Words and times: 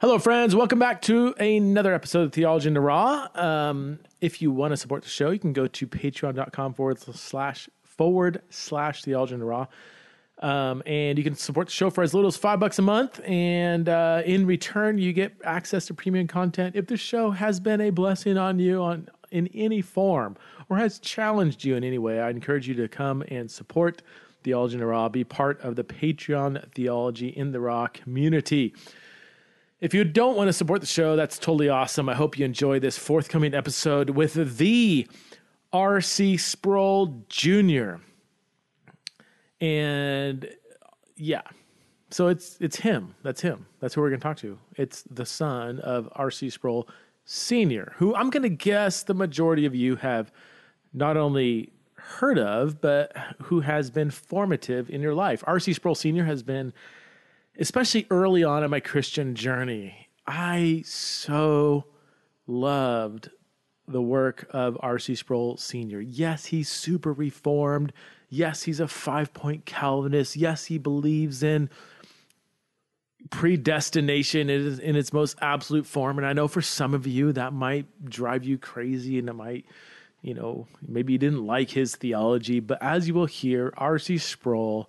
Hello, 0.00 0.18
friends. 0.18 0.56
Welcome 0.56 0.78
back 0.78 1.02
to 1.02 1.34
another 1.38 1.92
episode 1.92 2.22
of 2.22 2.32
Theology 2.32 2.68
in 2.68 2.72
the 2.72 2.80
Raw. 2.80 3.28
Um, 3.34 3.98
if 4.22 4.40
you 4.40 4.50
want 4.50 4.72
to 4.72 4.78
support 4.78 5.02
the 5.02 5.10
show, 5.10 5.28
you 5.28 5.38
can 5.38 5.52
go 5.52 5.66
to 5.66 5.86
patreon.com 5.86 6.72
forward 6.72 6.98
slash 6.98 7.68
forward 7.82 8.40
slash 8.48 9.02
Theology 9.02 9.34
in 9.34 9.40
the 9.40 9.44
Raw. 9.44 9.66
Um, 10.38 10.82
and 10.86 11.18
you 11.18 11.22
can 11.22 11.34
support 11.34 11.66
the 11.66 11.74
show 11.74 11.90
for 11.90 12.02
as 12.02 12.14
little 12.14 12.28
as 12.28 12.38
five 12.38 12.58
bucks 12.58 12.78
a 12.78 12.82
month. 12.82 13.20
And 13.26 13.90
uh, 13.90 14.22
in 14.24 14.46
return, 14.46 14.96
you 14.96 15.12
get 15.12 15.34
access 15.44 15.84
to 15.88 15.92
premium 15.92 16.26
content. 16.26 16.76
If 16.76 16.86
the 16.86 16.96
show 16.96 17.32
has 17.32 17.60
been 17.60 17.82
a 17.82 17.90
blessing 17.90 18.38
on 18.38 18.58
you 18.58 18.80
on 18.80 19.06
in 19.30 19.48
any 19.48 19.82
form 19.82 20.38
or 20.70 20.78
has 20.78 20.98
challenged 20.98 21.62
you 21.62 21.76
in 21.76 21.84
any 21.84 21.98
way, 21.98 22.22
I 22.22 22.30
encourage 22.30 22.66
you 22.66 22.74
to 22.76 22.88
come 22.88 23.22
and 23.28 23.50
support 23.50 24.00
Theology 24.44 24.76
in 24.76 24.80
the 24.80 24.86
Raw, 24.86 25.10
be 25.10 25.24
part 25.24 25.60
of 25.60 25.76
the 25.76 25.84
Patreon 25.84 26.72
Theology 26.72 27.28
in 27.28 27.52
the 27.52 27.60
Raw 27.60 27.86
community. 27.88 28.72
If 29.80 29.94
you 29.94 30.04
don't 30.04 30.36
want 30.36 30.48
to 30.48 30.52
support 30.52 30.82
the 30.82 30.86
show, 30.86 31.16
that's 31.16 31.38
totally 31.38 31.70
awesome. 31.70 32.10
I 32.10 32.14
hope 32.14 32.38
you 32.38 32.44
enjoy 32.44 32.80
this 32.80 32.98
forthcoming 32.98 33.54
episode 33.54 34.10
with 34.10 34.58
the 34.58 35.08
R.C. 35.72 36.36
Sproul 36.36 37.24
Jr. 37.30 37.94
And 39.58 40.50
yeah, 41.16 41.40
so 42.10 42.28
it's 42.28 42.58
it's 42.60 42.76
him. 42.76 43.14
That's 43.22 43.40
him. 43.40 43.66
That's 43.80 43.94
who 43.94 44.02
we're 44.02 44.10
going 44.10 44.20
to 44.20 44.22
talk 44.22 44.36
to. 44.38 44.58
It's 44.76 45.02
the 45.10 45.24
son 45.24 45.78
of 45.78 46.10
R.C. 46.12 46.50
Sproul 46.50 46.86
Sr., 47.24 47.94
who 47.96 48.14
I'm 48.14 48.28
going 48.28 48.42
to 48.42 48.50
guess 48.50 49.02
the 49.02 49.14
majority 49.14 49.64
of 49.64 49.74
you 49.74 49.96
have 49.96 50.30
not 50.92 51.16
only 51.16 51.72
heard 51.94 52.38
of, 52.38 52.82
but 52.82 53.16
who 53.44 53.60
has 53.60 53.90
been 53.90 54.10
formative 54.10 54.90
in 54.90 55.00
your 55.00 55.14
life. 55.14 55.42
R.C. 55.46 55.72
Sproul 55.72 55.94
Sr. 55.94 56.26
has 56.26 56.42
been 56.42 56.74
especially 57.58 58.06
early 58.10 58.44
on 58.44 58.64
in 58.64 58.70
my 58.70 58.80
Christian 58.80 59.34
journey, 59.34 60.08
I 60.26 60.82
so 60.86 61.86
loved 62.46 63.30
the 63.88 64.02
work 64.02 64.46
of 64.50 64.78
R.C. 64.80 65.14
Sproul 65.16 65.56
Sr. 65.56 66.00
Yes, 66.00 66.46
he's 66.46 66.68
super 66.68 67.12
reformed. 67.12 67.92
Yes, 68.28 68.62
he's 68.62 68.80
a 68.80 68.86
five 68.86 69.34
point 69.34 69.64
Calvinist. 69.66 70.36
Yes, 70.36 70.66
he 70.66 70.78
believes 70.78 71.42
in 71.42 71.68
predestination 73.30 74.48
in 74.48 74.96
its 74.96 75.12
most 75.12 75.36
absolute 75.42 75.86
form. 75.86 76.18
And 76.18 76.26
I 76.26 76.32
know 76.32 76.48
for 76.48 76.62
some 76.62 76.94
of 76.94 77.06
you 77.06 77.32
that 77.32 77.52
might 77.52 78.08
drive 78.08 78.44
you 78.44 78.56
crazy 78.56 79.18
and 79.18 79.28
it 79.28 79.34
might, 79.34 79.66
you 80.22 80.34
know, 80.34 80.66
maybe 80.86 81.12
you 81.12 81.18
didn't 81.18 81.44
like 81.44 81.70
his 81.70 81.96
theology. 81.96 82.60
But 82.60 82.82
as 82.82 83.08
you 83.08 83.14
will 83.14 83.26
hear, 83.26 83.74
R.C. 83.76 84.18
Sproul 84.18 84.88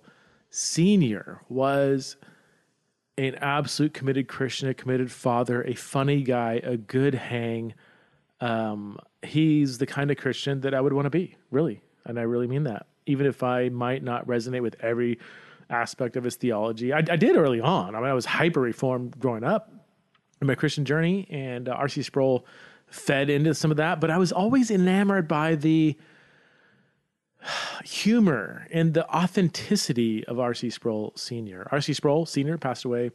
Sr. 0.50 1.42
was 1.48 2.16
an 3.18 3.34
absolute 3.36 3.94
committed 3.94 4.28
Christian, 4.28 4.68
a 4.68 4.74
committed 4.74 5.10
father, 5.10 5.62
a 5.62 5.74
funny 5.74 6.22
guy, 6.22 6.60
a 6.62 6.76
good 6.76 7.14
hang. 7.14 7.74
Um, 8.40 8.98
he's 9.22 9.78
the 9.78 9.86
kind 9.86 10.10
of 10.10 10.16
Christian 10.16 10.60
that 10.62 10.74
I 10.74 10.80
would 10.80 10.92
want 10.92 11.06
to 11.06 11.10
be, 11.10 11.36
really. 11.50 11.82
And 12.04 12.18
I 12.18 12.22
really 12.22 12.46
mean 12.46 12.64
that. 12.64 12.86
Even 13.06 13.26
if 13.26 13.42
I 13.42 13.68
might 13.68 14.02
not 14.02 14.26
resonate 14.26 14.62
with 14.62 14.76
every 14.80 15.18
aspect 15.68 16.16
of 16.16 16.24
his 16.24 16.36
theology, 16.36 16.92
I, 16.92 16.98
I 16.98 17.16
did 17.16 17.36
early 17.36 17.60
on. 17.60 17.94
I 17.94 18.00
mean, 18.00 18.08
I 18.08 18.14
was 18.14 18.24
hyper 18.24 18.60
reformed 18.60 19.18
growing 19.18 19.44
up 19.44 19.72
in 20.40 20.46
my 20.46 20.54
Christian 20.54 20.84
journey, 20.84 21.26
and 21.30 21.68
uh, 21.68 21.72
R.C. 21.72 22.02
Sproul 22.02 22.46
fed 22.86 23.30
into 23.30 23.54
some 23.54 23.70
of 23.70 23.76
that. 23.76 24.00
But 24.00 24.10
I 24.10 24.18
was 24.18 24.32
always 24.32 24.70
enamored 24.70 25.28
by 25.28 25.54
the 25.54 25.96
humor 27.84 28.66
and 28.72 28.94
the 28.94 29.08
authenticity 29.08 30.24
of 30.26 30.38
R.C. 30.38 30.70
Sproul 30.70 31.12
Sr. 31.16 31.68
R.C. 31.70 31.94
Sproul 31.94 32.26
Sr. 32.26 32.58
passed 32.58 32.84
away, 32.84 33.10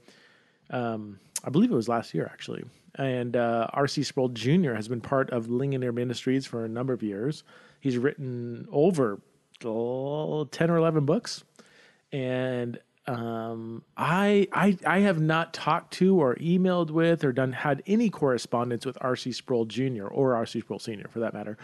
um, 0.70 1.20
I 1.44 1.50
believe 1.50 1.72
it 1.72 1.75
was 1.75 1.89
last 1.89 2.14
year 2.14 2.30
actually. 2.31 2.64
And 2.95 3.36
uh, 3.36 3.67
R.C. 3.73 4.03
Sproul 4.03 4.30
Jr. 4.30 4.73
has 4.73 4.88
been 4.88 5.02
part 5.02 5.30
of 5.30 5.50
Ligonier 5.50 5.92
Ministries 5.92 6.45
for 6.45 6.66
a 6.66 6.70
number 6.70 6.94
of 6.94 7.03
years. 7.03 7.44
He's 7.80 7.98
written 7.98 8.67
over 8.72 9.22
oh, 9.64 10.45
10 10.45 10.71
or 10.71 10.77
11 10.77 11.05
books. 11.05 11.43
And 12.11 12.80
um, 13.05 13.83
I, 13.95 14.48
I, 14.52 14.77
I 14.86 14.99
have 14.99 15.21
not 15.21 15.54
talked 15.54 15.93
to 15.95 16.20
or 16.20 16.36
emailed 16.36 16.89
with 16.89 17.23
or 17.23 17.32
done 17.32 17.54
had 17.54 17.83
any 17.86 18.10
correspondence 18.10 18.86
with 18.86 18.98
R.C. 18.99 19.32
Sproul 19.32 19.66
Jr. 19.66 20.08
or 20.08 20.36
R.C. 20.36 20.61
Sproul 20.61 20.80
Sr. 20.80 21.08
for 21.08 21.20
that 21.20 21.33
matter. 21.33 21.58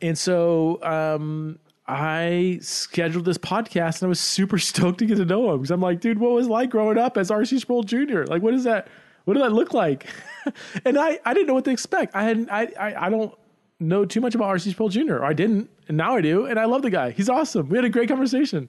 And 0.00 0.16
so 0.16 0.82
um, 0.82 1.58
I 1.90 2.58
scheduled 2.62 3.24
this 3.24 3.36
podcast 3.36 4.00
and 4.00 4.06
I 4.06 4.08
was 4.08 4.20
super 4.20 4.58
stoked 4.58 5.00
to 5.00 5.06
get 5.06 5.16
to 5.16 5.24
know 5.24 5.52
him 5.52 5.58
because 5.58 5.72
I'm 5.72 5.80
like, 5.80 6.00
dude, 6.00 6.18
what 6.18 6.30
was 6.30 6.46
like 6.46 6.70
growing 6.70 6.98
up 6.98 7.16
as 7.16 7.30
RC 7.30 7.60
Sproul 7.60 7.82
Jr.? 7.82 8.24
Like, 8.24 8.42
what 8.42 8.54
is 8.54 8.64
that? 8.64 8.88
What 9.24 9.34
did 9.34 9.42
that 9.42 9.52
look 9.52 9.74
like? 9.74 10.06
and 10.84 10.96
I, 10.96 11.18
I 11.24 11.34
didn't 11.34 11.48
know 11.48 11.54
what 11.54 11.64
to 11.64 11.70
expect. 11.70 12.14
I 12.14 12.22
hadn't, 12.22 12.50
I, 12.50 12.68
I, 12.78 13.06
I 13.06 13.10
don't 13.10 13.34
know 13.80 14.04
too 14.04 14.20
much 14.20 14.34
about 14.34 14.54
RC 14.54 14.70
Sproul 14.70 14.88
Jr. 14.88 15.24
I 15.24 15.32
didn't, 15.32 15.68
and 15.88 15.96
now 15.96 16.16
I 16.16 16.20
do, 16.20 16.46
and 16.46 16.58
I 16.58 16.64
love 16.66 16.82
the 16.82 16.90
guy. 16.90 17.10
He's 17.10 17.28
awesome. 17.28 17.68
We 17.68 17.76
had 17.76 17.84
a 17.84 17.90
great 17.90 18.08
conversation. 18.08 18.68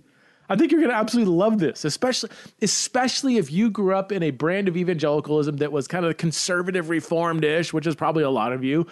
I 0.49 0.55
think 0.55 0.71
you're 0.71 0.81
going 0.81 0.91
to 0.91 0.97
absolutely 0.97 1.33
love 1.33 1.59
this, 1.59 1.85
especially 1.85 2.29
especially 2.61 3.37
if 3.37 3.51
you 3.51 3.69
grew 3.69 3.95
up 3.95 4.11
in 4.11 4.21
a 4.23 4.31
brand 4.31 4.67
of 4.67 4.75
evangelicalism 4.75 5.57
that 5.57 5.71
was 5.71 5.87
kind 5.87 6.05
of 6.05 6.17
conservative, 6.17 6.89
reformed 6.89 7.45
ish, 7.45 7.71
which 7.71 7.87
is 7.87 7.95
probably 7.95 8.23
a 8.23 8.29
lot 8.29 8.51
of 8.51 8.63
you. 8.63 8.85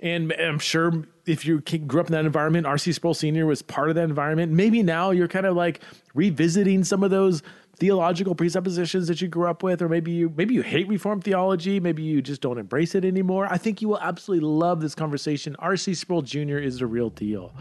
And 0.00 0.32
I'm 0.32 0.58
sure 0.58 1.04
if 1.24 1.46
you 1.46 1.60
grew 1.60 2.00
up 2.00 2.06
in 2.06 2.12
that 2.12 2.26
environment, 2.26 2.66
RC 2.66 2.94
Sproul 2.94 3.14
Sr. 3.14 3.46
was 3.46 3.62
part 3.62 3.88
of 3.88 3.94
that 3.94 4.04
environment. 4.04 4.52
Maybe 4.52 4.82
now 4.82 5.10
you're 5.10 5.28
kind 5.28 5.46
of 5.46 5.56
like 5.56 5.80
revisiting 6.14 6.84
some 6.84 7.02
of 7.02 7.10
those 7.10 7.42
theological 7.78 8.34
presuppositions 8.34 9.08
that 9.08 9.20
you 9.20 9.28
grew 9.28 9.48
up 9.48 9.62
with, 9.62 9.82
or 9.82 9.88
maybe 9.88 10.12
you 10.12 10.32
maybe 10.36 10.54
you 10.54 10.62
hate 10.62 10.88
Reformed 10.88 11.24
theology, 11.24 11.80
maybe 11.80 12.02
you 12.02 12.22
just 12.22 12.40
don't 12.40 12.58
embrace 12.58 12.94
it 12.94 13.04
anymore. 13.04 13.46
I 13.50 13.58
think 13.58 13.82
you 13.82 13.88
will 13.88 14.00
absolutely 14.00 14.46
love 14.46 14.80
this 14.80 14.94
conversation. 14.94 15.56
RC 15.60 15.96
Sproul 15.96 16.22
Jr. 16.22 16.58
is 16.58 16.78
the 16.78 16.86
real 16.86 17.10
deal. 17.10 17.54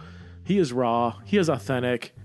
He 0.44 0.60
is 0.60 0.72
raw. 0.72 1.16
He 1.26 1.38
is 1.38 1.50
authentic. 1.50 2.16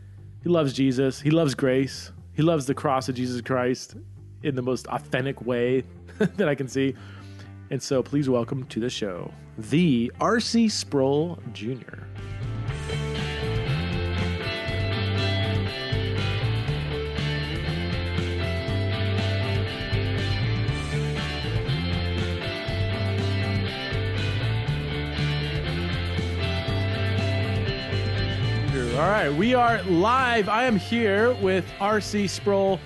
He 0.43 0.49
loves 0.49 0.73
Jesus. 0.73 1.21
He 1.21 1.31
loves 1.31 1.55
grace. 1.55 2.13
He 2.33 2.43
loves 2.43 2.67
the 2.67 2.75
cross 2.75 3.09
of 3.09 3.15
Jesus 3.15 3.41
Christ 3.41 3.97
in 4.43 4.55
the 4.55 4.63
most 4.63 4.87
authentic 4.89 5.45
way 5.45 5.85
that 6.19 6.49
I 6.49 6.55
can 6.55 6.69
see. 6.69 6.95
And 7.71 7.83
so 7.83 8.03
please 8.03 8.29
welcome 8.29 8.65
to 8.65 8.81
the 8.81 8.91
show 8.91 9.33
the 9.69 10.11
R.C. 10.21 10.69
Sproul 10.69 11.39
Jr. 11.53 11.75
All 28.93 29.09
right, 29.09 29.31
we 29.31 29.55
are 29.55 29.83
live. 29.85 30.49
I 30.49 30.65
am 30.65 30.77
here 30.77 31.33
with 31.35 31.65
R.C. 31.81 32.27
Sproul 32.27 32.79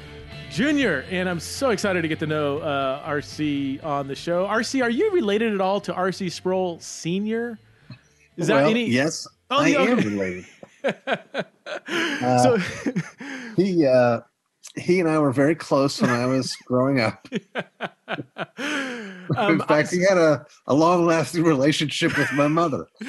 Jr. 0.54 1.02
And 1.10 1.28
I'm 1.28 1.40
so 1.40 1.70
excited 1.70 2.02
to 2.02 2.08
get 2.08 2.20
to 2.20 2.28
know 2.28 2.58
uh, 2.58 3.04
RC 3.08 3.84
on 3.84 4.06
the 4.06 4.14
show. 4.14 4.46
RC, 4.46 4.84
are 4.84 4.90
you 4.90 5.10
related 5.10 5.52
at 5.52 5.60
all 5.60 5.80
to 5.80 5.92
RC 5.92 6.30
Sproul 6.30 6.78
Sr.? 6.78 7.58
Is 8.36 8.48
well, 8.48 8.62
that 8.62 8.70
any? 8.70 8.86
Yes, 8.86 9.26
oh, 9.50 9.58
I 9.58 9.74
okay. 9.74 9.90
am 9.90 9.98
related. 9.98 10.46
uh, 11.88 12.38
so 12.38 12.58
he 13.56 13.84
uh, 13.84 14.20
he 14.76 15.00
and 15.00 15.08
I 15.08 15.18
were 15.18 15.32
very 15.32 15.56
close 15.56 16.00
when 16.00 16.10
I 16.10 16.26
was 16.26 16.54
growing 16.66 17.00
up. 17.00 17.26
um, 19.36 19.52
In 19.52 19.58
fact, 19.60 19.92
I, 19.92 19.96
he 19.96 20.02
had 20.02 20.18
a, 20.18 20.46
a 20.66 20.74
long 20.74 21.06
lasting 21.06 21.44
relationship 21.44 22.16
with 22.18 22.32
my 22.32 22.48
mother. 22.48 22.86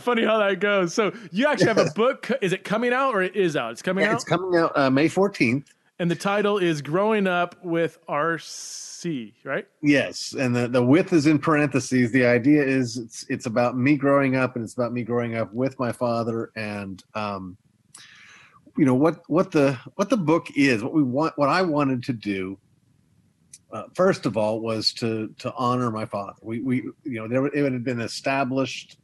Funny 0.00 0.24
how 0.24 0.38
that 0.38 0.58
goes. 0.60 0.94
So 0.94 1.12
you 1.30 1.46
actually 1.46 1.68
have 1.68 1.78
a 1.78 1.90
book. 1.94 2.30
Is 2.40 2.52
it 2.52 2.64
coming 2.64 2.92
out 2.92 3.14
or 3.14 3.22
it 3.22 3.36
is 3.36 3.56
out? 3.56 3.72
It's 3.72 3.82
coming 3.82 4.04
yeah, 4.04 4.10
out. 4.10 4.14
It's 4.16 4.24
coming 4.24 4.58
out 4.58 4.76
uh, 4.76 4.90
May 4.90 5.08
fourteenth. 5.08 5.72
And 5.98 6.10
the 6.10 6.16
title 6.16 6.58
is 6.58 6.82
"Growing 6.82 7.26
Up 7.26 7.54
with 7.62 7.98
RC," 8.08 9.34
right? 9.44 9.66
Yes, 9.82 10.32
and 10.32 10.56
the 10.56 10.66
the 10.66 10.82
width 10.82 11.12
is 11.12 11.26
in 11.26 11.38
parentheses. 11.38 12.10
The 12.12 12.26
idea 12.26 12.64
is 12.64 12.96
it's 12.96 13.26
it's 13.28 13.46
about 13.46 13.76
me 13.76 13.96
growing 13.96 14.36
up, 14.36 14.56
and 14.56 14.64
it's 14.64 14.74
about 14.74 14.92
me 14.92 15.04
growing 15.04 15.36
up 15.36 15.52
with 15.52 15.78
my 15.78 15.92
father, 15.92 16.50
and 16.56 17.04
um, 17.14 17.56
you 18.76 18.84
know 18.84 18.94
what 18.94 19.20
what 19.28 19.50
the 19.50 19.78
what 19.96 20.08
the 20.08 20.16
book 20.16 20.46
is 20.56 20.82
what 20.82 20.94
we 20.94 21.02
want 21.02 21.32
what 21.36 21.48
i 21.48 21.62
wanted 21.62 22.02
to 22.02 22.12
do 22.12 22.58
uh, 23.72 23.84
first 23.94 24.26
of 24.26 24.36
all 24.36 24.60
was 24.60 24.92
to 24.92 25.28
to 25.38 25.52
honor 25.54 25.90
my 25.90 26.04
father 26.04 26.32
we 26.42 26.60
we 26.60 26.76
you 27.04 27.20
know 27.20 27.28
there 27.28 27.46
it 27.46 27.72
had 27.72 27.84
been 27.84 28.00
established 28.00 28.98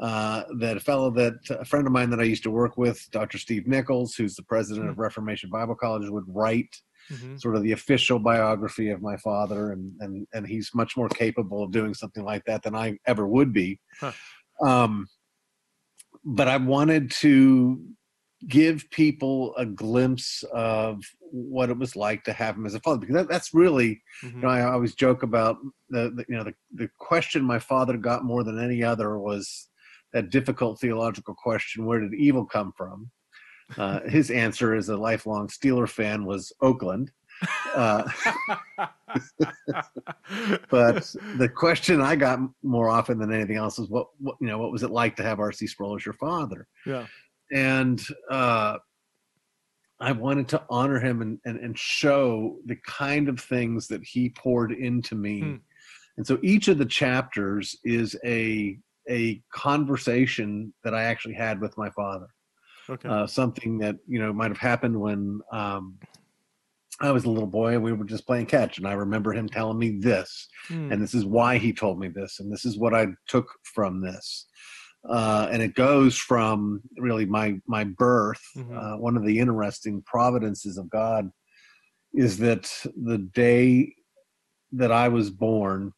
uh, 0.00 0.42
that 0.58 0.76
a 0.76 0.80
fellow 0.80 1.08
that 1.08 1.34
a 1.50 1.64
friend 1.64 1.86
of 1.86 1.92
mine 1.92 2.10
that 2.10 2.20
i 2.20 2.24
used 2.24 2.42
to 2.42 2.50
work 2.50 2.76
with 2.76 3.08
dr 3.10 3.38
steve 3.38 3.66
nichols 3.66 4.14
who's 4.14 4.34
the 4.34 4.42
president 4.42 4.84
mm-hmm. 4.84 4.92
of 4.92 4.98
reformation 4.98 5.48
bible 5.50 5.74
college 5.74 6.08
would 6.08 6.24
write 6.26 6.80
mm-hmm. 7.10 7.36
sort 7.36 7.54
of 7.54 7.62
the 7.62 7.72
official 7.72 8.18
biography 8.18 8.90
of 8.90 9.00
my 9.00 9.16
father 9.18 9.72
and 9.72 9.92
and 10.00 10.26
and 10.32 10.46
he's 10.46 10.70
much 10.74 10.96
more 10.96 11.08
capable 11.08 11.62
of 11.62 11.70
doing 11.70 11.94
something 11.94 12.24
like 12.24 12.44
that 12.44 12.62
than 12.62 12.74
i 12.74 12.98
ever 13.06 13.28
would 13.28 13.52
be 13.52 13.78
huh. 14.00 14.12
um 14.60 15.06
but 16.24 16.48
i 16.48 16.56
wanted 16.56 17.10
to 17.10 17.80
give 18.48 18.88
people 18.90 19.54
a 19.56 19.64
glimpse 19.64 20.42
of 20.52 21.02
what 21.30 21.70
it 21.70 21.78
was 21.78 21.96
like 21.96 22.22
to 22.24 22.32
have 22.32 22.56
him 22.56 22.66
as 22.66 22.74
a 22.74 22.80
father 22.80 22.98
because 23.00 23.14
that, 23.16 23.28
that's 23.28 23.54
really 23.54 24.02
Mhm. 24.22 24.34
you 24.34 24.40
know, 24.40 24.48
I 24.48 24.62
always 24.64 24.94
joke 24.94 25.22
about 25.22 25.58
the, 25.88 26.10
the 26.14 26.24
you 26.28 26.36
know 26.36 26.44
the, 26.44 26.54
the 26.74 26.88
question 26.98 27.42
my 27.44 27.58
father 27.58 27.96
got 27.96 28.24
more 28.24 28.44
than 28.44 28.58
any 28.62 28.82
other 28.82 29.18
was 29.18 29.68
that 30.12 30.30
difficult 30.30 30.80
theological 30.80 31.34
question: 31.34 31.84
Where 31.86 32.00
did 32.00 32.14
evil 32.14 32.44
come 32.44 32.72
from? 32.76 33.10
Uh, 33.78 34.00
his 34.08 34.30
answer, 34.30 34.74
as 34.74 34.88
a 34.90 34.96
lifelong 34.96 35.48
Steeler 35.48 35.88
fan, 35.88 36.24
was 36.24 36.52
Oakland. 36.60 37.10
Uh, 37.74 38.04
but 40.70 41.14
the 41.36 41.50
question 41.54 42.00
I 42.00 42.16
got 42.16 42.38
more 42.62 42.88
often 42.88 43.18
than 43.18 43.32
anything 43.32 43.56
else 43.56 43.78
is 43.78 43.88
what, 43.88 44.08
what 44.18 44.36
you 44.40 44.46
know 44.46 44.58
what 44.58 44.72
was 44.72 44.82
it 44.82 44.90
like 44.90 45.16
to 45.16 45.22
have 45.22 45.40
R.C. 45.40 45.66
Sproul 45.66 45.96
as 45.96 46.04
your 46.04 46.14
father? 46.14 46.68
yeah. 46.86 47.06
And 47.52 48.02
uh, 48.30 48.78
I 50.00 50.12
wanted 50.12 50.48
to 50.48 50.62
honor 50.70 50.98
him 50.98 51.22
and, 51.22 51.38
and 51.44 51.58
and 51.58 51.78
show 51.78 52.58
the 52.66 52.76
kind 52.86 53.28
of 53.28 53.40
things 53.40 53.86
that 53.88 54.02
he 54.04 54.30
poured 54.30 54.72
into 54.72 55.14
me. 55.14 55.40
Hmm. 55.40 55.56
And 56.16 56.26
so 56.26 56.38
each 56.42 56.68
of 56.68 56.78
the 56.78 56.86
chapters 56.86 57.76
is 57.84 58.16
a 58.24 58.78
a 59.08 59.42
conversation 59.52 60.72
that 60.82 60.94
I 60.94 61.04
actually 61.04 61.34
had 61.34 61.60
with 61.60 61.76
my 61.76 61.90
father. 61.90 62.28
Okay. 62.88 63.08
Uh, 63.08 63.26
something 63.26 63.78
that 63.78 63.96
you 64.06 64.18
know 64.18 64.32
might 64.32 64.50
have 64.50 64.58
happened 64.58 64.98
when 65.00 65.40
um, 65.52 65.98
I 67.00 67.10
was 67.10 67.24
a 67.24 67.30
little 67.30 67.48
boy 67.48 67.74
and 67.74 67.82
we 67.82 67.92
were 67.92 68.04
just 68.04 68.26
playing 68.26 68.46
catch, 68.46 68.78
and 68.78 68.86
I 68.86 68.92
remember 68.92 69.32
him 69.32 69.48
telling 69.48 69.78
me 69.78 69.98
this, 69.98 70.48
Hmm. 70.68 70.92
and 70.92 71.02
this 71.02 71.14
is 71.14 71.24
why 71.24 71.58
he 71.58 71.72
told 71.72 71.98
me 71.98 72.08
this 72.08 72.40
and 72.40 72.50
this 72.50 72.64
is 72.64 72.78
what 72.78 72.94
i 72.94 73.06
took 73.28 73.46
from 73.74 74.00
this 74.00 74.46
uh, 75.08 75.48
and 75.52 75.62
it 75.62 75.74
goes 75.74 76.16
from 76.16 76.80
really 76.98 77.26
my 77.26 77.60
my 77.66 77.84
birth 77.84 78.42
Mhm. 78.56 78.76
uh, 78.76 78.96
one 78.98 79.16
of 79.16 79.24
the 79.24 79.38
interesting 79.38 80.02
providences 80.06 80.78
of 80.78 80.88
god 80.90 81.30
is 82.14 82.38
that 82.38 82.70
the 83.02 83.18
day 83.18 83.94
that 84.72 84.92
i 84.92 85.08
was 85.08 85.30
born 85.30 85.92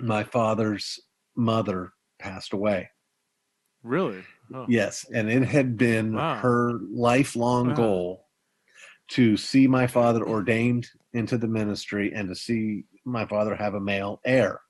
my 0.00 0.22
father's 0.24 0.98
mother 1.36 1.92
passed 2.18 2.52
away 2.52 2.88
really? 3.82 4.22
Oh. 4.54 4.66
yes 4.68 5.04
and 5.12 5.30
it 5.30 5.42
had 5.44 5.76
been 5.76 6.14
Wow. 6.14 6.40
her 6.40 6.72
lifelong 6.90 7.68
Wow. 7.68 7.74
goal 7.74 8.24
to 9.08 9.36
see 9.36 9.66
my 9.66 9.86
father 9.86 10.26
ordained 10.26 10.86
into 11.14 11.38
the 11.38 11.48
ministry 11.48 12.12
and 12.14 12.28
to 12.28 12.34
see 12.34 12.84
my 13.04 13.24
father 13.26 13.54
have 13.56 13.74
a 13.74 13.80
male 13.80 14.20
heir 14.24 14.60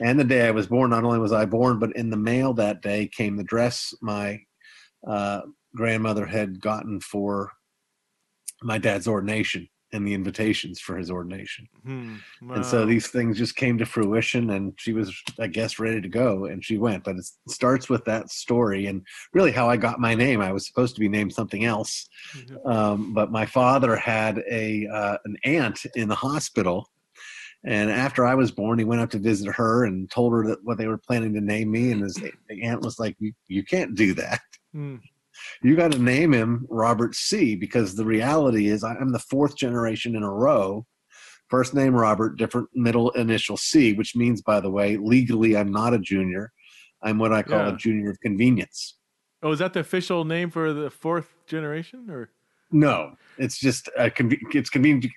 and 0.00 0.18
the 0.18 0.24
day 0.24 0.46
i 0.46 0.50
was 0.50 0.66
born 0.66 0.90
not 0.90 1.04
only 1.04 1.18
was 1.18 1.32
i 1.32 1.44
born 1.44 1.78
but 1.78 1.94
in 1.96 2.10
the 2.10 2.16
mail 2.16 2.52
that 2.54 2.82
day 2.82 3.06
came 3.08 3.36
the 3.36 3.44
dress 3.44 3.94
my 4.02 4.38
uh, 5.06 5.40
grandmother 5.74 6.26
had 6.26 6.60
gotten 6.60 7.00
for 7.00 7.52
my 8.62 8.78
dad's 8.78 9.06
ordination 9.08 9.68
and 9.92 10.06
the 10.06 10.14
invitations 10.14 10.80
for 10.80 10.96
his 10.96 11.10
ordination 11.10 11.68
Hmm. 11.84 12.16
and 12.54 12.66
so 12.66 12.84
these 12.84 13.06
things 13.06 13.38
just 13.38 13.54
came 13.54 13.78
to 13.78 13.86
fruition 13.86 14.50
and 14.50 14.72
she 14.76 14.92
was 14.92 15.14
i 15.38 15.46
guess 15.46 15.78
ready 15.78 16.00
to 16.00 16.08
go 16.08 16.46
and 16.46 16.64
she 16.64 16.76
went 16.76 17.04
but 17.04 17.16
it 17.16 17.24
starts 17.48 17.88
with 17.88 18.04
that 18.06 18.30
story 18.30 18.86
and 18.86 19.06
really 19.32 19.52
how 19.52 19.68
i 19.70 19.76
got 19.76 20.00
my 20.00 20.14
name 20.14 20.40
i 20.40 20.50
was 20.52 20.66
supposed 20.66 20.94
to 20.96 21.00
be 21.00 21.08
named 21.08 21.32
something 21.32 21.64
else 21.64 22.08
Mhm. 22.34 22.66
um, 22.74 23.14
but 23.14 23.30
my 23.30 23.46
father 23.46 23.94
had 23.96 24.42
a 24.50 24.86
uh, 24.88 25.18
an 25.24 25.36
aunt 25.44 25.86
in 25.94 26.08
the 26.08 26.14
hospital 26.16 26.90
and 27.66 27.90
after 27.90 28.24
i 28.24 28.34
was 28.34 28.50
born 28.50 28.78
he 28.78 28.84
went 28.84 29.00
up 29.00 29.10
to 29.10 29.18
visit 29.18 29.52
her 29.52 29.84
and 29.84 30.10
told 30.10 30.32
her 30.32 30.46
that 30.46 30.64
what 30.64 30.78
they 30.78 30.86
were 30.86 30.98
planning 30.98 31.34
to 31.34 31.40
name 31.40 31.70
me 31.70 31.92
and 31.92 32.02
his 32.02 32.14
the 32.14 32.62
aunt 32.62 32.80
was 32.82 32.98
like 32.98 33.14
you, 33.18 33.32
you 33.48 33.62
can't 33.64 33.94
do 33.94 34.14
that 34.14 34.40
Hmm. 34.72 34.96
you 35.62 35.76
got 35.76 35.92
to 35.92 35.98
name 35.98 36.32
him 36.32 36.66
Robert 36.70 37.14
C 37.14 37.54
because 37.56 37.94
the 37.94 38.04
reality 38.04 38.68
is 38.68 38.82
I'm 38.84 39.10
the 39.12 39.18
fourth 39.18 39.56
generation 39.56 40.16
in 40.16 40.22
a 40.22 40.30
row. 40.30 40.86
First 41.48 41.74
name 41.74 41.94
Robert, 41.94 42.36
different 42.36 42.68
middle 42.74 43.10
initial 43.10 43.56
C, 43.56 43.92
which 43.92 44.16
means, 44.16 44.42
by 44.42 44.60
the 44.60 44.70
way, 44.70 44.96
legally 44.96 45.56
I'm 45.56 45.70
not 45.70 45.94
a 45.94 45.98
junior. 45.98 46.52
I'm 47.02 47.18
what 47.18 47.32
I 47.32 47.42
call 47.42 47.60
Yeah. 47.60 47.74
a 47.74 47.76
junior 47.76 48.10
of 48.10 48.18
convenience. 48.20 48.98
Oh, 49.42 49.52
is 49.52 49.60
that 49.60 49.72
the 49.72 49.80
official 49.80 50.24
name 50.24 50.50
for 50.50 50.72
the 50.72 50.90
fourth 50.90 51.34
generation, 51.46 52.10
or? 52.10 52.30
No, 52.72 53.16
it's 53.38 53.58
just 53.58 53.88
a 53.98 54.10
it's 54.52 54.70
convenient 54.70 55.12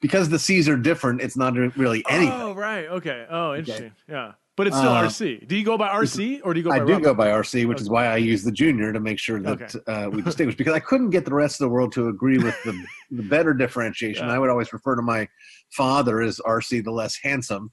because 0.00 0.28
the 0.28 0.38
C's 0.38 0.68
are 0.68 0.76
different. 0.76 1.20
It's 1.20 1.36
not 1.36 1.54
really 1.76 2.04
anything. 2.08 2.32
Oh, 2.32 2.54
right. 2.54 2.86
Okay. 2.86 3.26
Oh, 3.30 3.54
interesting. 3.54 3.92
Yeah, 4.08 4.32
but 4.56 4.66
it's 4.66 4.76
still 4.76 4.90
Uh, 4.92 5.04
RC. 5.04 5.48
Do 5.48 5.56
you 5.56 5.64
go 5.64 5.78
by 5.78 5.88
RC 5.88 6.40
or 6.44 6.52
do 6.52 6.60
you 6.60 6.64
go 6.64 6.70
by? 6.70 6.76
I 6.76 6.78
do 6.80 6.92
Robert? 6.92 7.04
go 7.04 7.14
by 7.14 7.28
RC, 7.28 7.66
which 7.66 7.80
is 7.80 7.88
why 7.88 8.06
I 8.06 8.16
use 8.16 8.44
the 8.44 8.52
junior 8.52 8.92
to 8.92 9.00
make 9.00 9.18
sure 9.18 9.40
that 9.40 9.74
Okay. 9.74 9.78
uh, 9.90 10.10
we 10.10 10.20
distinguish. 10.30 10.56
Because 10.56 10.74
I 10.74 10.80
couldn't 10.80 11.10
get 11.10 11.24
the 11.24 11.34
rest 11.34 11.60
of 11.60 11.64
the 11.64 11.70
world 11.70 11.92
to 11.92 12.08
agree 12.08 12.38
with 12.38 12.56
the, 12.64 12.78
the 13.10 13.22
better 13.22 13.54
differentiation. 13.54 14.26
Yeah. 14.26 14.34
I 14.34 14.38
would 14.38 14.50
always 14.50 14.72
refer 14.72 14.94
to 14.96 15.02
my 15.02 15.26
father 15.70 16.20
as 16.20 16.38
RC, 16.46 16.84
the 16.84 16.90
less 16.92 17.16
handsome, 17.16 17.72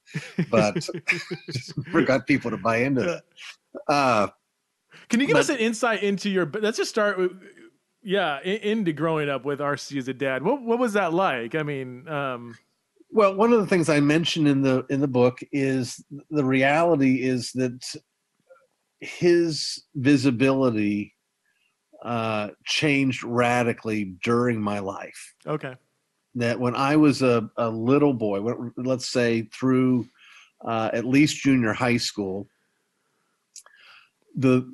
but 0.50 0.76
just 1.52 1.78
never 1.88 2.04
got 2.04 2.26
people 2.26 2.50
to 2.52 2.58
buy 2.58 2.78
into 2.78 3.02
that. 3.02 3.24
Uh, 3.90 4.28
Can 5.10 5.20
you 5.20 5.28
give 5.28 5.34
But- 5.34 5.42
us 5.42 5.50
an 5.50 5.58
insight 5.58 6.04
into 6.04 6.30
your? 6.30 6.50
Let's 6.62 6.78
just 6.78 6.90
start 6.90 7.18
with, 7.18 7.32
yeah, 8.04 8.40
in, 8.42 8.58
into 8.58 8.94
growing 8.94 9.30
up 9.30 9.46
with 9.46 9.60
RC 9.60 9.98
as 9.98 10.08
a 10.08 10.14
dad. 10.14 10.44
What 10.44 10.62
what 10.62 10.80
was 10.80 10.94
that 10.94 11.14
like? 11.14 11.56
I 11.56 11.64
mean, 11.64 12.08
um, 12.08 12.56
well, 13.12 13.36
one 13.36 13.52
of 13.52 13.60
the 13.60 13.68
things 13.68 13.90
I 13.90 14.00
mentioned 14.00 14.48
in 14.48 14.62
the 14.62 14.86
in 14.90 15.02
the 15.02 15.08
book 15.08 15.40
is 15.52 16.04
the 16.30 16.46
reality 16.46 17.24
is 17.24 17.52
that 17.54 17.96
his 19.00 19.84
visibility 19.96 21.16
uh, 22.04 22.50
changed 22.66 23.24
radically 23.24 24.16
during 24.24 24.62
my 24.62 24.80
life. 24.80 25.34
okay, 25.46 25.76
that 26.36 26.60
when 26.60 26.76
I 26.76 26.96
was 26.96 27.22
a, 27.22 27.50
a 27.58 27.70
little 27.70 28.14
boy, 28.14 28.72
let's 28.78 29.10
say 29.10 29.44
through 29.54 30.08
uh, 30.66 30.90
at 30.94 31.06
least 31.06 31.42
junior 31.42 31.74
high 31.74 31.98
school, 31.98 32.48
the 34.36 34.72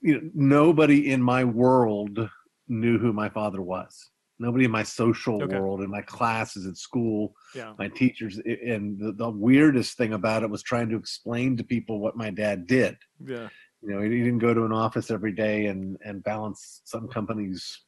you 0.00 0.20
know, 0.20 0.30
nobody 0.34 1.10
in 1.10 1.22
my 1.22 1.44
world 1.44 2.30
knew 2.68 2.98
who 2.98 3.12
my 3.12 3.28
father 3.28 3.62
was. 3.62 4.10
Nobody 4.38 4.64
in 4.64 4.70
my 4.70 4.82
social 4.82 5.40
Okay. 5.40 5.56
world, 5.56 5.80
in 5.82 5.90
my 5.90 6.02
classes 6.02 6.66
at 6.66 6.76
school, 6.76 7.34
yeah, 7.54 7.72
my 7.78 7.88
teachers, 7.88 8.38
and 8.38 8.98
the, 8.98 9.12
the 9.12 9.30
weirdest 9.30 9.96
thing 9.96 10.12
about 10.12 10.42
it 10.42 10.50
was 10.50 10.62
trying 10.62 10.88
to 10.88 10.96
explain 10.96 11.56
to 11.56 11.64
people 11.64 12.00
what 12.00 12.16
my 12.16 12.30
dad 12.30 12.66
did. 12.66 12.96
yeah, 13.24 13.48
You 13.80 13.90
know, 13.90 14.00
he 14.02 14.08
didn't 14.08 14.40
go 14.40 14.52
to 14.54 14.64
an 14.64 14.72
office 14.72 15.10
every 15.10 15.32
day 15.32 15.66
and 15.66 15.96
and 16.04 16.22
balance 16.24 16.80
some 16.84 17.06
company's 17.08 17.84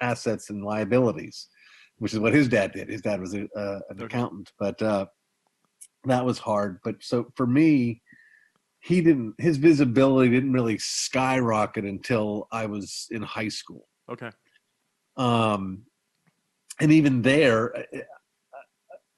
assets 0.00 0.50
and 0.50 0.64
liabilities, 0.64 1.48
which 1.98 2.12
is 2.12 2.18
what 2.18 2.34
his 2.34 2.48
dad 2.48 2.72
did. 2.72 2.88
His 2.88 3.02
dad 3.02 3.20
was 3.20 3.34
a, 3.34 3.44
uh, 3.56 3.80
an 3.90 4.00
Okay. 4.00 4.06
accountant, 4.06 4.52
but 4.58 4.80
uh, 4.82 5.06
that 6.04 6.24
was 6.24 6.38
hard. 6.38 6.80
But 6.82 6.96
so 7.02 7.30
for 7.36 7.46
me, 7.46 8.02
he 8.80 9.00
didn't. 9.00 9.34
His 9.38 9.58
visibility 9.58 10.30
didn't 10.30 10.52
really 10.52 10.78
skyrocket 10.78 11.84
until 11.84 12.48
I 12.50 12.66
was 12.66 13.06
in 13.10 13.22
high 13.22 13.48
school. 13.48 13.86
Okay, 14.08 14.30
Um, 15.16 15.84
and 16.80 16.92
even 16.92 17.22
there, 17.22 17.76
uh, 17.76 17.98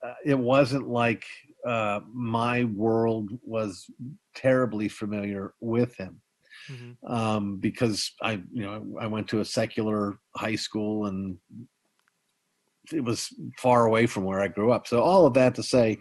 uh, 0.06 0.14
it 0.24 0.38
wasn't 0.38 0.88
like 0.88 1.24
uh, 1.66 2.00
my 2.12 2.64
world 2.64 3.30
was 3.42 3.86
terribly 4.34 4.88
familiar 4.88 5.54
with 5.60 5.96
him 5.96 6.20
hmm 6.68 6.92
um, 7.06 7.58
because 7.58 8.12
I, 8.20 8.32
you 8.52 8.62
know, 8.62 8.96
I 9.00 9.06
went 9.06 9.28
to 9.28 9.40
a 9.40 9.44
secular 9.44 10.18
high 10.36 10.56
school 10.56 11.06
and 11.06 11.38
it 12.92 13.04
was 13.04 13.32
far 13.58 13.86
away 13.86 14.06
from 14.06 14.24
where 14.24 14.40
I 14.40 14.48
grew 14.48 14.72
up. 14.72 14.86
So 14.86 15.02
all 15.02 15.26
of 15.26 15.34
that 15.34 15.54
to 15.56 15.62
say, 15.62 15.98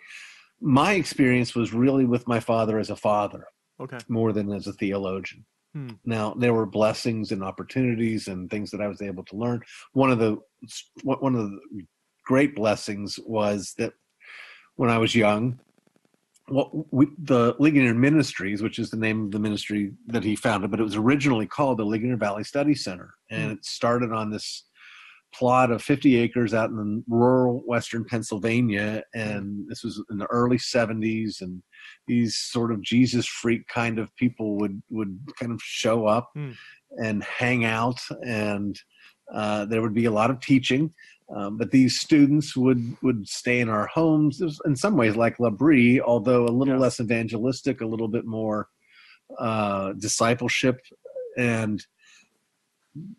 my 0.61 0.93
experience 0.93 1.53
was 1.55 1.73
really 1.73 2.05
with 2.05 2.27
my 2.27 2.39
father 2.39 2.79
as 2.79 2.89
a 2.89 2.95
father 2.95 3.45
okay, 3.79 3.99
more 4.07 4.33
than 4.33 4.51
as 4.51 4.67
a 4.67 4.73
theologian. 4.73 5.45
Hmm. 5.75 5.89
Now 6.05 6.33
there 6.33 6.53
were 6.53 6.65
blessings 6.65 7.33
and 7.33 7.43
opportunities 7.43 8.29
and 8.29 8.49
things 8.49 8.71
that 8.71 8.79
I 8.79 8.87
was 8.87 9.01
able 9.01 9.25
to 9.25 9.35
learn. 9.35 9.61
One 9.91 10.09
of 10.09 10.19
the 10.19 10.37
one 11.03 11.35
of 11.35 11.49
the 11.49 11.59
great 12.25 12.55
blessings 12.55 13.19
was 13.25 13.73
that 13.77 13.91
when 14.77 14.89
I 14.89 14.97
was 14.97 15.13
young, 15.13 15.59
what 16.47 16.93
we, 16.93 17.07
the 17.17 17.55
Ligonier 17.59 17.93
Ministries, 17.93 18.61
which 18.63 18.79
is 18.79 18.89
the 18.89 18.97
name 18.97 19.25
of 19.25 19.31
the 19.31 19.39
ministry 19.39 19.91
that 20.07 20.23
he 20.23 20.35
founded, 20.35 20.71
but 20.71 20.79
it 20.79 20.83
was 20.83 20.95
originally 20.95 21.45
called 21.45 21.79
the 21.79 21.85
Ligonier 21.85 22.17
Valley 22.17 22.45
Study 22.45 22.73
Center, 22.75 23.13
and 23.29 23.47
Hmm. 23.47 23.51
it 23.57 23.65
started 23.65 24.13
on 24.13 24.29
this 24.29 24.63
plot 25.33 25.71
of 25.71 25.81
50 25.83 26.15
acres 26.15 26.53
out 26.53 26.69
in 26.69 27.03
rural 27.09 27.61
western 27.67 28.05
Pennsylvania, 28.05 29.03
and 29.13 29.67
this 29.67 29.83
was 29.83 30.01
in 30.09 30.17
the 30.17 30.27
early 30.27 30.57
70s, 30.57 31.41
and 31.41 31.61
these 32.07 32.35
sort 32.37 32.71
of 32.71 32.81
Jesus 32.81 33.25
freak 33.25 33.67
kind 33.67 33.99
of 33.99 34.15
people 34.15 34.57
would 34.57 34.81
would 34.89 35.19
kind 35.39 35.51
of 35.51 35.61
show 35.61 36.05
up 36.07 36.31
Hmm. 36.33 36.51
and 36.97 37.23
hang 37.23 37.65
out, 37.65 37.99
and 38.25 38.79
uh, 39.33 39.65
there 39.65 39.81
would 39.81 39.93
be 39.93 40.05
a 40.05 40.11
lot 40.11 40.29
of 40.29 40.39
teaching. 40.39 40.93
Um, 41.35 41.57
but 41.57 41.71
these 41.71 41.99
students 41.99 42.55
would 42.55 42.95
would 43.01 43.27
stay 43.27 43.59
in 43.59 43.69
our 43.69 43.87
homes. 43.87 44.41
It 44.41 44.45
was 44.45 44.61
in 44.65 44.75
some 44.75 44.95
ways 44.95 45.15
like 45.15 45.39
L'Abri, 45.39 45.99
although 45.99 46.45
a 46.45 46.53
little 46.53 46.75
Yeah. 46.75 46.79
less 46.79 46.99
evangelistic, 46.99 47.81
a 47.81 47.87
little 47.87 48.07
bit 48.07 48.25
more 48.25 48.69
uh, 49.39 49.93
discipleship, 49.93 50.81
and 51.37 51.83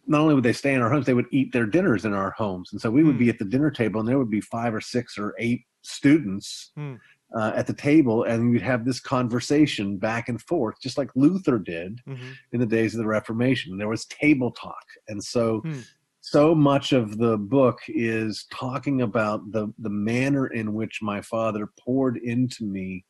not 0.06 0.20
only 0.22 0.34
would 0.34 0.44
they 0.44 0.52
stay 0.52 0.72
in 0.72 0.80
our 0.80 0.90
homes, 0.90 1.04
they 1.04 1.14
would 1.14 1.26
eat 1.32 1.52
their 1.52 1.66
dinners 1.66 2.04
in 2.04 2.14
our 2.14 2.30
homes. 2.30 2.70
And 2.72 2.80
so 2.80 2.90
we 2.90 3.02
would 3.04 3.16
Hmm. 3.16 3.24
be 3.24 3.28
at 3.28 3.38
the 3.38 3.44
dinner 3.44 3.70
table, 3.70 4.00
and 4.00 4.08
there 4.08 4.18
would 4.18 4.30
be 4.30 4.40
five 4.40 4.72
or 4.74 4.80
six 4.80 5.18
or 5.18 5.34
eight 5.38 5.62
students 5.82 6.72
Hmm. 6.76 6.94
Uh, 7.34 7.52
at 7.54 7.66
the 7.66 7.74
table, 7.74 8.24
and 8.24 8.52
you'd 8.52 8.62
have 8.62 8.84
this 8.84 9.00
conversation 9.00 9.96
back 9.98 10.28
and 10.28 10.40
forth, 10.42 10.76
just 10.82 10.96
like 10.98 11.10
Luther 11.16 11.58
did 11.58 12.00
Mhm. 12.06 12.34
in 12.52 12.60
the 12.60 12.66
days 12.66 12.94
of 12.94 12.98
the 12.98 13.06
Reformation. 13.06 13.78
There 13.78 13.88
was 13.88 14.04
table 14.06 14.52
talk, 14.52 14.84
and 15.08 15.22
so 15.22 15.60
Hmm. 15.60 15.80
so 16.20 16.54
much 16.56 16.92
of 16.92 17.18
the 17.18 17.36
book 17.38 17.78
is 17.88 18.46
talking 18.50 19.02
about 19.02 19.52
the 19.52 19.72
the 19.78 19.90
manner 19.90 20.46
in 20.48 20.74
which 20.74 21.00
my 21.02 21.20
father 21.20 21.68
poured 21.78 22.16
into 22.18 22.64
me 22.64 23.04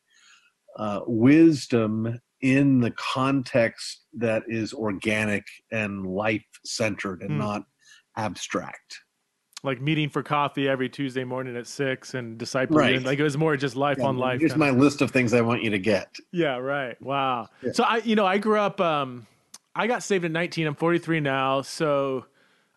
uh, 0.77 1.01
wisdom 1.07 2.19
in 2.41 2.79
the 2.79 2.91
context 2.91 4.05
that 4.13 4.43
is 4.47 4.73
organic 4.73 5.43
and 5.71 6.05
life 6.05 6.45
centered 6.65 7.21
and 7.23 7.31
Hmm. 7.31 7.39
not 7.39 7.63
abstract. 8.15 8.99
Like 9.63 9.81
meeting 9.81 10.09
for 10.09 10.21
coffee 10.21 10.69
every 10.69 10.87
Tuesday 10.87 11.23
morning 11.23 11.57
at 11.57 11.65
six 11.67 12.13
and 12.13 12.37
disciple. 12.37 12.77
Right. 12.77 13.01
Like 13.01 13.17
it 13.17 13.23
was 13.23 13.37
more 13.37 13.57
just 13.57 13.75
life 13.75 13.97
Yeah, 13.97 14.05
on 14.05 14.17
life. 14.17 14.39
Here's 14.39 14.55
my 14.55 14.69
list 14.69 15.01
of 15.01 15.09
things 15.11 15.33
I 15.33 15.41
want 15.41 15.63
you 15.63 15.71
to 15.71 15.79
get. 15.79 16.15
Yeah, 16.31 16.57
right. 16.57 16.99
Wow. 17.01 17.49
Yeah. 17.63 17.71
So 17.73 17.83
I, 17.83 17.97
you 17.97 18.15
know, 18.15 18.25
I 18.25 18.37
grew 18.37 18.59
up. 18.59 18.79
Um, 18.79 19.25
I 19.75 19.87
got 19.87 20.03
saved 20.03 20.25
at 20.25 20.31
19. 20.31 20.67
I'm 20.67 20.75
43 20.75 21.21
now. 21.21 21.61
So 21.63 22.25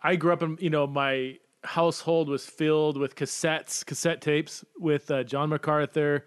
I 0.03 0.17
grew 0.17 0.33
up 0.33 0.43
in, 0.43 0.57
you 0.59 0.71
know, 0.71 0.87
my 0.87 1.37
household 1.65 2.31
was 2.31 2.47
filled 2.47 2.97
with 2.97 3.15
cassettes, 3.15 3.85
cassette 3.85 4.23
tapes 4.23 4.65
with 4.79 5.11
uh, 5.11 5.23
John 5.23 5.51
MacArthur, 5.51 6.25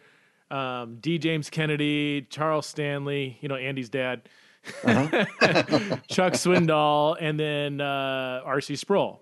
um, 0.52 0.98
D. 1.02 1.18
James 1.18 1.50
Kennedy, 1.50 2.28
Charles 2.30 2.68
Stanley. 2.68 3.40
You 3.42 3.50
know, 3.50 3.56
Andy's 3.56 3.90
dad, 3.90 4.30
Chuck 4.84 6.34
Swindoll, 6.34 7.18
and 7.20 7.40
then 7.40 7.82
uh, 7.82 8.42
R.C. 8.46 8.76
Sproul. 8.76 9.20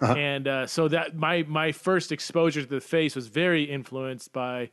Uh-huh. 0.00 0.12
And 0.12 0.46
uh, 0.46 0.66
so 0.66 0.88
that 0.88 1.16
my 1.16 1.42
my 1.44 1.72
first 1.72 2.12
exposure 2.12 2.62
to 2.62 2.68
the 2.68 2.80
face 2.80 3.16
was 3.16 3.28
very 3.28 3.64
influenced 3.64 4.32
by 4.32 4.70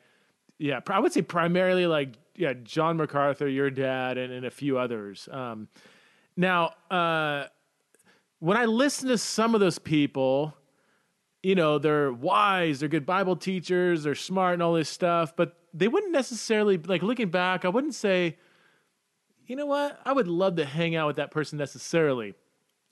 yeah, 0.58 0.80
I 0.88 1.00
would 1.00 1.13
say 1.13 1.22
primarily 1.22 1.88
like 1.88 2.15
yeah, 2.36 2.53
John 2.63 2.98
MacArthur, 2.98 3.48
your 3.48 3.70
dad, 3.70 4.18
and, 4.18 4.34
and 4.34 4.46
a 4.46 4.51
few 4.51 4.77
others. 4.77 5.30
Um, 5.32 5.68
now, 6.36 6.74
uh, 6.89 7.46
when 8.39 8.58
I 8.58 8.65
listen 8.65 9.10
to 9.10 9.18
some 9.18 9.53
of 9.53 9.62
those 9.62 9.80
people, 9.80 10.56
you 11.44 11.56
know, 11.56 11.77
they're 11.77 12.12
wise, 12.12 12.80
they're 12.80 12.89
good 12.89 13.06
Bible 13.06 13.36
teachers, 13.36 14.03
they're 14.03 14.15
smart, 14.15 14.53
and 14.53 14.63
all 14.63 14.74
this 14.74 14.89
stuff, 14.89 15.36
but 15.36 15.58
they 15.74 15.88
wouldn't 15.88 16.12
necessarily 16.12 16.77
like 16.77 17.03
looking 17.03 17.30
back. 17.30 17.65
I 17.65 17.70
wouldn't 17.70 17.96
say, 17.96 18.38
you 19.46 19.56
know 19.56 19.65
what, 19.65 20.00
I 20.06 20.13
would 20.13 20.27
love 20.27 20.56
to 20.56 20.65
hang 20.65 20.96
out 20.96 21.08
with 21.08 21.15
that 21.18 21.32
person 21.32 21.58
necessarily. 21.58 22.34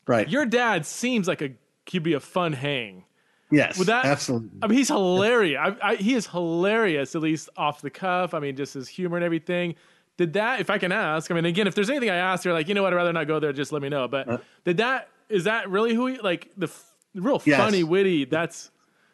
Right. 0.08 0.30
Your 0.30 0.46
dad 0.46 0.86
seems 0.86 1.28
like 1.28 1.42
a 1.42 1.52
could 1.92 2.04
be 2.04 2.14
a 2.14 2.20
fun 2.20 2.54
hang. 2.54 3.04
yes. 3.52 3.78
Would 3.78 3.88
that- 3.88 4.06
absolutely. 4.06 4.50
I 4.62 4.68
mean, 4.68 4.78
he's 4.78 4.88
hilarious. 4.88 5.60
I, 5.62 5.92
I, 5.92 5.96
he 5.96 6.14
is 6.16 6.28
hilarious, 6.28 7.16
at 7.16 7.22
least 7.22 7.50
off 7.58 7.82
the 7.82 7.90
cuff. 7.90 8.34
I 8.34 8.40
mean, 8.40 8.56
just 8.56 8.74
his 8.74 8.88
humor 8.88 9.18
and 9.18 9.24
everything. 9.26 9.76
Did 10.18 10.34
that, 10.34 10.60
if 10.60 10.70
I 10.70 10.78
can 10.78 10.92
ask, 10.92 11.32
I 11.32 11.34
mean, 11.34 11.46
again, 11.46 11.68
if 11.68 11.74
there's 11.76 11.90
anything 11.90 12.10
I 12.10 12.18
asked, 12.18 12.46
you're 12.46 12.54
like, 12.54 12.68
you 12.68 12.74
know 12.76 12.84
what, 12.84 12.94
I'd 12.94 12.98
rather 12.98 13.14
not 13.14 13.28
go 13.28 13.40
there, 13.40 13.54
just 13.54 13.72
let 13.72 13.82
me 13.82 13.90
know. 13.90 14.08
But 14.08 14.28
Uh. 14.30 14.38
did 14.66 14.78
that, 14.78 15.10
is 15.30 15.46
that 15.46 15.70
really 15.70 15.94
who 15.96 16.08
he, 16.08 16.18
like, 16.20 16.52
the 16.58 16.68
f- 16.68 16.94
real 17.16 17.42
Yes. 17.46 17.60
funny, 17.60 17.84
witty, 17.84 18.26
that's, 18.26 18.72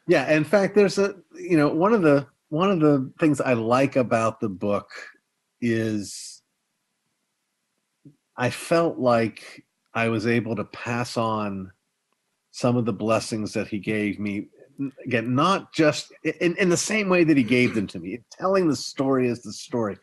Yeah, 0.08 0.30
in 0.36 0.44
fact, 0.44 0.74
there's 0.76 0.98
a 0.98 1.16
you 1.36 1.58
know 1.58 1.68
one 1.70 1.94
of 1.94 2.02
the 2.02 2.28
one 2.50 2.72
of 2.72 2.80
the 2.80 3.12
things 3.20 3.42
I 3.42 3.54
like 3.54 3.96
about 3.98 4.40
the 4.40 4.48
book 4.50 4.90
is 5.62 6.42
I 8.38 8.50
felt 8.50 8.98
like 9.00 9.66
I 9.94 10.10
was 10.10 10.28
able 10.28 10.56
to 10.56 10.64
pass 10.64 11.18
on 11.18 11.72
some 12.58 12.76
of 12.76 12.86
the 12.86 12.94
blessings 12.94 13.54
that 13.54 13.68
he 13.68 13.78
gave 13.78 14.20
me. 14.20 14.48
Again, 15.06 15.36
not 15.36 15.74
just 15.74 16.12
in, 16.42 16.56
in 16.58 16.70
the 16.70 16.78
same 16.78 17.08
way 17.08 17.24
that 17.24 17.38
he 17.38 17.44
gave 17.44 17.76
them 17.76 17.86
to 17.88 18.00
me. 18.00 18.20
Telling 18.32 18.68
the 18.68 18.76
story 18.76 19.28
is 19.28 19.44
the 19.44 19.54
story. 19.54 19.98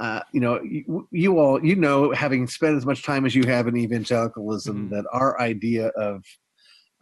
Uh, 0.00 0.20
you 0.32 0.40
know, 0.40 0.60
you, 0.62 1.06
you 1.12 1.38
all, 1.38 1.64
you 1.64 1.76
know, 1.76 2.10
having 2.12 2.48
spent 2.48 2.76
as 2.76 2.84
much 2.84 3.04
time 3.04 3.24
as 3.24 3.34
you 3.36 3.44
have 3.46 3.68
in 3.68 3.76
evangelicalism, 3.76 4.88
Mhm. 4.88 4.90
that 4.90 5.04
our 5.12 5.40
idea 5.40 5.88
of 5.88 6.24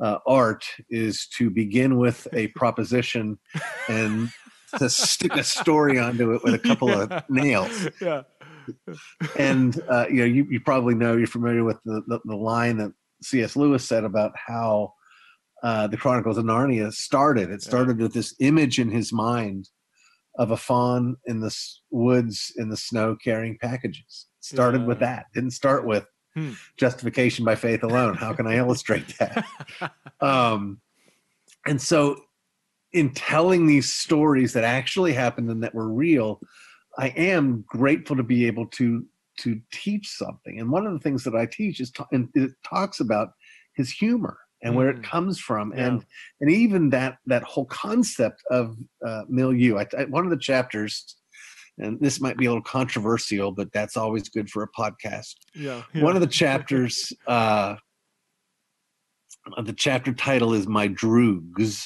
uh, 0.03 0.19
art 0.27 0.65
is 0.91 1.27
to 1.39 1.49
begin 1.51 1.97
with 1.99 2.27
a 2.35 2.49
proposition 2.61 3.39
and 3.89 4.29
to 4.79 4.89
stick 4.91 5.35
a 5.37 5.45
story 5.59 5.99
onto 5.99 6.33
it 6.35 6.43
with 6.45 6.55
a 6.55 6.59
couple 6.59 6.89
Yeah. 6.89 7.03
of 7.03 7.23
nails. 7.31 7.89
yeah. 8.03 8.23
And 9.37 9.81
uh, 9.91 10.07
you 10.11 10.17
know, 10.21 10.25
you, 10.25 10.47
you 10.51 10.61
probably 10.61 10.95
know 10.95 11.17
you're 11.17 11.27
familiar 11.27 11.65
with 11.65 11.79
the, 11.85 12.03
the, 12.07 12.21
the 12.25 12.37
line 12.37 12.79
that 12.79 12.93
C.S. 13.23 13.57
Lewis 13.57 13.85
said 13.87 14.05
about 14.05 14.33
how 14.37 14.95
uh, 15.63 15.87
the 15.87 15.97
Chronicles 15.97 16.39
of 16.39 16.45
Narnia 16.45 16.93
started. 16.93 17.51
It 17.51 17.63
started 17.63 17.99
with 17.99 18.15
this 18.15 18.35
image 18.41 18.79
in 18.79 18.91
his 18.91 19.13
mind 19.13 19.69
of 20.39 20.51
a 20.53 20.57
faun 20.57 21.17
in 21.27 21.41
the 21.41 21.49
s- 21.49 21.83
woods 21.91 22.53
in 22.57 22.69
the 22.71 22.77
snow 22.77 23.17
carrying 23.23 23.59
packages. 23.61 24.27
Started 24.41 24.87
with 24.87 25.01
that. 25.01 25.27
Didn't 25.35 25.51
start 25.53 25.87
with 25.87 26.07
Hmm. 26.35 26.53
justification 26.79 27.45
by 27.45 27.57
faith 27.57 27.83
alone. 27.83 28.15
How 28.15 28.33
can 28.33 28.47
I 28.47 28.57
illustrate 28.57 29.19
that? 29.19 29.45
um, 30.21 30.81
and 31.67 31.83
so 31.83 32.17
in 32.93 33.13
telling 33.13 33.67
these 33.67 33.93
stories 33.93 34.53
that 34.53 34.63
actually 34.65 35.13
happened 35.13 35.51
and 35.51 35.63
that 35.63 35.75
were 35.75 35.89
real 35.93 36.41
i 36.99 37.09
am 37.09 37.65
grateful 37.69 38.17
to 38.17 38.23
be 38.23 38.47
able 38.47 38.67
to 38.67 39.05
to 39.41 39.61
teach 39.73 40.07
something 40.09 40.59
and 40.61 40.71
one 40.71 40.87
of 40.87 40.93
the 40.93 40.99
things 41.01 41.23
that 41.25 41.35
i 41.35 41.47
teach 41.47 41.81
is 41.81 41.91
and 42.13 42.29
it 42.35 42.51
talks 42.65 43.01
about 43.01 43.29
his 43.77 43.91
humor 43.91 44.37
and 44.63 44.75
where 44.77 44.91
it 44.91 44.99
Mm. 44.99 45.05
comes 45.05 45.39
from 45.39 45.73
Yeah. 45.73 45.87
and 45.87 46.05
and 46.41 46.51
even 46.51 46.91
that 46.91 47.13
that 47.27 47.43
whole 47.43 47.67
concept 47.67 48.43
of 48.51 48.77
uh, 49.07 49.23
milieu 49.29 49.79
I, 49.79 49.87
I, 49.99 50.05
one 50.05 50.25
of 50.25 50.31
the 50.31 50.37
chapters 50.51 50.93
and 51.79 51.99
this 52.01 52.21
might 52.21 52.37
be 52.37 52.47
a 52.47 52.51
little 52.51 52.63
controversial 52.79 53.53
but 53.53 53.69
that's 53.73 53.97
always 53.97 54.29
good 54.29 54.49
for 54.51 54.63
a 54.63 54.69
podcast 54.83 55.35
yeah. 55.55 55.83
one 56.09 56.15
of 56.17 56.21
the 56.21 56.27
chapters 56.43 57.13
uh 57.27 57.77
the 59.65 59.73
chapter 59.73 60.13
title 60.13 60.53
is 60.55 60.67
my 60.67 60.87
droogs 60.89 61.85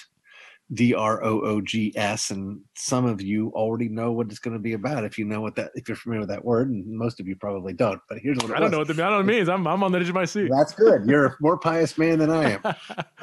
d-r-o-o-g-s 0.73 2.30
and 2.30 2.59
some 2.75 3.04
of 3.04 3.21
you 3.21 3.49
already 3.50 3.88
know 3.88 4.12
what 4.12 4.28
it's 4.28 4.38
going 4.38 4.54
to 4.54 4.61
be 4.61 4.73
about 4.73 5.04
if 5.04 5.18
you 5.18 5.25
know 5.25 5.42
what 5.42 5.54
that 5.54 5.71
if 5.75 5.87
you're 5.87 5.97
familiar 5.97 6.21
with 6.21 6.28
that 6.30 6.42
word 6.44 6.71
and 6.71 6.87
most 6.87 7.21
of 7.21 7.28
you 7.28 7.37
probably 7.37 7.75
don't 7.75 8.00
but 8.09 8.18
here's 8.18 8.38
what 8.38 8.50
it 8.50 8.54
I 8.56 8.61
don't 8.61 8.62
was. 8.64 8.73
know 8.73 8.78
what 8.78 8.87
the, 8.88 8.94
I 8.94 8.97
don't 8.97 9.11
know 9.11 9.16
what 9.18 9.25
it 9.25 9.37
means. 9.37 9.49
I'm, 9.50 9.66
I'm 9.66 9.83
on 9.83 9.92
the 9.92 9.99
edge 9.99 10.09
of 10.09 10.14
my 10.14 10.25
seat. 10.25 10.49
that's 10.50 10.73
good 10.73 11.02
you're 11.06 11.26
a 11.26 11.37
more 11.40 11.59
pious 11.59 11.99
man 11.99 12.18
than 12.18 12.30
i 12.30 12.52
am 12.52 12.61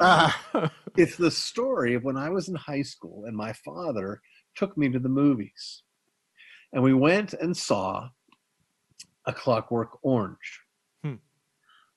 uh, 0.00 0.68
it's 0.96 1.16
the 1.16 1.30
story 1.30 1.94
of 1.94 2.04
when 2.04 2.16
i 2.16 2.28
was 2.28 2.48
in 2.48 2.54
high 2.54 2.82
school 2.82 3.24
and 3.26 3.36
my 3.36 3.52
father 3.52 4.20
took 4.54 4.76
me 4.78 4.88
to 4.90 5.00
the 5.00 5.08
movies 5.08 5.82
and 6.72 6.82
we 6.82 6.94
went 6.94 7.32
and 7.34 7.56
saw 7.56 8.08
a 9.26 9.32
clockwork 9.32 9.98
orange. 10.02 10.61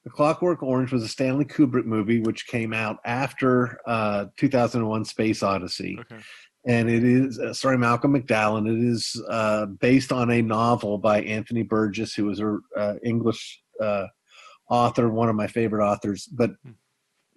The 0.06 0.12
clockwork 0.12 0.62
orange 0.64 0.92
was 0.94 1.04
a 1.04 1.08
stanley 1.08 1.44
kubrick 1.46 1.86
movie 1.86 2.22
which 2.22 2.48
came 2.48 2.72
out 2.74 2.98
after 3.06 3.80
uh, 3.88 4.26
2001 4.38 5.04
space 5.06 5.44
odyssey 5.44 5.98
okay. 6.00 6.22
and 6.66 6.90
it 6.90 7.04
is 7.04 7.40
uh, 7.40 7.54
sorry 7.54 7.78
malcolm 7.78 8.14
mcdowell 8.14 8.58
and 8.58 8.68
it 8.68 8.80
is 8.80 9.22
uh, 9.30 9.66
based 9.66 10.12
on 10.12 10.30
a 10.32 10.42
novel 10.42 10.98
by 10.98 11.22
anthony 11.24 11.64
burgess 11.64 12.14
who 12.14 12.26
was 12.26 12.40
a 12.40 12.58
uh, 12.78 12.94
english 13.04 13.62
uh, 13.82 14.06
author 14.70 15.10
one 15.10 15.28
of 15.30 15.36
my 15.36 15.48
favorite 15.48 15.86
authors 15.86 16.26
but 16.28 16.52
Hmm. 16.64 16.72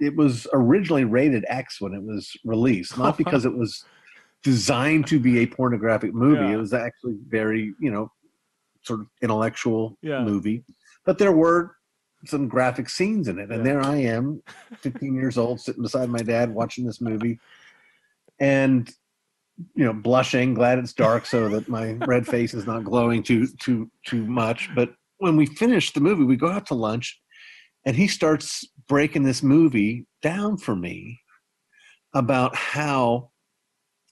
it 0.00 0.14
was 0.14 0.46
originally 0.52 1.04
rated 1.04 1.44
x 1.48 1.80
when 1.80 1.92
it 1.94 2.02
was 2.02 2.30
released 2.44 2.96
not 2.98 3.18
because 3.22 3.44
it 3.44 3.56
was 3.56 3.84
designed 4.44 5.06
to 5.08 5.18
be 5.18 5.40
a 5.40 5.46
pornographic 5.46 6.14
movie 6.14 6.40
Yeah. 6.42 6.52
it 6.54 6.56
was 6.58 6.72
actually 6.72 7.16
very 7.28 7.74
you 7.80 7.90
know 7.90 8.12
sort 8.82 9.00
of 9.00 9.06
intellectual 9.22 9.98
Yeah. 10.02 10.22
movie 10.22 10.64
but 11.04 11.18
there 11.18 11.32
were 11.32 11.74
some 12.26 12.48
graphic 12.48 12.88
scenes 12.88 13.28
in 13.28 13.38
it 13.38 13.50
and 13.50 13.58
Yeah. 13.64 13.72
there 13.74 13.80
i 13.82 13.96
am 13.96 14.42
15 14.82 15.14
years 15.14 15.38
old 15.38 15.60
sitting 15.60 15.82
beside 15.82 16.08
my 16.08 16.22
dad 16.22 16.50
watching 16.52 16.84
this 16.86 17.00
movie 17.00 17.38
and 18.40 18.90
you 19.74 19.84
know 19.84 19.92
blushing 19.92 20.54
glad 20.54 20.78
it's 20.78 20.92
dark 20.92 21.26
so 21.26 21.48
that 21.48 21.68
my 21.68 21.92
red 22.04 22.26
face 22.26 22.54
is 22.54 22.66
not 22.66 22.84
glowing 22.84 23.22
too 23.22 23.46
too 23.60 23.90
too 24.06 24.24
much 24.26 24.68
but 24.74 24.90
when 25.18 25.36
we 25.36 25.46
finish 25.46 25.92
the 25.92 26.00
movie 26.00 26.24
we 26.24 26.36
go 26.36 26.48
out 26.50 26.66
to 26.66 26.74
lunch 26.74 27.20
and 27.84 27.96
he 27.96 28.06
starts 28.06 28.66
breaking 28.88 29.22
this 29.24 29.42
movie 29.42 30.06
down 30.22 30.56
for 30.56 30.76
me 30.76 31.18
about 32.14 32.54
how 32.54 33.30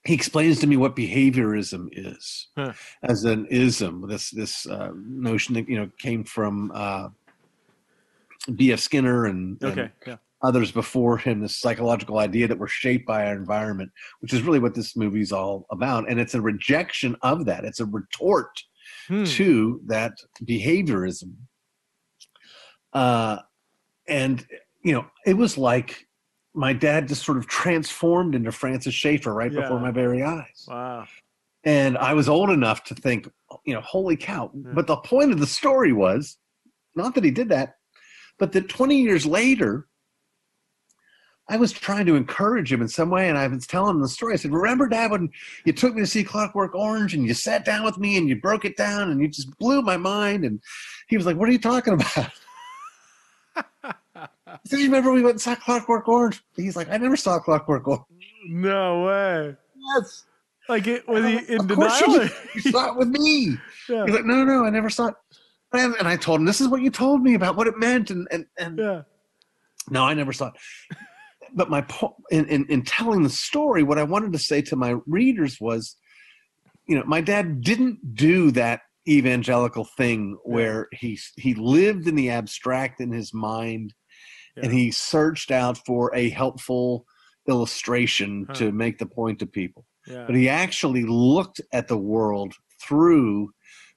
he 0.05 0.15
explains 0.15 0.61
to 0.61 0.67
me 0.67 0.77
what 0.77 0.95
behaviorism 0.97 1.89
is 1.93 2.49
Huh. 2.57 2.73
as 3.03 3.25
an 3.25 3.47
ism 3.51 4.05
this 4.09 4.31
this 4.31 4.67
uh, 4.67 4.91
notion 4.97 5.55
that 5.55 5.69
you 5.69 5.77
know 5.79 5.91
came 5.99 6.25
from 6.25 6.71
uh, 6.75 7.09
B.F. 8.55 8.81
Skinner 8.81 9.27
and, 9.27 9.61
and 9.63 9.91
Yeah. 10.07 10.17
others 10.43 10.71
before 10.71 11.19
him 11.19 11.41
this 11.41 11.57
psychological 11.57 12.19
idea 12.19 12.47
that 12.49 12.59
we're 12.59 12.69
shaped 12.69 13.07
by 13.07 13.27
our 13.27 13.35
environment 13.35 13.91
which 14.21 14.33
is 14.33 14.43
really 14.43 14.59
what 14.59 14.75
this 14.75 14.95
movie's 14.97 15.33
all 15.33 15.67
about 15.71 16.09
and 16.11 16.21
it's 16.21 16.35
a 16.35 16.41
rejection 16.41 17.17
of 17.23 17.45
that 17.47 17.65
it's 17.65 17.81
a 17.81 17.87
retort 17.87 18.51
Hmm. 19.09 19.25
to 19.25 19.81
that 19.87 20.13
behaviorism 20.45 21.33
uh 22.93 23.39
and 24.09 24.47
you 24.83 24.93
know, 24.93 25.05
it 25.27 25.35
was 25.35 25.59
like 25.59 26.07
my 26.55 26.73
dad 26.73 27.09
just 27.09 27.25
sort 27.25 27.37
of 27.39 27.47
transformed 27.49 28.37
into 28.37 28.53
Francis 28.53 28.95
Schaeffer 28.95 29.35
right 29.35 29.51
Yeah. 29.53 29.63
before 29.63 29.81
my 29.81 29.91
very 29.91 30.23
eyes. 30.23 30.65
Wow. 30.69 31.07
And 31.65 31.99
I 31.99 32.15
was 32.15 32.29
old 32.29 32.51
enough 32.51 32.85
to 32.85 32.95
think, 32.95 33.29
you 33.65 33.75
know, 33.75 33.81
holy 33.81 34.17
cow. 34.17 34.53
Yeah. 34.55 34.71
But 34.75 34.87
the 34.87 34.97
point 34.99 35.33
of 35.33 35.41
the 35.41 35.47
story 35.47 35.93
was 35.93 36.39
not 36.95 37.17
that 37.17 37.25
he 37.25 37.33
did 37.33 37.49
that, 37.49 37.75
but 38.39 38.53
that 38.53 38.69
20 38.69 39.01
years 39.01 39.27
later, 39.27 39.87
I 41.49 41.57
was 41.57 41.73
trying 41.73 42.07
to 42.07 42.17
encourage 42.17 42.73
him 42.73 42.83
in 42.83 42.89
some 42.89 43.09
way, 43.09 43.29
and 43.29 43.39
I 43.39 43.47
was 43.47 43.67
telling 43.69 43.95
him 43.95 44.03
the 44.03 44.09
story. 44.09 44.35
I 44.35 44.37
said, 44.37 44.53
Remember, 44.53 44.89
Dad, 44.89 45.13
when 45.13 45.31
you 45.65 45.73
took 45.73 45.95
me 45.95 46.01
to 46.01 46.07
see 46.07 46.25
Clockwork 46.25 46.75
Orange 46.75 47.15
and 47.15 47.25
you 47.25 47.35
sat 47.35 47.65
down 47.65 47.85
with 47.85 47.99
me 47.99 48.17
and 48.19 48.29
you 48.29 48.41
broke 48.41 48.65
it 48.65 48.77
down 48.77 49.11
and 49.11 49.21
you 49.21 49.29
just 49.29 49.57
blew 49.59 49.81
my 49.81 49.97
mind? 49.97 50.45
And 50.45 50.61
he 51.09 51.17
was 51.17 51.25
like, 51.25 51.37
What 51.37 51.49
are 51.49 51.53
you 51.53 51.61
talking 51.61 51.95
about? 51.95 52.31
I 54.17 54.59
said, 54.65 54.81
You 54.81 54.87
remember 54.87 55.13
we 55.13 55.23
went 55.23 55.35
and 55.35 55.41
saw 55.41 55.55
Clockwork 55.55 56.09
Orange? 56.09 56.43
He's 56.57 56.75
like, 56.75 56.91
I 56.91 56.97
never 56.97 57.17
saw 57.17 57.39
Clockwork 57.39 57.87
Orange. 57.87 58.05
No 58.49 59.05
way. 59.05 59.57
Yes. 59.95 60.25
Like 60.69 60.89
it 60.89 61.07
was 61.07 61.25
he 61.25 61.53
in 61.53 61.61
Of 61.61 61.69
course 61.69 62.01
denial? 62.01 62.25
you, 62.25 62.31
you 62.57 62.61
saw 62.73 62.91
it 62.91 62.97
with 62.97 63.09
me. 63.09 63.57
yeah. 63.89 64.05
He's 64.05 64.15
like, 64.15 64.25
no, 64.25 64.43
no, 64.43 64.65
I 64.65 64.71
never 64.71 64.91
saw 64.91 65.09
it. 65.09 65.15
And, 65.73 65.95
and 65.99 66.09
I 66.09 66.17
told 66.17 66.41
him, 66.41 66.47
this 66.47 66.61
is 66.61 66.69
what 66.69 66.81
you 66.83 66.91
told 66.91 67.23
me 67.23 67.35
about 67.35 67.57
what 67.57 67.67
it 67.67 67.77
meant. 67.77 68.11
And, 68.11 68.27
and, 68.31 68.47
and 68.59 68.79
Yeah. 68.79 69.03
no, 69.91 70.05
I 70.05 70.15
never 70.15 70.33
saw 70.33 70.49
it. 70.49 70.55
But 71.55 71.71
my 71.71 71.83
po- 71.83 72.17
in, 72.31 72.47
in, 72.49 72.67
in 72.69 72.83
telling 72.83 73.23
the 73.23 73.31
story, 73.31 73.83
what 73.83 73.99
I 73.99 74.03
wanted 74.05 74.33
to 74.33 74.39
say 74.39 74.63
to 74.63 74.77
my 74.77 74.97
readers 75.07 75.61
was, 75.61 75.97
you 76.87 76.97
know, 76.97 77.05
my 77.07 77.21
dad 77.21 77.61
didn't 77.63 78.15
do 78.15 78.51
that 78.53 78.81
evangelical 79.09 79.85
thing 79.97 80.37
where 80.45 80.89
he 80.93 81.19
he 81.37 81.55
lived 81.55 82.09
in 82.09 82.17
the 82.17 82.31
abstract 82.31 83.01
in 83.01 83.13
his 83.13 83.33
mind, 83.33 83.95
and 84.57 84.73
he 84.73 84.91
searched 84.91 85.51
out 85.53 85.79
for 85.87 86.13
a 86.15 86.29
helpful 86.31 87.07
illustration 87.49 88.47
Huh. 88.49 88.55
to 88.55 88.73
make 88.73 88.99
the 88.99 89.07
point 89.07 89.39
to 89.39 89.47
people 89.47 89.87
Yeah. 90.09 90.25
but 90.27 90.35
he 90.35 90.49
actually 90.49 91.05
looked 91.05 91.61
at 91.73 91.87
the 91.87 91.97
world 91.97 92.55
through 92.83 93.51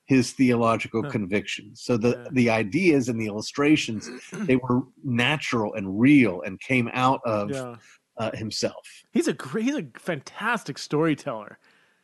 his 0.10 0.32
theological 0.34 1.02
Huh. 1.04 1.10
convictions 1.18 1.82
so 1.88 1.96
the 2.06 2.10
Yeah. 2.10 2.28
the 2.40 2.48
ideas 2.64 3.08
and 3.10 3.18
the 3.22 3.28
illustrations 3.28 4.10
they 4.50 4.56
were 4.66 4.82
natural 5.04 5.70
and 5.76 5.86
real 6.08 6.42
and 6.46 6.60
came 6.60 6.90
out 6.94 7.22
of 7.26 7.52
yeah. 7.52 7.76
uh, 8.18 8.32
himself 8.44 8.84
He's 9.12 9.28
a 9.28 9.34
great, 9.34 9.66
he's 9.66 9.76
a 9.78 9.86
fantastic 9.98 10.78
storyteller. 10.78 11.58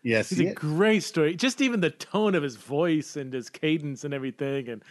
yes 0.03 0.29
He's 0.29 0.37
he 0.39 0.45
a 0.47 0.49
is. 0.51 0.55
great 0.55 1.03
story. 1.03 1.35
Just 1.35 1.61
even 1.61 1.79
the 1.81 1.89
tone 2.11 2.33
of 2.35 2.43
his 2.43 2.55
voice 2.57 3.15
and 3.15 3.33
his 3.33 3.49
cadence 3.49 4.03
and 4.05 4.13
everything. 4.13 4.69
And 4.69 4.83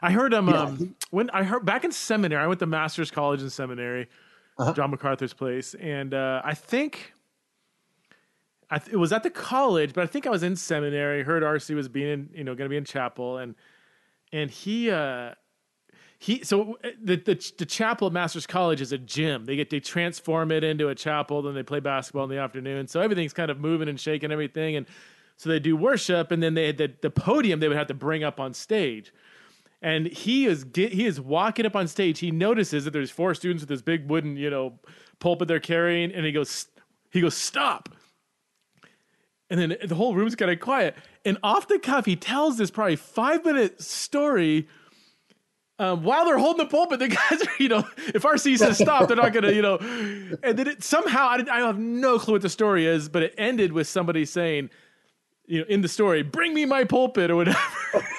I 0.00 0.10
heard 0.18 0.32
him 0.32 0.46
Yeah, 0.48 0.62
um, 0.62 0.94
when 1.10 1.28
I 1.30 1.42
heard 1.42 1.64
back 1.64 1.84
in 1.84 1.92
seminary. 1.92 2.42
I 2.42 2.46
went 2.46 2.60
to 2.60 2.66
Master's 2.66 3.10
College 3.10 3.42
and 3.42 3.52
Seminary, 3.52 4.04
Uh-huh. 4.58 4.72
John 4.76 4.90
MacArthur's 4.90 5.34
place, 5.34 5.74
and 5.74 6.14
uh, 6.14 6.42
I 6.44 6.54
think 6.54 7.12
I 8.72 8.78
th- 8.78 8.92
it 8.92 8.96
was 8.96 9.12
at 9.12 9.22
the 9.22 9.30
college, 9.30 9.92
but 9.92 10.02
I 10.02 10.06
think 10.06 10.26
I 10.26 10.30
was 10.30 10.42
in 10.42 10.56
seminary. 10.56 11.22
Heard 11.22 11.42
RC 11.42 11.74
was 11.74 11.88
being, 11.88 12.30
you 12.34 12.42
know, 12.42 12.54
going 12.54 12.64
to 12.66 12.70
be 12.70 12.78
in 12.78 12.84
chapel, 12.84 13.38
and 13.38 13.54
and 14.32 14.50
he. 14.50 14.90
uh 14.90 15.34
he 16.18 16.44
so 16.44 16.78
uh, 16.84 16.90
the, 17.02 17.16
the 17.16 17.52
the 17.58 17.66
chapel 17.66 18.06
at 18.06 18.12
Masters 18.12 18.46
College 18.46 18.80
is 18.80 18.92
a 18.92 18.98
gym. 18.98 19.44
They 19.44 19.56
get 19.56 19.70
they 19.70 19.80
transform 19.80 20.52
it 20.52 20.62
into 20.62 20.88
a 20.88 20.94
chapel, 20.94 21.42
then 21.42 21.54
they 21.54 21.64
play 21.64 21.80
basketball 21.80 22.22
in 22.22 22.30
the 22.30 22.38
afternoon. 22.38 22.86
So 22.86 23.00
everything's 23.00 23.32
kind 23.32 23.50
of 23.50 23.58
moving 23.58 23.88
and 23.88 23.98
shaking 23.98 24.30
everything, 24.30 24.76
and 24.76 24.86
so 25.36 25.48
they 25.50 25.58
do 25.58 25.76
worship, 25.76 26.30
and 26.30 26.40
then 26.40 26.54
they 26.54 26.70
the 26.70 26.92
the 27.02 27.10
podium 27.10 27.58
they 27.58 27.66
would 27.66 27.76
have 27.76 27.88
to 27.88 27.94
bring 27.94 28.22
up 28.22 28.38
on 28.38 28.54
stage. 28.54 29.12
And 29.82 30.06
he 30.06 30.46
is 30.46 30.62
get, 30.62 30.92
he 30.92 31.06
is 31.06 31.20
walking 31.20 31.66
up 31.66 31.74
on 31.74 31.88
stage. 31.88 32.20
He 32.20 32.30
notices 32.30 32.84
that 32.84 32.92
there's 32.92 33.10
four 33.10 33.34
students 33.34 33.62
with 33.62 33.68
this 33.68 33.82
big 33.82 34.08
wooden 34.08 34.36
you 34.36 34.48
know 34.48 34.78
pulpit 35.18 35.48
they're 35.48 35.58
carrying, 35.58 36.12
and 36.12 36.24
he 36.24 36.30
goes 36.30 36.68
he 37.10 37.20
goes 37.20 37.36
stop. 37.36 37.88
And 39.52 39.60
then 39.60 39.76
the 39.84 39.94
whole 39.94 40.14
room's 40.14 40.34
kind 40.34 40.50
of 40.50 40.60
quiet. 40.60 40.96
And 41.26 41.36
off 41.42 41.68
the 41.68 41.78
cuff, 41.78 42.06
he 42.06 42.16
tells 42.16 42.56
this 42.56 42.70
probably 42.70 42.96
five 42.96 43.44
minute 43.44 43.82
story 43.82 44.66
um, 45.78 46.04
while 46.04 46.24
they're 46.24 46.38
holding 46.38 46.64
the 46.64 46.70
pulpit, 46.70 47.00
the 47.00 47.08
guys 47.30 47.42
are, 47.42 47.50
you 47.58 47.68
know, 47.68 47.84
if 48.14 48.22
RC 48.22 48.56
says 48.56 48.78
stop, 48.78 49.08
they're 49.08 49.16
not 49.16 49.32
going 49.34 49.42
to, 49.44 49.52
you 49.54 49.60
know. 49.60 49.76
And 50.42 50.58
then 50.58 50.68
it, 50.68 50.82
somehow, 50.82 51.26
I, 51.26 51.44
I 51.50 51.58
have 51.66 51.78
no 51.78 52.18
clue 52.18 52.34
what 52.34 52.42
the 52.42 52.48
story 52.48 52.86
is, 52.86 53.10
but 53.10 53.22
it 53.24 53.34
ended 53.36 53.72
with 53.72 53.86
somebody 53.88 54.24
saying, 54.24 54.70
you 55.44 55.58
know, 55.58 55.66
in 55.68 55.82
the 55.82 55.88
story, 55.88 56.22
bring 56.22 56.54
me 56.54 56.64
my 56.64 56.84
pulpit 56.84 57.30
or 57.30 57.36
whatever. 57.36 57.58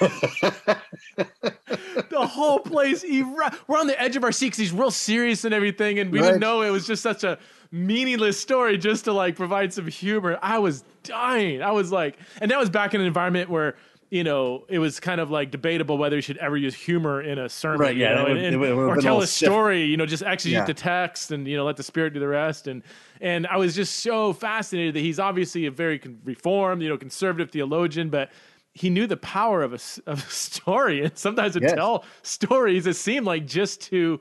the 1.16 2.26
whole 2.26 2.60
place, 2.60 3.02
eru- 3.02 3.50
we're 3.66 3.78
on 3.78 3.86
the 3.86 4.00
edge 4.00 4.14
of 4.16 4.24
our 4.24 4.32
seat 4.32 4.46
because 4.48 4.58
he's 4.58 4.72
real 4.72 4.90
serious 4.90 5.44
and 5.44 5.54
everything. 5.54 5.98
And 5.98 6.12
we 6.12 6.20
Right. 6.20 6.26
didn't 6.26 6.40
know 6.40 6.62
it 6.62 6.70
was 6.70 6.86
just 6.86 7.02
such 7.02 7.24
a 7.24 7.38
meaningless 7.74 8.38
story 8.40 8.78
just 8.78 9.04
to 9.04 9.12
like 9.12 9.34
provide 9.36 9.72
some 9.72 9.86
humor. 9.88 10.38
I 10.40 10.58
was 10.58 10.84
dying. 11.02 11.60
I 11.60 11.72
was 11.72 11.90
like, 11.90 12.16
and 12.40 12.50
that 12.50 12.58
was 12.58 12.70
back 12.70 12.94
in 12.94 13.00
an 13.00 13.06
environment 13.06 13.50
where, 13.50 13.74
you 14.10 14.22
know, 14.22 14.64
it 14.68 14.78
was 14.78 15.00
kind 15.00 15.20
of 15.20 15.30
like 15.32 15.50
debatable 15.50 15.98
whether 15.98 16.14
you 16.14 16.22
should 16.22 16.36
ever 16.38 16.56
use 16.56 16.72
humor 16.74 17.20
in 17.20 17.36
a 17.38 17.48
sermon, 17.48 17.80
Right, 17.80 17.96
you 17.96 18.02
yeah, 18.02 18.14
know, 18.14 18.24
would- 18.28 18.36
and- 18.36 18.60
would- 18.60 18.70
or 18.70 18.96
tell 18.98 19.20
a 19.20 19.26
stiff. 19.26 19.48
story, 19.48 19.82
you 19.84 19.96
know, 19.96 20.06
just 20.06 20.22
exegete 20.22 20.52
Yeah. 20.52 20.64
the 20.64 20.74
text 20.74 21.32
and 21.32 21.48
you 21.48 21.56
know 21.56 21.64
let 21.64 21.76
the 21.76 21.82
spirit 21.82 22.14
do 22.14 22.20
the 22.20 22.28
rest. 22.28 22.68
And 22.68 22.82
and 23.20 23.46
I 23.48 23.56
was 23.56 23.74
just 23.74 23.96
so 24.00 24.32
fascinated 24.32 24.94
that 24.94 25.00
he's 25.00 25.18
obviously 25.18 25.66
a 25.66 25.70
very 25.72 25.98
con- 25.98 26.18
reformed, 26.24 26.80
you 26.80 26.88
know, 26.88 26.96
conservative 26.96 27.50
theologian, 27.50 28.08
but 28.08 28.30
he 28.72 28.88
knew 28.90 29.06
the 29.06 29.16
power 29.16 29.62
of 29.62 29.72
a, 29.72 29.78
of 30.10 30.18
a 30.24 30.30
story, 30.30 31.02
and 31.02 31.16
sometimes 31.18 31.54
to 31.54 31.60
Yes. 31.60 31.72
tell 31.72 32.04
stories 32.22 32.84
that 32.84 32.94
seemed 32.94 33.26
like 33.26 33.46
just 33.46 33.80
to, 33.90 34.20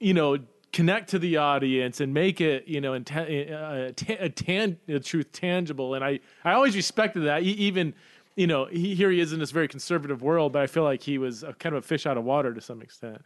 you 0.00 0.14
know, 0.14 0.38
connect 0.76 1.08
to 1.08 1.18
the 1.18 1.38
audience 1.38 2.02
and 2.02 2.12
make 2.12 2.38
it, 2.38 2.68
you 2.68 2.82
know, 2.82 2.92
inten- 2.92 3.50
uh, 3.50 3.92
ta- 3.96 4.94
a 4.94 5.00
truth 5.00 5.32
tangible. 5.32 5.94
And 5.94 6.04
I, 6.04 6.20
I 6.44 6.52
always 6.52 6.76
respected 6.76 7.20
that. 7.20 7.42
E- 7.44 7.52
even, 7.52 7.94
you 8.34 8.46
know, 8.46 8.66
he, 8.66 8.94
here 8.94 9.10
he 9.10 9.18
is 9.18 9.32
in 9.32 9.40
this 9.40 9.52
very 9.52 9.68
conservative 9.68 10.20
world, 10.20 10.52
but 10.52 10.60
I 10.60 10.66
feel 10.66 10.82
like 10.82 11.02
he 11.02 11.16
was 11.16 11.42
a, 11.42 11.54
kind 11.54 11.74
of 11.74 11.82
a 11.82 11.86
fish 11.86 12.04
out 12.04 12.18
of 12.18 12.24
water 12.24 12.52
to 12.52 12.60
some 12.60 12.82
extent. 12.82 13.22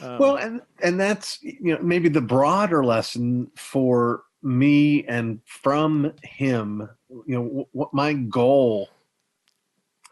Um, 0.00 0.18
well 0.18 0.36
and 0.36 0.60
and 0.82 0.98
that's 0.98 1.38
you 1.40 1.72
know 1.72 1.78
maybe 1.80 2.08
the 2.08 2.20
broader 2.20 2.84
lesson 2.84 3.48
for 3.54 4.24
me 4.42 5.04
and 5.04 5.38
from 5.44 6.12
him 6.24 6.88
you 7.28 7.34
know 7.36 7.68
what 7.70 7.94
my 7.94 8.12
goal 8.14 8.88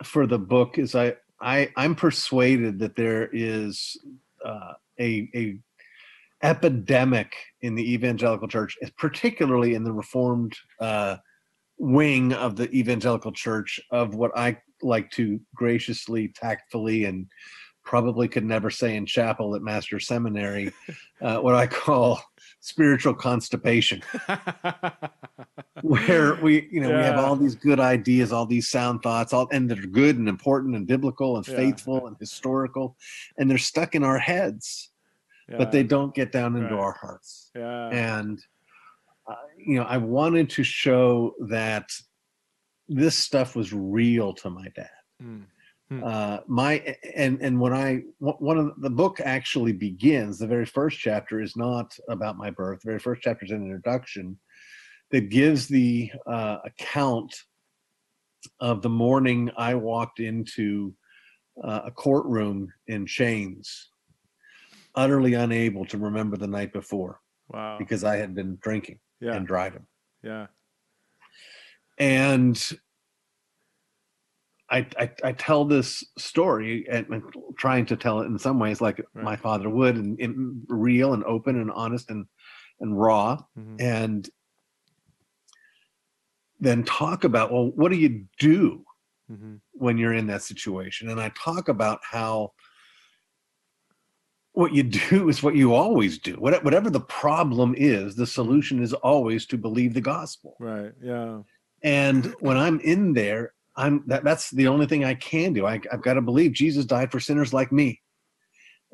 for 0.05 0.28
the 0.28 0.38
book 0.38 0.78
is 0.78 0.94
i 0.94 1.16
i 1.40 1.68
i'm 1.76 1.96
persuaded 1.96 2.78
that 2.78 2.94
there 2.94 3.28
is 3.33 3.96
uh, 4.44 4.74
a 5.00 5.28
a 5.35 5.59
epidemic 6.42 7.35
in 7.61 7.74
the 7.74 7.92
evangelical 7.92 8.48
church 8.48 8.76
particularly 8.98 9.74
in 9.74 9.85
the 9.85 9.92
reformed 9.92 10.55
uh 10.81 11.16
wing 11.78 12.33
of 12.33 12.57
the 12.57 12.70
evangelical 12.70 13.33
church 13.33 13.81
of 13.90 14.14
what 14.14 14.31
i 14.37 14.57
like 14.83 15.11
to 15.11 15.40
graciously 15.55 16.28
tactfully 16.28 17.05
and 17.05 17.26
probably 17.85 18.28
could 18.28 18.44
never 18.44 18.70
say 18.70 18.96
in 18.96 19.07
chapel 19.07 19.55
at 19.55 19.62
master 19.62 19.98
seminary 20.00 20.72
uh, 21.22 21.38
what 21.38 21.55
i 21.55 21.66
call 21.66 22.22
spiritual 22.61 23.12
constipation. 23.12 24.00
Where 25.83 26.37
we 26.37 26.68
you 26.70 26.81
know 26.81 26.90
we 26.96 27.02
have 27.02 27.18
all 27.18 27.35
these 27.35 27.57
good 27.57 27.81
ideas 27.81 28.33
all 28.33 28.46
these 28.46 28.68
sound 28.68 29.02
thoughts 29.02 29.33
all 29.33 29.48
and 29.50 29.68
that 29.68 29.81
are 29.81 29.88
good 29.88 30.16
and 30.16 30.28
important 30.28 30.76
and 30.76 30.87
biblical 30.87 31.37
and 31.37 31.46
Yeah. 31.46 31.57
faithful 31.57 32.07
and 32.07 32.16
historical 32.20 32.96
and 33.37 33.50
they're 33.50 33.59
stuck 33.59 33.96
in 33.96 34.05
our 34.05 34.18
heads 34.18 34.91
Yeah, 35.48 35.59
but 35.59 35.72
they 35.72 35.83
don't 35.83 36.14
get 36.14 36.33
down 36.33 36.57
into 36.57 36.74
Right. 36.74 36.83
our 36.83 36.92
hearts 36.92 37.50
yeah, 37.55 37.88
and 37.90 38.38
uh, 39.28 39.35
you 39.59 39.76
know 39.76 39.85
i 39.85 39.96
wanted 39.96 40.48
to 40.50 40.62
show 40.64 41.35
that 41.48 41.90
this 42.88 43.16
stuff 43.16 43.55
was 43.57 43.72
real 43.72 44.33
to 44.35 44.50
my 44.50 44.68
dad 44.74 44.90
Mm. 45.92 46.07
uh, 46.07 46.40
my 46.46 46.96
and 47.14 47.40
and 47.42 47.61
when 47.61 47.74
I 47.74 48.00
one 48.18 48.57
of 48.57 48.81
the 48.81 48.88
book 48.90 49.20
actually 49.20 49.72
begins, 49.72 50.38
the 50.38 50.46
very 50.46 50.64
first 50.64 50.98
chapter 50.98 51.40
is 51.40 51.55
not 51.55 51.94
about 52.09 52.38
my 52.38 52.50
birth. 52.50 52.81
The 52.81 52.90
very 52.92 52.98
first 52.98 53.20
chapter 53.22 53.44
is 53.44 53.50
an 53.50 53.62
introduction 53.62 54.38
that 55.11 55.28
gives 55.28 55.68
the 55.68 56.11
uh, 56.26 56.59
account 56.64 57.35
of 58.61 58.81
the 58.81 58.88
morning 58.88 59.50
I 59.57 59.74
walked 59.74 60.18
into 60.18 60.94
uh, 61.62 61.83
a 61.85 61.90
courtroom 61.90 62.72
in 62.87 63.05
chains, 63.05 63.90
utterly 64.94 65.35
unable 65.35 65.85
to 65.87 65.98
remember 65.98 66.37
the 66.37 66.46
night 66.46 66.72
before 66.72 67.20
wow, 67.48 67.78
because 67.78 68.05
I 68.05 68.16
had 68.16 68.35
been 68.35 68.57
drinking 68.61 69.00
yeah, 69.20 69.37
and 69.37 69.46
driving. 69.46 69.87
yeah, 70.22 70.46
and 71.98 72.70
I, 74.70 74.87
I 74.98 75.11
I 75.24 75.33
tell 75.33 75.64
this 75.64 76.02
story 76.18 76.87
and, 76.88 77.07
trying 77.59 77.85
to 77.87 77.96
tell 77.96 78.20
it 78.20 78.26
in 78.26 78.38
some 78.38 78.59
ways 78.59 78.81
like 78.81 78.98
Right. 79.14 79.24
my 79.24 79.37
father 79.37 79.68
would, 79.68 79.96
and, 79.96 80.18
and 80.20 80.64
real 80.68 81.12
and 81.12 81.24
open 81.24 81.61
and 81.61 81.70
honest 81.70 82.11
and 82.11 82.26
and 82.81 82.98
raw, 82.98 83.38
Mhm. 83.59 83.76
and 83.81 84.31
then 86.61 86.85
talk 86.85 87.24
about 87.24 87.52
well, 87.52 87.70
what 87.72 87.90
do 87.90 87.98
you 87.98 88.26
do 88.38 88.85
Mhm. 89.31 89.61
when 89.72 89.98
you're 89.98 90.14
in 90.14 90.26
that 90.28 90.42
situation? 90.42 91.09
And 91.11 91.20
I 91.20 91.31
talk 91.31 91.68
about 91.68 92.00
how 92.09 92.52
what 94.52 94.74
you 94.74 94.82
do 94.82 95.28
is 95.30 95.42
what 95.42 95.56
you 95.56 95.74
always 95.74 96.18
do. 96.18 96.34
Whatever 96.34 96.90
the 96.90 97.00
problem 97.00 97.74
is, 97.76 98.14
the 98.14 98.26
solution 98.26 98.82
is 98.82 98.92
always 98.92 99.46
to 99.46 99.58
believe 99.58 99.94
the 99.94 100.00
gospel. 100.00 100.56
Right. 100.58 100.92
Yeah. 101.02 101.40
And 101.82 102.34
when 102.40 102.56
I'm 102.56 102.80
in 102.80 103.12
there, 103.12 103.54
I'm 103.76 104.04
that 104.06 104.22
that's 104.22 104.50
the 104.50 104.68
only 104.68 104.86
thing 104.86 105.04
I 105.04 105.14
can 105.14 105.52
do. 105.54 105.66
I, 105.66 105.80
I've 105.90 106.02
got 106.02 106.14
to 106.14 106.20
believe 106.20 106.52
Jesus 106.52 106.84
died 106.84 107.10
for 107.10 107.20
sinners 107.20 107.52
like 107.54 107.72
me. 107.72 108.00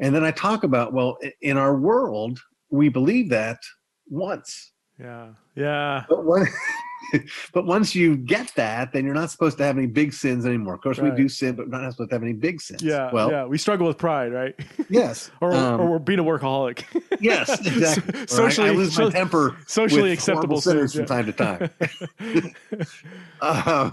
And 0.01 0.15
then 0.15 0.23
I 0.23 0.31
talk 0.31 0.63
about, 0.63 0.93
well, 0.93 1.19
in 1.43 1.57
our 1.57 1.77
world, 1.77 2.39
we 2.71 2.89
believe 2.89 3.29
that 3.31 3.59
once. 4.07 4.73
Yeah. 4.99 5.31
Yeah. 5.57 6.05
But 6.09 6.25
one, 6.25 6.47
but 7.53 7.67
once 7.67 7.95
you 7.95 8.17
get 8.17 8.53
that, 8.57 8.93
then 8.93 9.05
you're 9.05 9.15
not 9.15 9.31
supposed 9.31 9.59
to 9.59 9.65
have 9.65 9.77
any 9.77 9.87
big 9.87 10.13
sins 10.13 10.45
anymore. 10.47 10.75
Of 10.75 10.81
course, 10.81 10.99
Right. 10.99 11.13
we 11.13 11.17
do 11.17 11.29
sin, 11.29 11.55
but 11.55 11.69
we're 11.71 11.81
not 11.81 11.93
supposed 11.93 12.11
to 12.11 12.15
have 12.17 12.23
any 12.23 12.33
big 12.33 12.61
sins. 12.61 12.83
Yeah. 12.83 13.11
Well, 13.13 13.31
yeah. 13.31 13.45
We 13.47 13.59
struggle 13.59 13.87
with 13.87 13.99
pride, 13.99 14.33
right? 14.33 14.55
yes. 14.89 15.31
or, 15.41 15.53
um, 15.55 15.81
or 15.81 15.91
we're 15.91 15.99
being 15.99 16.19
a 16.19 16.25
workaholic. 16.25 16.85
yes, 17.21 17.49
exactly. 17.67 18.21
I- 18.21 18.27
socially, 18.27 18.69
I, 18.71 18.73
lose 18.73 18.99
my 18.99 19.11
temper 19.11 19.57
socially 19.67 20.13
acceptable 20.13 20.61
sins, 20.61 20.95
from 20.95 21.07
time 21.07 21.27
to 21.27 21.33
time. 21.33 21.71
Uh, 23.41 23.91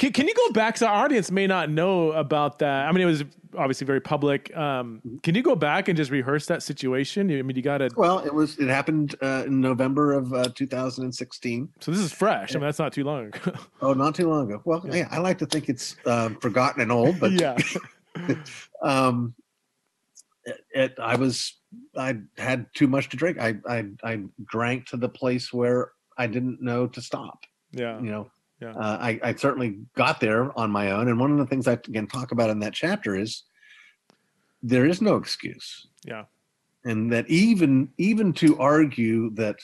Can, 0.00 0.12
can 0.12 0.26
you 0.26 0.32
go 0.34 0.52
back? 0.52 0.78
So 0.78 0.86
our 0.86 1.04
audience 1.04 1.30
may 1.30 1.46
not 1.46 1.68
know 1.68 2.12
about 2.12 2.60
that. 2.60 2.88
I 2.88 2.92
mean, 2.92 3.02
it 3.02 3.04
was 3.04 3.22
obviously 3.54 3.86
very 3.86 4.00
public. 4.00 4.56
Um, 4.56 5.02
can 5.22 5.34
you 5.34 5.42
go 5.42 5.54
back 5.54 5.88
and 5.88 5.96
just 5.96 6.10
rehearse 6.10 6.46
that 6.46 6.62
situation? 6.62 7.30
I 7.30 7.42
mean, 7.42 7.54
you 7.54 7.60
got 7.60 7.78
to. 7.78 7.90
well, 7.98 8.20
it 8.20 8.32
was. 8.32 8.58
It 8.58 8.68
happened 8.68 9.14
uh, 9.20 9.44
in 9.46 9.60
November 9.60 10.14
of 10.14 10.32
uh, 10.32 10.48
2016. 10.54 11.68
So 11.80 11.90
this 11.90 12.00
is 12.00 12.12
fresh. 12.12 12.54
I 12.54 12.58
mean, 12.58 12.62
that's 12.66 12.78
not 12.78 12.94
too 12.94 13.04
long. 13.04 13.26
ago. 13.26 13.52
Oh, 13.82 13.92
not 13.92 14.14
too 14.14 14.26
long 14.26 14.50
ago. 14.50 14.62
Well, 14.64 14.82
Yeah. 14.86 14.94
yeah, 14.94 15.08
I 15.10 15.18
like 15.18 15.36
to 15.38 15.46
think 15.46 15.68
it's 15.68 15.96
um, 16.06 16.36
forgotten 16.36 16.80
and 16.80 16.90
old, 16.90 17.20
but 17.20 17.32
yeah. 17.32 17.58
um, 18.82 19.34
it, 20.46 20.60
it, 20.70 20.94
I 20.98 21.16
was 21.16 21.58
I 21.94 22.16
had 22.38 22.64
too 22.74 22.86
much 22.86 23.10
to 23.10 23.18
drink. 23.18 23.38
I, 23.38 23.56
I 23.68 23.84
I 24.02 24.22
drank 24.46 24.86
to 24.86 24.96
the 24.96 25.10
place 25.10 25.52
where 25.52 25.92
I 26.16 26.26
didn't 26.26 26.62
know 26.62 26.86
to 26.86 27.02
stop. 27.02 27.44
Yeah. 27.72 28.00
You 28.00 28.10
know, 28.10 28.30
Yeah. 28.60 28.70
uh, 28.72 28.98
I 29.00 29.20
I 29.22 29.34
certainly 29.34 29.78
got 29.96 30.20
there 30.20 30.56
on 30.58 30.70
my 30.70 30.90
own. 30.92 31.08
And 31.08 31.18
one 31.18 31.32
of 31.32 31.38
the 31.38 31.46
things 31.46 31.66
I 31.66 31.72
again 31.72 32.06
talk 32.06 32.32
about 32.32 32.50
in 32.50 32.58
that 32.60 32.74
chapter 32.74 33.16
is 33.16 33.44
there 34.62 34.84
is 34.86 35.00
no 35.00 35.16
excuse, 35.16 35.86
Yeah. 36.04 36.24
and 36.84 37.10
that 37.12 37.28
even 37.28 37.88
even 37.98 38.32
to 38.34 38.58
argue 38.58 39.30
that 39.34 39.56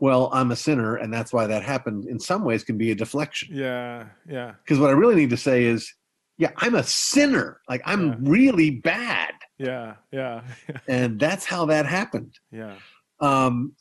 well 0.00 0.30
I'm 0.32 0.50
a 0.52 0.56
sinner 0.56 0.96
and 0.96 1.12
that's 1.12 1.32
why 1.32 1.46
that 1.46 1.62
happened 1.62 2.06
in 2.06 2.18
some 2.20 2.44
ways 2.44 2.64
can 2.64 2.78
be 2.78 2.90
a 2.90 2.94
deflection. 2.94 3.48
Yeah. 3.54 4.06
Yeah. 4.28 4.54
Because 4.64 4.78
what 4.78 4.90
I 4.90 4.94
really 4.94 5.16
need 5.16 5.30
to 5.30 5.36
say 5.36 5.64
is, 5.64 5.92
yeah, 6.38 6.52
I'm 6.56 6.74
a 6.76 6.82
sinner. 6.84 7.60
Like 7.68 7.82
I'm 7.84 8.08
Yeah. 8.08 8.16
really 8.20 8.70
bad. 8.70 9.32
Yeah. 9.58 9.96
Yeah. 10.12 10.42
And 10.88 11.18
that's 11.20 11.44
how 11.44 11.66
that 11.66 11.84
happened. 11.84 12.38
Yeah. 12.52 12.76
Um, 13.20 13.72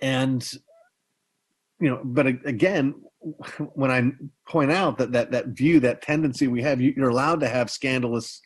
and, 0.00 0.50
you 1.82 1.90
know, 1.90 2.00
but 2.04 2.26
again, 2.26 2.94
when 3.74 3.90
I 3.90 4.12
point 4.48 4.70
out 4.70 4.98
that 4.98 5.10
that, 5.12 5.32
that 5.32 5.48
view, 5.48 5.80
that 5.80 6.00
tendency 6.00 6.46
we 6.46 6.62
have, 6.62 6.80
you, 6.80 6.94
you're 6.96 7.10
allowed 7.10 7.40
to 7.40 7.48
have 7.48 7.70
scandalous 7.70 8.40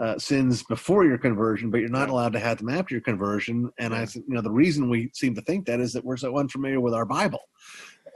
uh, 0.00 0.16
sins 0.18 0.62
before 0.62 1.04
your 1.04 1.18
conversion, 1.18 1.68
but 1.70 1.78
you're 1.78 1.88
not 1.88 2.10
allowed 2.10 2.32
to 2.34 2.38
have 2.38 2.58
them 2.58 2.68
after 2.68 2.94
your 2.94 3.02
conversion. 3.02 3.68
And 3.80 3.92
I 3.92 4.02
you 4.14 4.22
know, 4.28 4.40
the 4.40 4.50
reason 4.50 4.88
we 4.88 5.10
seem 5.14 5.34
to 5.34 5.40
think 5.42 5.66
that 5.66 5.80
is 5.80 5.92
that 5.94 6.04
we're 6.04 6.16
so 6.16 6.38
unfamiliar 6.38 6.80
with 6.80 6.94
our 6.94 7.04
Bible. 7.04 7.40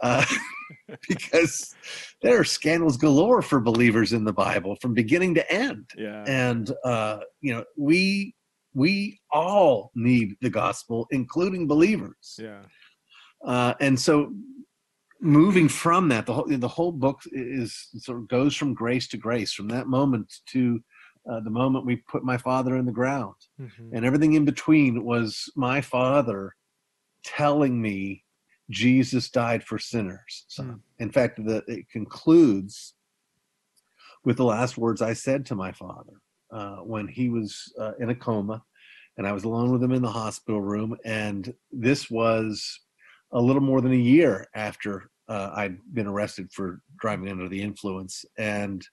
Uh, 0.03 0.25
because 1.09 1.75
there 2.23 2.39
are 2.39 2.45
scandals 2.45 2.97
galore 2.97 3.43
for 3.43 3.59
believers 3.61 4.13
in 4.13 4.25
the 4.25 4.33
Bible 4.33 4.77
from 4.81 4.95
beginning 4.95 5.35
to 5.35 5.53
end. 5.53 5.91
Yeah. 5.99 6.25
And 6.29 6.73
uh, 6.85 7.19
you 7.41 7.55
know, 7.55 7.65
we 7.77 8.37
we 8.73 9.21
all 9.33 9.91
need 9.97 10.37
the 10.41 10.51
gospel, 10.51 11.09
including 11.11 11.67
believers. 11.67 12.39
Yeah. 12.39 12.63
Uh, 13.45 13.75
and 13.81 13.99
so 13.99 14.33
moving 15.21 15.69
from 15.69 16.09
that, 16.09 16.27
the 16.27 16.33
whole 16.35 16.47
the 16.49 16.69
whole 16.69 16.93
book 16.93 17.21
is 17.33 17.89
sort 17.99 18.19
of 18.19 18.29
goes 18.29 18.57
from 18.57 18.75
grace 18.75 19.09
to 19.09 19.17
grace, 19.17 19.53
from 19.53 19.69
that 19.69 19.87
moment 19.87 20.33
to 20.47 20.83
uh, 21.31 21.41
the 21.41 21.51
moment 21.51 21.85
we 21.87 21.97
put 21.97 22.25
my 22.25 22.39
father 22.39 22.77
in 22.77 22.87
the 22.87 22.93
ground 22.93 23.35
Mhm. 23.61 23.91
and 23.93 24.05
everything 24.05 24.33
in 24.33 24.45
between 24.45 25.05
was 25.05 25.51
my 25.55 25.81
father 25.81 26.57
telling 27.23 27.81
me 27.81 28.25
Jesus 28.71 29.29
died 29.31 29.63
for 29.65 29.79
sinners. 29.79 30.45
So, 30.49 30.63
Hmm. 30.63 30.75
in 30.99 31.11
fact, 31.13 31.45
the, 31.45 31.63
it 31.67 31.89
concludes 31.91 32.95
with 34.25 34.37
the 34.39 34.45
last 34.45 34.79
words 34.79 35.03
I 35.03 35.13
said 35.13 35.45
to 35.47 35.55
my 35.55 35.73
father 35.73 36.21
uh, 36.51 36.77
when 36.79 37.09
he 37.09 37.29
was 37.29 37.73
uh, 37.79 37.93
in 37.99 38.11
a 38.11 38.15
coma, 38.15 38.65
and 39.17 39.27
I 39.27 39.33
was 39.33 39.45
alone 39.45 39.71
with 39.73 39.83
him 39.83 39.93
in 39.93 40.03
the 40.03 40.11
hospital 40.11 40.61
room. 40.63 40.97
And 41.05 41.55
this 41.71 42.11
was 42.11 42.81
a 43.33 43.41
little 43.41 43.63
more 43.63 43.81
than 43.81 43.93
a 43.93 43.97
year 43.97 44.49
after 44.55 45.11
uh, 45.29 45.51
I'd 45.55 45.79
been 45.95 46.07
arrested 46.07 46.51
for 46.53 46.81
driving 46.99 47.29
under 47.29 47.49
the 47.49 47.63
influence. 47.63 48.25
And 48.37 48.85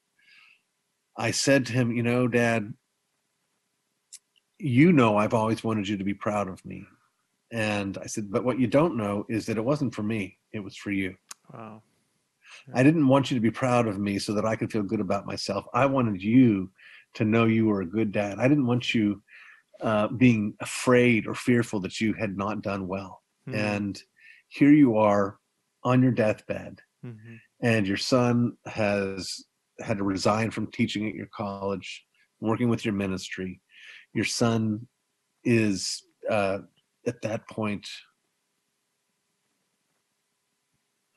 I 1.18 1.32
said 1.32 1.66
to 1.68 1.74
him, 1.74 1.92
"You 1.92 2.04
know, 2.04 2.28
Dad." 2.28 2.74
you 4.60 4.92
know 4.92 5.18
I've 5.18 5.34
always 5.34 5.64
wanted 5.64 5.88
you 5.88 5.98
to 5.98 6.04
be 6.04 6.14
proud 6.14 6.48
of 6.48 6.64
me. 6.66 6.86
And 7.52 7.98
I 8.00 8.08
said, 8.08 8.32
but 8.32 8.44
what 8.44 8.60
you 8.60 8.68
don't 8.68 8.98
know 8.98 9.26
is 9.30 9.46
that 9.46 9.58
it 9.58 9.64
wasn't 9.64 9.96
for 9.96 10.04
me, 10.04 10.38
it 10.52 10.60
was 10.60 10.76
for 10.76 10.92
you. 10.92 11.16
Wow. 11.54 11.82
I 12.74 12.84
didn't 12.84 13.08
want 13.08 13.30
you 13.30 13.36
to 13.36 13.42
be 13.42 13.52
proud 13.52 13.88
of 13.88 14.00
me 14.00 14.20
so 14.20 14.34
that 14.34 14.46
I 14.46 14.56
could 14.56 14.72
feel 14.72 14.84
good 14.84 15.00
about 15.00 15.26
myself. 15.26 15.66
I 15.74 15.86
wanted 15.86 16.22
you 16.22 16.72
to 17.14 17.24
know 17.24 17.46
you 17.46 17.66
were 17.68 17.82
a 17.82 17.86
good 17.86 18.12
dad. 18.12 18.40
I 18.40 18.48
didn't 18.48 18.68
want 18.68 18.94
you 18.94 19.22
uh, 19.82 20.08
being 20.08 20.56
afraid 20.60 21.28
or 21.28 21.36
fearful 21.36 21.80
that 21.82 22.02
you 22.02 22.14
had 22.14 22.36
not 22.36 22.62
done 22.62 22.88
well. 22.88 23.22
Mhm. 23.48 23.56
And 23.56 24.04
here 24.48 24.72
you 24.72 24.98
are 24.98 25.40
on 25.84 26.02
your 26.02 26.12
deathbed, 26.12 26.82
Mhm. 27.04 27.40
and 27.62 27.88
your 27.88 27.98
son 27.98 28.58
has 28.66 29.46
had 29.80 29.98
to 29.98 30.04
resign 30.04 30.52
from 30.52 30.72
teaching 30.72 31.08
at 31.08 31.16
your 31.16 31.28
college, 31.28 32.06
working 32.40 32.70
with 32.70 32.84
your 32.84 32.94
ministry. 32.94 33.62
Your 34.14 34.26
son 34.26 34.88
is 35.44 36.04
uh, 36.30 36.60
at 37.06 37.22
that 37.22 37.48
point. 37.48 37.88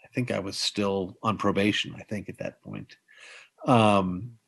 I 0.05 0.09
think 0.15 0.31
I 0.31 0.39
was 0.39 0.57
still 0.57 1.17
on 1.23 1.39
probation. 1.39 1.95
I 1.97 2.03
think 2.03 2.29
at 2.29 2.39
that 2.39 2.63
point, 2.63 2.97
um, 3.67 4.39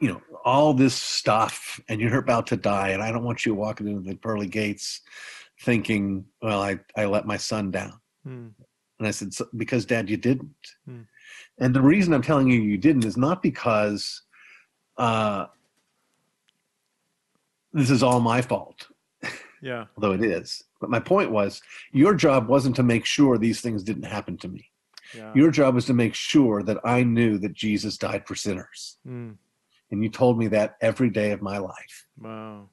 you 0.00 0.08
know, 0.08 0.22
all 0.44 0.74
this 0.74 0.94
stuff, 0.94 1.80
and 1.88 2.00
you're 2.00 2.18
about 2.18 2.46
to 2.48 2.56
die, 2.56 2.90
and 2.90 3.02
I 3.02 3.10
don't 3.12 3.24
want 3.24 3.46
you 3.46 3.54
walking 3.54 3.88
into 3.88 4.08
the 4.08 4.16
pearly 4.16 4.46
gates 4.46 5.00
thinking, 5.60 6.24
"Well, 6.42 6.62
I 6.62 6.78
I 6.96 7.06
let 7.06 7.26
my 7.26 7.36
son 7.36 7.70
down." 7.70 8.00
Mm. 8.26 8.52
And 8.98 9.06
I 9.06 9.10
said, 9.10 9.34
so, 9.34 9.46
because 9.56 9.84
dad, 9.84 10.08
you 10.08 10.16
didn't. 10.16 10.54
Hmm. 10.88 11.02
And 11.58 11.74
the 11.74 11.82
reason 11.82 12.12
I'm 12.14 12.22
telling 12.22 12.50
you 12.50 12.60
you 12.60 12.78
didn't 12.78 13.04
is 13.04 13.16
not 13.16 13.42
because 13.42 14.22
uh, 14.96 15.46
this 17.72 17.90
is 17.90 18.02
all 18.02 18.20
my 18.20 18.40
fault, 18.40 18.88
Yeah. 19.62 19.86
although 19.96 20.12
it 20.12 20.22
is. 20.22 20.62
But 20.80 20.90
my 20.90 21.00
point 21.00 21.30
was, 21.30 21.60
your 21.92 22.14
job 22.14 22.48
wasn't 22.48 22.76
to 22.76 22.82
make 22.82 23.04
sure 23.04 23.36
these 23.38 23.60
things 23.60 23.82
didn't 23.82 24.04
happen 24.04 24.36
to 24.38 24.48
me. 24.48 24.70
Yeah. 25.14 25.32
Your 25.34 25.50
job 25.50 25.74
was 25.74 25.84
to 25.86 25.94
make 25.94 26.14
sure 26.14 26.62
that 26.62 26.78
I 26.84 27.02
knew 27.02 27.38
that 27.38 27.52
Jesus 27.52 27.96
died 27.96 28.26
for 28.26 28.34
sinners. 28.34 28.98
Mm. 29.06 29.36
And 29.90 30.02
you 30.02 30.08
told 30.08 30.38
me 30.38 30.48
that 30.48 30.76
every 30.80 31.10
day 31.10 31.30
of 31.30 31.42
my 31.42 31.58
life. 31.58 32.06
Wow. 32.18 32.70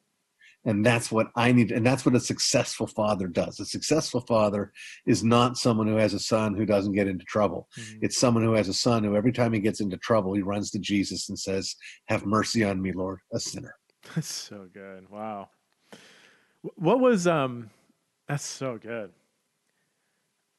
And 0.65 0.86
that's 0.86 1.12
what 1.12 1.28
I 1.36 1.52
need. 1.52 1.71
And 1.71 1.86
that's 1.86 2.06
what 2.06 2.15
a 2.15 2.19
successful 2.19 2.88
father 2.88 3.28
does. 3.28 3.60
A 3.60 3.65
successful 3.65 4.21
father 4.21 4.71
is 5.06 5.23
not 5.23 5.58
someone 5.58 5.88
who 5.88 5.97
has 5.97 6.13
a 6.13 6.19
son 6.19 6.54
who 6.56 6.65
doesn't 6.65 6.93
get 6.93 7.08
into 7.08 7.26
trouble. 7.26 7.67
Mhm. 7.78 7.99
It's 8.02 8.17
someone 8.17 8.43
who 8.43 8.54
has 8.54 8.69
a 8.69 8.73
son 8.73 9.04
who 9.04 9.15
every 9.15 9.34
time 9.34 9.52
he 9.52 9.60
gets 9.60 9.82
into 9.82 9.97
trouble, 9.97 10.34
he 10.34 10.41
runs 10.41 10.71
to 10.71 10.80
Jesus 10.80 11.28
and 11.28 11.38
says, 11.38 11.76
Have 12.08 12.26
mercy 12.26 12.63
on 12.63 12.82
me, 12.82 12.93
Lord, 12.93 13.19
a 13.34 13.39
sinner. 13.39 13.76
That's 14.15 14.32
so 14.32 14.67
good. 14.73 15.10
Wow. 15.10 15.49
What 16.62 16.99
was 16.99 17.28
um 17.28 17.69
that's 18.28 18.45
so 18.45 18.78
good. 18.78 19.12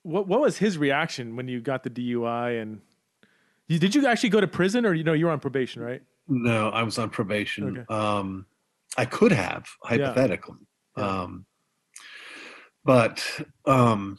What 0.03 0.29
what 0.29 0.41
was 0.41 0.59
his 0.59 0.77
reaction 0.77 1.35
when 1.35 1.49
you 1.49 1.61
got 1.61 1.83
the 1.83 1.91
DUI 1.91 2.61
and 2.61 2.83
did 3.69 3.95
you 3.95 4.07
actually 4.07 4.29
go 4.29 4.41
to 4.41 4.47
prison 4.47 4.85
or 4.85 4.93
you 4.93 5.03
know 5.03 5.15
you 5.15 5.25
were 5.27 5.33
on 5.33 5.41
probation, 5.41 5.81
right? 5.83 6.03
No, 6.29 6.69
I 6.69 6.83
was 6.83 6.99
on 6.99 7.09
probation. 7.11 7.79
Okay. 7.79 7.95
Um, 7.95 8.47
I 8.97 9.05
could 9.05 9.33
have, 9.33 9.67
hypothetically. 9.83 10.59
Yeah. 10.97 11.23
Um, 11.23 11.47
but 12.85 13.25
um, 13.67 14.19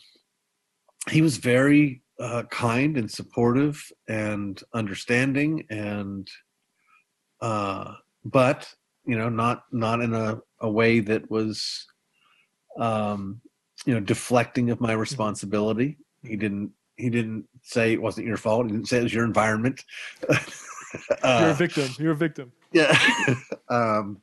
he 1.09 1.21
was 1.21 1.37
very 1.37 2.01
uh, 2.19 2.43
kind 2.49 2.97
and 2.97 3.09
supportive 3.09 3.81
and 4.07 4.61
understanding 4.73 5.65
and 5.69 6.27
uh, 7.41 7.93
but 8.23 8.73
you 9.05 9.17
know 9.17 9.29
not 9.29 9.63
not 9.71 10.01
in 10.01 10.13
a, 10.13 10.39
a 10.61 10.69
way 10.69 10.99
that 11.01 11.29
was 11.29 11.85
um, 12.79 13.41
you 13.85 13.93
know 13.93 13.99
deflecting 13.99 14.69
of 14.71 14.79
my 14.81 14.93
responsibility 14.93 15.97
he 16.23 16.35
didn't 16.37 16.71
he 16.95 17.09
didn't 17.09 17.45
say 17.61 17.91
it 17.93 18.01
wasn't 18.01 18.25
your 18.25 18.37
fault 18.37 18.65
he 18.65 18.71
didn't 18.71 18.87
say 18.87 18.99
it 18.99 19.03
was 19.03 19.13
your 19.13 19.25
environment 19.25 19.83
You're 20.29 20.39
Uh, 21.23 21.51
a 21.51 21.53
victim. 21.53 21.89
You're 21.99 22.13
a 22.13 22.15
victim. 22.15 22.51
yeah 22.71 22.97
um 23.69 24.21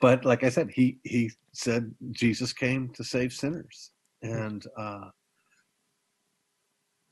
but 0.00 0.24
like 0.24 0.44
I 0.44 0.48
said, 0.48 0.70
he 0.70 0.98
he 1.04 1.30
said 1.52 1.94
Jesus 2.10 2.52
came 2.52 2.90
to 2.90 3.04
save 3.04 3.32
sinners, 3.32 3.92
and 4.22 4.64
uh, 4.76 5.10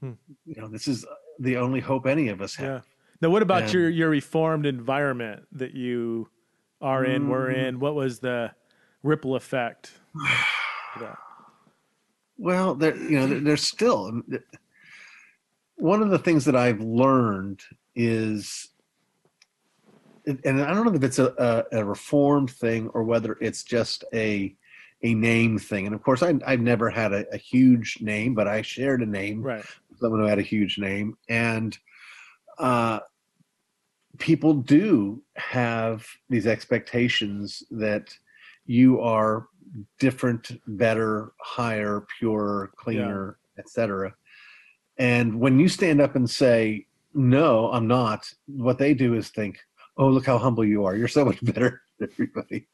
Hmm. 0.00 0.12
you 0.44 0.60
know 0.60 0.68
this 0.68 0.86
is 0.88 1.04
the 1.38 1.56
only 1.56 1.80
hope 1.80 2.06
any 2.06 2.28
of 2.28 2.40
us 2.42 2.54
have. 2.56 2.66
Yeah. 2.66 2.80
Now, 3.22 3.30
what 3.30 3.42
about 3.42 3.64
And- 3.64 3.72
your 3.72 3.88
your 3.88 4.10
reformed 4.10 4.66
environment 4.66 5.46
that 5.52 5.72
you 5.74 6.28
are 6.80 7.04
in? 7.04 7.28
Were 7.28 7.48
Mm. 7.48 7.56
in? 7.68 7.80
What 7.80 7.94
was 7.94 8.18
the 8.20 8.52
ripple 9.02 9.36
effect? 9.36 9.92
that? 11.00 11.18
Well, 12.36 12.74
there, 12.74 12.96
you 12.96 13.18
know, 13.18 13.26
there, 13.26 13.40
there's 13.40 13.62
still 13.62 14.20
one 15.76 16.02
of 16.02 16.10
the 16.10 16.18
things 16.18 16.44
that 16.44 16.56
I've 16.56 16.80
learned 16.80 17.62
is, 17.94 18.68
and 20.26 20.62
I 20.62 20.72
don't 20.74 20.86
know 20.86 20.94
if 20.94 21.02
it's 21.02 21.18
a, 21.18 21.64
a, 21.72 21.80
a 21.80 21.84
reformed 21.84 22.50
thing 22.50 22.88
or 22.94 23.02
whether 23.04 23.36
it's 23.40 23.62
just 23.62 24.04
a 24.12 24.54
a 25.02 25.14
name 25.14 25.58
thing. 25.58 25.84
And 25.86 25.94
of 25.94 26.02
course, 26.02 26.22
I, 26.22 26.34
I've 26.46 26.60
never 26.62 26.88
had 26.88 27.12
a, 27.12 27.26
a 27.32 27.36
huge 27.36 27.98
name, 28.00 28.34
but 28.34 28.48
I 28.48 28.62
shared 28.62 29.02
a 29.02 29.06
name 29.06 29.42
Right. 29.42 29.64
with 29.90 29.98
someone 29.98 30.20
who 30.20 30.26
had 30.26 30.38
a 30.38 30.42
huge 30.42 30.78
name, 30.78 31.16
and 31.28 31.76
uh, 32.58 33.00
people 34.18 34.54
do 34.54 35.22
have 35.36 36.06
these 36.30 36.46
expectations 36.46 37.62
that 37.70 38.16
you 38.64 39.00
are 39.00 39.48
different, 39.98 40.52
better, 40.66 41.32
higher, 41.40 42.06
purer, 42.18 42.70
cleaner, 42.76 43.38
etc. 43.58 44.14
And 44.96 45.38
when 45.38 45.58
you 45.58 45.68
stand 45.68 46.00
up 46.00 46.16
and 46.16 46.30
say, 46.30 46.86
"No, 47.12 47.70
I'm 47.72 47.86
not," 47.86 48.32
what 48.46 48.78
they 48.78 48.94
do 48.94 49.14
is 49.14 49.28
think, 49.28 49.58
"Oh, 49.96 50.08
look 50.08 50.26
how 50.26 50.38
humble 50.38 50.64
you 50.64 50.84
are. 50.84 50.96
You're 50.96 51.08
so 51.08 51.24
much 51.24 51.38
better 51.44 51.82
than 51.98 52.10
everybody." 52.12 52.68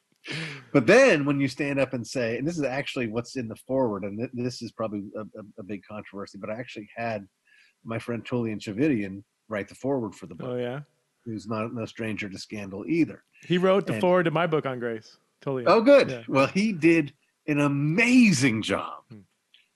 But 0.71 0.85
then 0.85 1.25
when 1.25 1.39
you 1.41 1.47
stand 1.47 1.79
up 1.79 1.93
and 1.93 2.05
say, 2.05 2.37
and 2.37 2.47
this 2.47 2.57
is 2.57 2.63
actually 2.63 3.07
what's 3.07 3.35
in 3.37 3.47
the 3.47 3.55
foreword, 3.55 4.03
and 4.03 4.19
th- 4.19 4.29
this 4.33 4.61
is 4.61 4.71
probably 4.71 5.01
a, 5.15 5.21
a, 5.21 5.43
a 5.59 5.63
big 5.63 5.81
controversy, 5.83 6.37
but 6.37 6.49
I 6.51 6.59
actually 6.59 6.87
had 6.95 7.27
my 7.83 7.97
friend 7.97 8.23
Tullian 8.23 8.59
Tchividjian 8.59 9.23
write 9.49 9.67
the 9.67 9.73
foreword 9.75 10.13
for 10.13 10.27
the 10.27 10.35
book, 10.35 10.49
Oh 10.51 10.55
yeah. 10.57 10.81
who's 11.25 11.47
not 11.47 11.73
no 11.73 11.85
stranger 11.85 12.29
to 12.29 12.37
scandal 12.37 12.85
either. 12.87 13.23
He 13.47 13.57
wrote 13.57 13.87
the 13.87 13.93
And- 13.93 14.01
foreword 14.01 14.25
to 14.25 14.31
my 14.31 14.45
book 14.45 14.67
on 14.67 14.77
grace. 14.79 15.17
Totally. 15.41 15.65
Oh, 15.65 15.81
good. 15.81 16.11
Yeah. 16.11 16.21
Well, 16.27 16.45
he 16.45 16.71
did 16.71 17.13
an 17.47 17.59
amazing 17.59 18.61
job. 18.61 19.01
Hmm. 19.09 19.21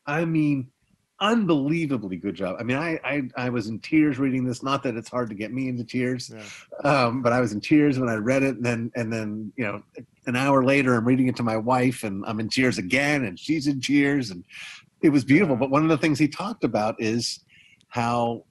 I 0.06 0.26
mean, 0.26 0.70
unbelievably 1.20 2.18
good 2.18 2.36
job. 2.36 2.58
I 2.60 2.64
mean, 2.64 2.78
I, 2.78 3.00
I 3.04 3.24
I 3.38 3.50
was 3.50 3.68
in 3.68 3.80
tears 3.80 4.20
reading 4.20 4.44
this. 4.46 4.62
Not 4.64 4.84
that 4.84 4.96
it's 4.96 5.10
hard 5.10 5.30
to 5.30 5.36
get 5.36 5.52
me 5.54 5.70
into 5.70 5.84
tears, 5.84 6.34
Yeah. 6.34 6.90
um, 6.90 7.22
but 7.22 7.32
I 7.34 7.40
was 7.40 7.54
in 7.54 7.62
tears 7.62 8.00
when 8.00 8.10
I 8.10 8.16
read 8.16 8.44
it. 8.44 8.56
And 8.58 8.66
then 8.66 8.92
and 8.96 9.12
then 9.12 9.52
you 9.56 9.66
know, 9.66 9.82
an 10.26 10.36
hour 10.36 10.64
later, 10.64 10.96
I'm 10.96 11.06
reading 11.06 11.28
it 11.28 11.36
to 11.38 11.44
my 11.44 11.58
wife, 11.58 12.04
and 12.04 12.24
I'm 12.26 12.40
in 12.40 12.50
tears 12.50 12.78
again, 12.78 13.26
and 13.26 13.40
she's 13.40 13.68
in 13.68 13.80
tears, 13.82 14.32
and 14.32 14.44
it 15.02 15.10
was 15.10 15.24
beautiful. 15.24 15.56
Yeah. 15.56 15.60
But 15.62 15.70
one 15.72 15.84
of 15.84 15.90
the 15.90 15.98
things 15.98 16.20
he 16.20 16.28
talked 16.28 16.64
about 16.64 16.96
is 17.00 17.40
how 17.90 18.44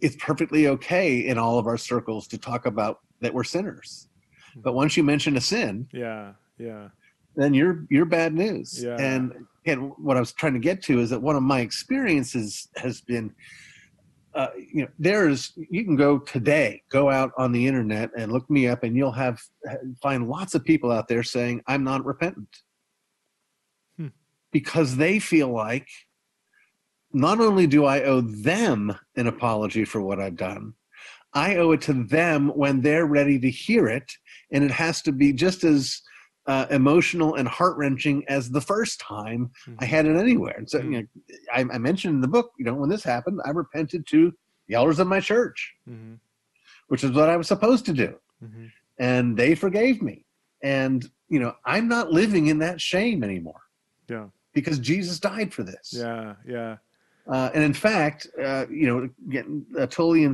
it's 0.00 0.16
perfectly 0.16 0.68
okay 0.68 1.20
in 1.26 1.38
all 1.38 1.58
of 1.58 1.66
our 1.66 1.78
circles 1.78 2.26
to 2.28 2.36
talk 2.38 2.66
about 2.66 3.00
that 3.20 3.32
we're 3.32 3.44
sinners. 3.44 4.08
Hmm. 4.54 4.60
But 4.60 4.74
once 4.74 4.96
you 4.96 5.02
mention 5.02 5.36
a 5.36 5.40
sin, 5.40 5.88
Yeah. 5.92 6.32
Yeah. 6.58 6.88
then 7.36 7.54
you're 7.54 7.86
you're 7.88 8.04
bad 8.04 8.34
news. 8.34 8.82
Yeah. 8.84 8.96
And 8.98 9.32
and 9.66 9.92
what 9.98 10.16
I 10.16 10.20
was 10.20 10.32
trying 10.32 10.54
to 10.54 10.58
get 10.60 10.82
to 10.84 11.00
is 11.00 11.10
that 11.10 11.20
one 11.20 11.36
of 11.36 11.42
my 11.42 11.60
experiences 11.60 12.68
has 12.76 13.00
been, 13.00 13.34
uh, 14.34 14.48
you 14.56 14.82
know, 14.82 14.88
there's 14.98 15.52
you 15.56 15.84
can 15.84 15.96
go 15.96 16.18
today, 16.18 16.82
go 16.90 17.10
out 17.10 17.32
on 17.36 17.52
the 17.52 17.66
internet 17.66 18.10
and 18.16 18.32
look 18.32 18.48
me 18.48 18.68
up, 18.68 18.84
and 18.84 18.96
you'll 18.96 19.12
have 19.12 19.40
find 20.02 20.28
lots 20.28 20.54
of 20.54 20.64
people 20.64 20.92
out 20.92 21.08
there 21.08 21.22
saying 21.22 21.62
I'm 21.66 21.84
not 21.84 22.04
repentant 22.04 22.48
Hmm. 23.98 24.08
because 24.52 24.96
they 24.96 25.18
feel 25.18 25.48
like 25.48 25.88
not 27.12 27.40
only 27.40 27.66
do 27.66 27.84
I 27.86 28.02
owe 28.02 28.20
them 28.20 28.94
an 29.16 29.26
apology 29.26 29.84
for 29.84 30.00
what 30.02 30.20
I've 30.20 30.36
done, 30.36 30.74
I 31.32 31.56
owe 31.56 31.72
it 31.72 31.80
to 31.82 31.92
them 31.92 32.48
when 32.48 32.80
they're 32.80 33.06
ready 33.06 33.38
to 33.38 33.50
hear 33.50 33.88
it, 33.88 34.12
and 34.52 34.64
it 34.64 34.70
has 34.70 35.02
to 35.02 35.12
be 35.12 35.32
just 35.32 35.64
as 35.64 36.00
uh, 36.46 36.66
emotional 36.70 37.34
and 37.34 37.48
heart 37.48 37.76
wrenching 37.76 38.24
as 38.28 38.50
the 38.50 38.60
first 38.60 39.00
time 39.00 39.50
I 39.80 39.84
had 39.84 40.06
it 40.06 40.16
anywhere. 40.16 40.54
And 40.56 40.68
so, 40.70 40.78
you 40.78 40.90
know, 40.90 41.02
I, 41.52 41.60
I 41.72 41.78
mentioned 41.78 42.14
in 42.14 42.20
the 42.20 42.28
book, 42.28 42.52
you 42.58 42.64
know, 42.64 42.74
when 42.74 42.88
this 42.88 43.02
happened, 43.02 43.40
I 43.44 43.50
repented 43.50 44.06
to 44.08 44.32
the 44.68 44.74
elders 44.74 44.98
of 44.98 45.06
my 45.08 45.20
church, 45.20 45.74
Mm-hmm. 45.88 46.14
which 46.88 47.02
is 47.04 47.10
what 47.12 47.28
I 47.28 47.36
was 47.36 47.48
supposed 47.48 47.84
to 47.86 47.92
do, 47.92 48.14
Mm-hmm. 48.44 48.66
and 48.98 49.36
they 49.36 49.54
forgave 49.54 50.02
me. 50.02 50.24
And 50.62 51.08
you 51.28 51.40
know, 51.40 51.54
I'm 51.64 51.88
not 51.88 52.12
living 52.12 52.46
in 52.46 52.58
that 52.60 52.80
shame 52.80 53.24
anymore 53.24 53.62
Yeah. 54.08 54.26
because 54.54 54.78
Jesus 54.78 55.18
died 55.18 55.52
for 55.52 55.64
this. 55.64 55.92
Yeah. 55.92 56.34
Yeah. 56.46 56.76
Uh, 57.28 57.50
and 57.54 57.64
in 57.64 57.74
fact, 57.74 58.28
uh, 58.40 58.66
you 58.70 58.86
know, 58.86 59.08
getting 59.28 59.66
uh, 59.76 59.86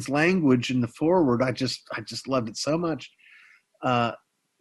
language 0.09 0.71
in 0.71 0.83
the 0.83 0.89
foreword, 0.89 1.41
I 1.43 1.51
just, 1.53 1.81
I 1.97 2.03
just 2.03 2.29
loved 2.29 2.51
it 2.51 2.59
so 2.59 2.77
much. 2.77 3.11
Uh, 3.81 4.13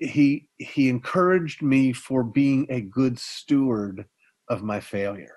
he 0.01 0.47
he 0.57 0.89
encouraged 0.89 1.61
me 1.61 1.93
for 1.93 2.23
being 2.23 2.65
a 2.69 2.81
good 2.81 3.17
steward 3.19 4.05
of 4.49 4.63
my 4.63 4.79
failure, 4.79 5.35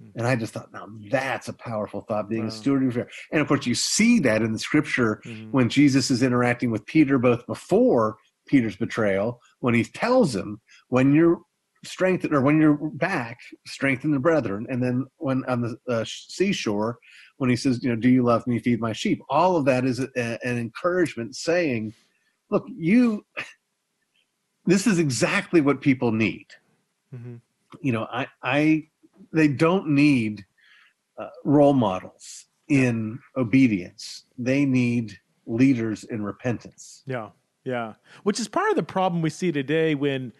Hmm. 0.00 0.10
and 0.16 0.26
I 0.26 0.36
just 0.36 0.52
thought, 0.52 0.72
now 0.72 0.86
that's 1.10 1.48
a 1.48 1.52
powerful 1.52 2.02
thought, 2.02 2.28
being 2.28 2.42
Wow. 2.42 2.48
a 2.48 2.52
steward 2.52 2.78
of 2.78 2.82
your 2.84 2.92
failure. 2.92 3.10
And 3.32 3.40
of 3.40 3.48
course, 3.48 3.66
you 3.66 3.74
see 3.74 4.20
that 4.20 4.42
in 4.42 4.52
the 4.52 4.58
scripture 4.58 5.20
Mhm. 5.26 5.50
when 5.50 5.68
Jesus 5.68 6.10
is 6.10 6.22
interacting 6.22 6.70
with 6.70 6.86
Peter, 6.86 7.18
both 7.18 7.46
before 7.46 8.16
Peter's 8.46 8.76
betrayal, 8.76 9.40
when 9.60 9.74
he 9.74 9.84
tells 9.84 10.34
him, 10.36 10.60
when 10.88 11.12
you're 11.14 11.40
strengthened 11.84 12.34
or 12.34 12.40
when 12.40 12.60
you're 12.60 12.76
back, 12.94 13.38
strengthen 13.66 14.10
the 14.10 14.18
brethren. 14.18 14.66
And 14.68 14.82
then 14.82 15.06
when 15.18 15.44
on 15.46 15.62
the 15.62 15.78
uh, 15.88 16.04
seashore, 16.06 16.98
when 17.38 17.50
he 17.50 17.56
says, 17.56 17.82
you 17.82 17.90
know, 17.90 17.96
do 17.96 18.08
you 18.08 18.22
love 18.22 18.46
me? 18.46 18.58
Feed 18.58 18.80
my 18.80 18.92
sheep. 18.92 19.20
All 19.28 19.56
of 19.56 19.64
that 19.66 19.84
is 19.84 20.00
a, 20.00 20.08
an 20.44 20.58
encouragement 20.58 21.36
saying, 21.36 21.94
look, 22.50 22.66
you, 22.68 23.24
this 24.66 24.86
is 24.86 24.98
exactly 24.98 25.60
what 25.60 25.80
people 25.80 26.12
need. 26.12 26.46
Mhm. 27.14 27.40
You 27.80 27.92
know, 27.92 28.06
I, 28.10 28.26
I, 28.42 28.88
they 29.32 29.48
don't 29.48 29.88
need 29.90 30.44
uh, 31.18 31.28
role 31.44 31.74
models 31.74 32.46
in 32.68 33.18
obedience. 33.36 34.24
They 34.38 34.64
need 34.64 35.18
leaders 35.46 36.04
in 36.04 36.22
repentance. 36.22 37.02
Yeah. 37.06 37.30
Yeah. 37.64 37.94
Which 38.22 38.38
is 38.40 38.48
part 38.48 38.70
of 38.70 38.76
the 38.76 38.82
problem 38.82 39.22
we 39.22 39.30
see 39.30 39.52
today 39.52 39.94
when 39.94 40.32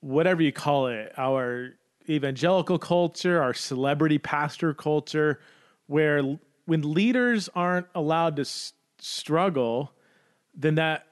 whatever 0.00 0.42
you 0.42 0.52
call 0.52 0.86
it, 0.86 1.12
our 1.16 1.74
evangelical 2.08 2.78
culture, 2.78 3.42
our 3.42 3.52
celebrity 3.52 4.18
pastor 4.18 4.72
culture, 4.72 5.40
where 5.86 6.22
when 6.66 6.92
leaders 6.94 7.48
aren't 7.54 7.86
allowed 7.94 8.36
to 8.36 8.42
s- 8.42 8.72
struggle, 8.98 9.92
then 10.54 10.76
that 10.76 11.06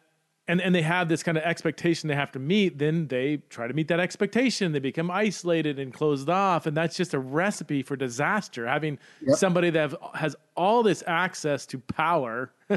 and, 0.49 0.61
and 0.61 0.75
they 0.75 0.83
have 0.83 1.09
this 1.09 1.23
kind 1.23 1.37
of 1.37 1.45
expectation 1.45 2.09
they 2.09 2.15
have 2.15 2.31
to 2.33 2.39
meet, 2.39 2.79
then 2.79 3.09
they 3.09 3.39
try 3.51 3.67
to 3.67 3.75
meet 3.75 3.89
that 3.89 3.99
expectation. 3.99 4.73
They 4.73 4.79
become 4.79 5.11
isolated 5.11 5.79
and 5.79 5.93
closed 5.93 6.29
off. 6.31 6.67
And 6.67 6.77
that's 6.77 6.97
just 6.97 7.15
a 7.15 7.19
recipe 7.19 7.83
for 7.83 7.97
disaster. 7.97 8.67
Having 8.67 8.99
Yep. 9.23 9.37
somebody 9.39 9.71
that 9.71 9.81
have, 9.81 9.97
has 10.15 10.37
all 10.57 10.83
this 10.85 11.03
access 11.07 11.67
to 11.67 11.79
power 11.79 12.53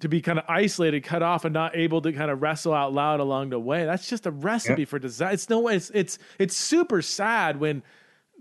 to 0.00 0.08
be 0.08 0.20
kind 0.20 0.38
of 0.38 0.44
isolated, 0.48 1.02
cut 1.02 1.22
off, 1.22 1.44
and 1.44 1.52
not 1.54 1.74
able 1.76 2.00
to 2.02 2.12
kind 2.12 2.30
of 2.30 2.40
wrestle 2.42 2.72
out 2.74 2.92
loud 2.92 3.20
along 3.20 3.50
the 3.50 3.58
way. 3.58 3.84
That's 3.84 4.08
just 4.08 4.26
a 4.26 4.30
recipe 4.30 4.84
for 4.84 4.98
disaster. 4.98 5.32
It's 5.34 5.48
no 5.48 5.60
way. 5.60 5.76
It's 5.76 5.90
it's 5.90 6.18
it's 6.38 6.56
super 6.56 7.02
sad 7.02 7.58
when 7.58 7.82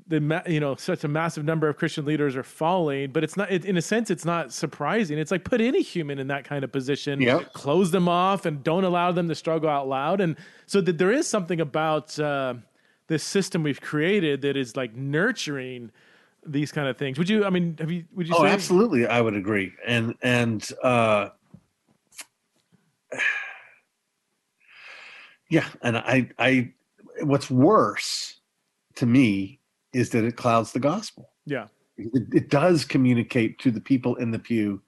the 0.08 0.44
you 0.48 0.60
know 0.60 0.76
such 0.76 1.04
a 1.04 1.08
massive 1.08 1.44
number 1.44 1.68
of 1.68 1.78
Christian 1.78 2.06
leaders 2.06 2.36
are 2.36 2.44
falling. 2.44 3.12
But 3.12 3.24
it's 3.24 3.36
not. 3.36 3.52
It, 3.52 3.66
in 3.66 3.78
a 3.78 3.82
sense, 3.82 4.10
it's 4.10 4.26
not 4.26 4.54
surprising. 4.54 5.18
It's 5.18 5.32
like 5.32 5.44
put 5.44 5.60
any 5.62 5.82
human 5.82 6.20
in 6.20 6.28
that 6.28 6.44
kind 6.46 6.64
of 6.64 6.72
position, 6.72 7.22
Yep. 7.22 7.54
close 7.54 7.92
them 7.92 8.08
off, 8.08 8.46
and 8.46 8.64
don't 8.64 8.84
allow 8.84 9.12
them 9.12 9.28
to 9.30 9.36
struggle 9.36 9.70
out 9.70 9.88
loud. 9.88 10.22
And 10.22 10.38
so 10.66 10.82
that 10.82 10.98
there 10.98 11.12
is 11.12 11.28
something 11.28 11.60
about 11.60 12.18
uh, 12.20 12.56
this 13.08 13.24
system 13.24 13.64
we've 13.64 13.82
created 13.82 14.42
that 14.44 14.56
is 14.56 14.76
like 14.76 14.96
nurturing 14.96 15.92
these 16.46 16.72
kind 16.72 16.88
of 16.88 16.98
things. 16.98 17.18
Would 17.18 17.28
you? 17.30 17.44
I 17.46 17.50
mean, 17.50 17.76
have 17.80 17.92
you? 17.92 18.06
Would 18.16 18.28
you? 18.28 18.36
Oh, 18.38 18.44
say? 18.44 18.50
absolutely, 18.50 19.06
I 19.08 19.20
would 19.22 19.36
agree. 19.36 19.74
And 19.86 20.16
and 20.22 20.68
uh, 20.84 21.30
yeah, 25.50 25.66
and 25.82 25.98
I 25.98 26.30
I 26.40 26.72
what's 27.22 27.50
worse 27.50 28.40
to 28.96 29.06
me 29.06 29.57
is 29.98 30.10
that 30.12 30.24
it 30.24 30.36
clouds 30.38 30.72
the 30.72 30.80
gospel. 30.80 31.32
Yeah. 31.46 31.68
It, 31.98 32.24
it 32.34 32.50
does 32.50 32.86
communicate 32.86 33.58
to 33.60 33.72
the 33.72 33.82
people 33.82 34.16
in 34.18 34.30
the 34.32 34.40
pew 34.40 34.82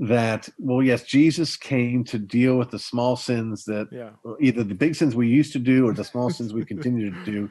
that 0.00 0.48
well, 0.58 0.82
yes, 0.82 1.04
Jesus 1.04 1.56
came 1.56 2.04
to 2.04 2.18
deal 2.18 2.56
with 2.58 2.70
the 2.70 2.78
small 2.78 3.16
sins 3.16 3.64
that 3.64 3.88
Yeah. 3.92 4.10
either 4.40 4.62
the 4.64 4.74
big 4.74 4.94
sins 4.96 5.14
we 5.14 5.28
used 5.28 5.52
to 5.54 5.58
do 5.58 5.86
or 5.88 5.92
the 5.94 6.04
small 6.04 6.30
sins 6.30 6.52
we 6.52 6.64
continue 6.74 7.10
to 7.10 7.24
do, 7.24 7.50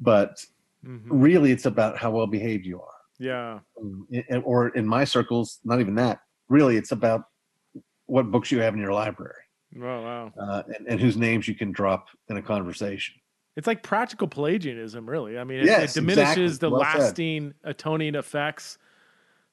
but 0.00 0.44
Mhm. 0.84 1.06
really 1.10 1.52
it's 1.52 1.66
about 1.66 1.96
how 1.96 2.10
well 2.10 2.26
behaved 2.26 2.66
you 2.66 2.80
are 2.80 3.00
Yeah. 3.20 3.60
um, 3.80 4.06
or 4.44 4.68
in 4.70 4.84
my 4.86 5.04
circles, 5.04 5.60
not 5.64 5.78
even 5.80 5.94
that. 5.96 6.18
Really, 6.48 6.76
it's 6.76 6.90
about 6.92 7.22
what 8.06 8.30
books 8.32 8.50
you 8.50 8.58
have 8.60 8.74
in 8.74 8.80
your 8.80 8.92
library. 8.92 9.44
Oh 9.76 10.02
wow. 10.08 10.32
uh, 10.38 10.62
and, 10.76 10.86
and 10.88 11.00
whose 11.00 11.16
names 11.16 11.46
you 11.48 11.54
can 11.54 11.70
drop 11.72 12.08
in 12.28 12.36
a 12.36 12.42
conversation. 12.42 13.14
It's 13.56 13.66
like 13.66 13.82
practical 13.82 14.28
Pelagianism, 14.28 15.08
really. 15.08 15.38
I 15.38 15.44
mean, 15.44 15.60
it, 15.60 15.66
Yes, 15.66 15.96
it 15.96 16.00
diminishes 16.00 16.52
exactly. 16.56 16.68
the 16.68 16.70
Well 16.70 16.84
said. 16.92 16.98
lasting 17.00 17.54
atoning 17.64 18.14
effects 18.14 18.78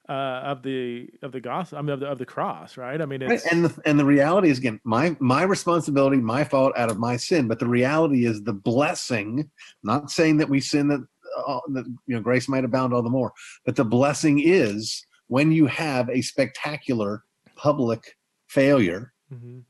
uh, 0.07 0.12
of 0.43 0.63
the 0.63 1.09
of 1.21 1.31
the 1.31 1.41
gospel. 1.41 1.77
I 1.77 1.81
mean, 1.81 1.89
of 1.91 1.99
the, 1.99 2.07
of 2.07 2.17
the 2.17 2.25
cross, 2.25 2.77
right? 2.77 2.99
I 3.01 3.05
mean, 3.05 3.21
Right? 3.23 3.41
And 3.51 3.65
the 3.65 3.81
and 3.85 3.99
the 3.99 4.05
reality 4.05 4.49
is 4.49 4.57
again 4.57 4.79
my 4.83 5.15
my 5.19 5.43
responsibility, 5.43 6.17
my 6.17 6.43
fault 6.43 6.73
out 6.77 6.89
of 6.89 6.97
my 6.97 7.15
sin. 7.17 7.47
But 7.47 7.59
the 7.59 7.67
reality 7.67 8.25
is 8.25 8.41
the 8.41 8.53
blessing. 8.53 9.49
Not 9.83 10.09
saying 10.12 10.38
that 10.38 10.49
we 10.49 10.62
sin 10.62 10.88
that 10.88 11.05
uh, 11.45 11.59
that 11.73 11.85
you 12.07 12.15
know 12.15 12.21
grace 12.21 12.47
might 12.47 12.63
abound 12.65 12.93
all 12.93 13.03
the 13.03 13.09
more, 13.09 13.33
but 13.65 13.75
the 13.75 13.85
blessing 13.85 14.39
is 14.39 15.05
when 15.27 15.51
you 15.51 15.67
have 15.67 16.09
a 16.09 16.21
spectacular 16.21 17.23
public 17.55 18.17
failure. 18.47 19.13
Mhm. 19.31 19.63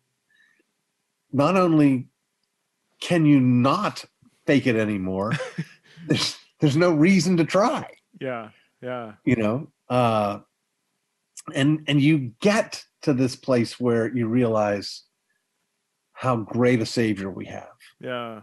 Not 1.34 1.58
only 1.58 2.08
can 3.02 3.26
you 3.26 3.40
not 3.42 4.06
fake 4.50 4.66
it 4.68 4.76
anymore, 4.76 5.34
there's 6.08 6.38
there's 6.60 6.76
no 6.78 6.92
reason 6.92 7.38
to 7.38 7.46
try. 7.46 7.86
yeah, 8.20 8.50
yeah, 8.82 9.14
you 9.26 9.36
know 9.36 9.68
uh 9.90 10.40
and 11.56 11.84
and 11.88 12.02
you 12.02 12.32
get 12.42 12.84
to 13.02 13.14
this 13.14 13.36
place 13.36 13.80
where 13.80 14.08
you 14.16 14.28
realize 14.28 15.04
how 16.14 16.36
great 16.36 16.82
a 16.82 16.86
savior 16.86 17.30
we 17.30 17.46
have 17.46 17.78
yeah. 18.02 18.42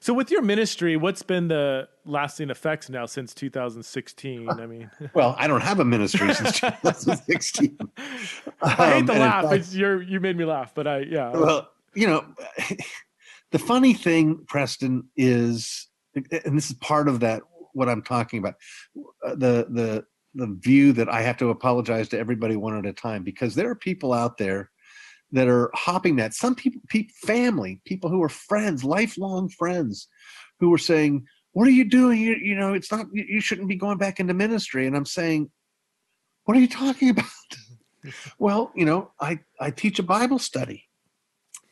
So, 0.00 0.12
with 0.12 0.30
your 0.30 0.42
ministry, 0.42 0.96
what's 0.96 1.22
been 1.22 1.48
the 1.48 1.88
lasting 2.04 2.50
effects 2.50 2.90
now 2.90 3.06
since 3.06 3.32
2016? 3.32 4.48
I 4.50 4.66
mean, 4.66 4.90
well 5.14 5.34
i 5.38 5.46
don't 5.46 5.62
have 5.62 5.80
a 5.80 5.84
ministry 5.84 6.32
since 6.34 6.60
2016 6.60 7.78
I 8.62 8.68
hate 8.68 9.00
Um, 9.00 9.06
to 9.06 9.12
laugh. 9.14 9.44
fact- 9.50 9.72
you 9.72 10.20
made 10.20 10.36
me 10.36 10.44
laugh, 10.44 10.72
but 10.74 10.86
I 10.86 10.98
yeah. 11.16 11.30
well 11.32 11.68
you 11.94 12.06
know 12.06 12.24
the 13.52 13.58
funny 13.58 13.94
thing 13.94 14.44
preston 14.48 15.08
is 15.16 15.88
and 16.14 16.56
this 16.56 16.70
is 16.70 16.76
part 16.78 17.08
of 17.08 17.20
that 17.20 17.42
what 17.72 17.88
i'm 17.88 18.02
talking 18.02 18.38
about 18.38 18.54
uh, 19.26 19.34
the 19.34 19.66
the 19.70 20.04
the 20.34 20.46
view 20.60 20.92
that 20.92 21.08
i 21.08 21.20
have 21.20 21.36
to 21.36 21.50
apologize 21.50 22.08
to 22.08 22.18
everybody 22.18 22.56
one 22.56 22.76
at 22.76 22.86
a 22.86 22.92
time 22.92 23.22
because 23.22 23.54
there 23.54 23.70
are 23.70 23.76
people 23.76 24.12
out 24.12 24.38
there 24.38 24.70
that 25.34 25.48
are 25.48 25.70
hopping 25.74 26.16
that. 26.16 26.32
Some 26.32 26.54
people, 26.54 26.80
people 26.88 27.12
family 27.22 27.80
people 27.84 28.08
who 28.08 28.22
are 28.22 28.28
friends 28.28 28.84
lifelong 28.84 29.48
friends 29.50 30.08
who 30.60 30.72
are 30.72 30.78
saying 30.78 31.26
what 31.52 31.68
are 31.68 31.72
you 31.72 31.84
doing? 31.84 32.20
You, 32.20 32.34
you 32.34 32.54
know 32.56 32.72
it's 32.72 32.90
not 32.90 33.06
you, 33.12 33.24
you 33.28 33.40
shouldn't 33.40 33.68
be 33.68 33.76
going 33.76 33.98
back 33.98 34.20
into 34.20 34.32
ministry. 34.32 34.86
And 34.86 34.96
i'm 34.96 35.04
saying 35.04 35.50
what 36.44 36.56
are 36.56 36.60
you 36.60 36.68
talking 36.68 37.10
about? 37.10 37.26
Well 38.38 38.72
you 38.74 38.84
know 38.84 39.10
i 39.20 39.40
i 39.60 39.70
teach 39.70 39.98
a 39.98 40.02
bible 40.02 40.38
study 40.38 40.84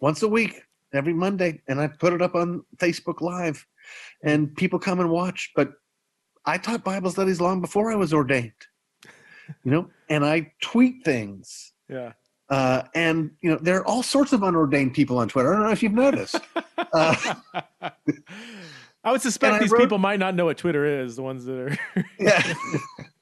once 0.00 0.22
a 0.22 0.28
week 0.28 0.62
every 0.94 1.12
monday 1.14 1.60
and 1.68 1.80
i 1.80 1.86
put 1.86 2.12
it 2.12 2.22
up 2.22 2.34
on 2.34 2.64
facebook 2.76 3.20
live 3.20 3.64
and 4.22 4.54
people 4.56 4.78
come 4.78 5.00
and 5.00 5.10
watch 5.10 5.50
but 5.56 5.72
i 6.46 6.56
taught 6.58 6.84
bible 6.84 7.10
studies 7.10 7.40
long 7.40 7.60
before 7.60 7.90
i 7.92 7.94
was 7.94 8.12
ordained 8.12 8.52
you 9.64 9.70
know 9.70 9.88
and 10.08 10.24
i 10.24 10.50
tweet 10.60 11.04
things 11.04 11.72
yeah. 11.88 12.12
uh, 12.50 12.82
and 12.94 13.30
you 13.42 13.50
know 13.50 13.58
there 13.60 13.76
are 13.78 13.86
all 13.86 14.02
sorts 14.02 14.32
of 14.32 14.42
unordained 14.42 14.94
people 14.94 15.18
on 15.18 15.28
twitter 15.28 15.52
i 15.52 15.56
don't 15.56 15.66
know 15.66 15.72
if 15.72 15.82
you've 15.82 15.92
noticed 15.92 16.36
uh, 16.92 17.34
I 19.04 19.10
would 19.10 19.20
suspect 19.20 19.54
I 19.54 19.58
these 19.58 19.70
wrote- 19.72 19.80
people 19.80 19.98
might 19.98 20.20
not 20.20 20.36
know 20.36 20.44
what 20.44 20.58
Twitter 20.58 21.02
is. 21.02 21.16
The 21.16 21.22
ones 21.22 21.44
that 21.46 21.56
are 21.58 21.76
yeah 22.20 22.54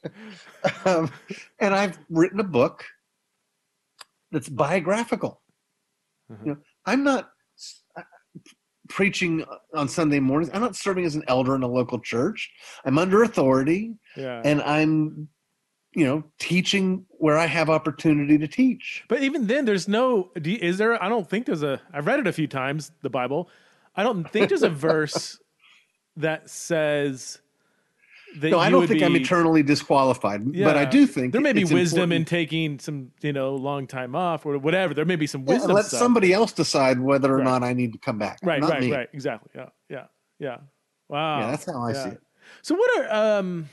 um, 0.85 1.11
and 1.59 1.74
i've 1.74 1.98
written 2.11 2.38
a 2.40 2.44
book 2.44 2.85
that's 4.30 4.48
biographical 4.48 5.40
Mhm. 6.30 6.46
you 6.46 6.52
know 6.52 6.59
i'm 6.87 7.02
not 7.02 7.30
preaching 8.90 9.44
on 9.74 9.88
sunday 9.88 10.20
mornings 10.20 10.50
i'm 10.53 10.61
not 10.61 10.76
serving 10.76 11.05
as 11.05 11.14
an 11.14 11.22
elder 11.29 11.55
in 11.55 11.62
a 11.62 11.68
local 11.68 11.98
church 11.98 12.50
i'm 12.85 12.98
under 12.98 13.22
authority 13.22 13.94
yeah. 14.16 14.42
and 14.44 14.61
i'm 14.62 15.29
you 15.94 16.05
know 16.05 16.22
teaching 16.38 17.07
where 17.12 17.38
i 17.38 17.46
have 17.46 17.70
opportunity 17.70 18.37
to 18.37 18.46
teach 18.46 19.05
But 19.09 19.22
even 19.22 19.46
then, 19.46 19.64
there's 19.64 19.88
no. 19.88 20.31
Is 20.37 20.79
there? 20.79 21.03
I 21.03 21.09
don't 21.09 21.29
think 21.29 21.46
there's 21.46 21.62
a. 21.62 21.81
I've 21.92 22.07
read 22.07 22.20
it 22.20 22.26
a 22.26 22.33
few 22.33 22.46
times, 22.46 22.92
the 23.03 23.11
Bible. 23.11 23.48
I 23.96 24.03
don't 24.03 24.24
think 24.31 24.48
there's 24.48 24.62
a 24.62 24.68
verse 24.88 25.38
that 26.16 26.48
says 26.48 27.40
no 28.36 28.58
i 28.58 28.70
don't 28.70 28.86
think 28.86 29.02
i'm 29.02 29.16
eternally 29.16 29.62
disqualified 29.62 30.52
but 30.52 30.76
i 30.76 30.84
do 30.84 31.06
think 31.06 31.32
There 31.32 31.40
may 31.40 31.52
be 31.52 31.64
wisdom 31.64 32.12
in 32.12 32.24
taking 32.24 32.78
some, 32.78 33.10
you 33.22 33.32
know, 33.32 33.54
long 33.54 33.86
time 33.86 34.14
off 34.14 34.46
or 34.46 34.56
whatever. 34.58 34.94
There 34.94 35.04
may 35.04 35.16
be 35.16 35.26
some 35.26 35.42
Yeah, 35.46 35.54
wisdom. 35.54 35.72
let 35.76 35.86
stuff. 35.86 35.98
somebody 35.98 36.32
else 36.32 36.52
decide 36.52 37.00
whether 37.00 37.32
or 37.34 37.38
Right. 37.38 37.44
not 37.44 37.62
i 37.62 37.72
need 37.72 37.92
to 37.92 37.98
come 37.98 38.18
back 38.18 38.38
Right, 38.42 38.62
right, 38.62 38.82
me. 38.82 38.92
right. 38.92 39.08
Exactly. 39.12 39.50
Yeah, 39.54 39.68
yeah, 39.88 40.06
yeah. 40.38 40.56
Wow. 41.08 41.40
yeah 41.40 41.50
that's 41.50 41.64
how 41.64 41.82
i 41.82 41.92
Yeah. 41.92 42.02
see 42.04 42.10
it 42.10 42.22
So 42.62 42.74
what 42.74 42.90
are 42.98 43.38
um, 43.38 43.68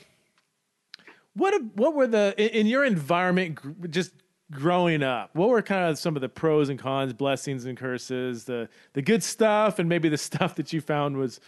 what 1.34 1.62
what 1.74 1.94
were 1.94 2.06
the 2.06 2.34
in, 2.36 2.48
in 2.60 2.66
your 2.66 2.84
environment 2.84 3.90
just 3.90 4.12
growing 4.50 5.02
up? 5.02 5.30
What 5.34 5.48
were 5.50 5.62
kind 5.62 5.84
of 5.90 5.98
some 5.98 6.16
of 6.16 6.22
the 6.22 6.28
pros 6.28 6.68
and 6.68 6.78
cons, 6.78 7.12
blessings 7.12 7.64
and 7.66 7.76
curses, 7.76 8.44
the 8.44 8.68
the 8.94 9.02
good 9.02 9.22
stuff, 9.22 9.78
and 9.78 9.88
maybe 9.88 10.08
the 10.08 10.18
stuff 10.30 10.54
that 10.56 10.72
you 10.72 10.80
found 10.80 11.16
was 11.16 11.40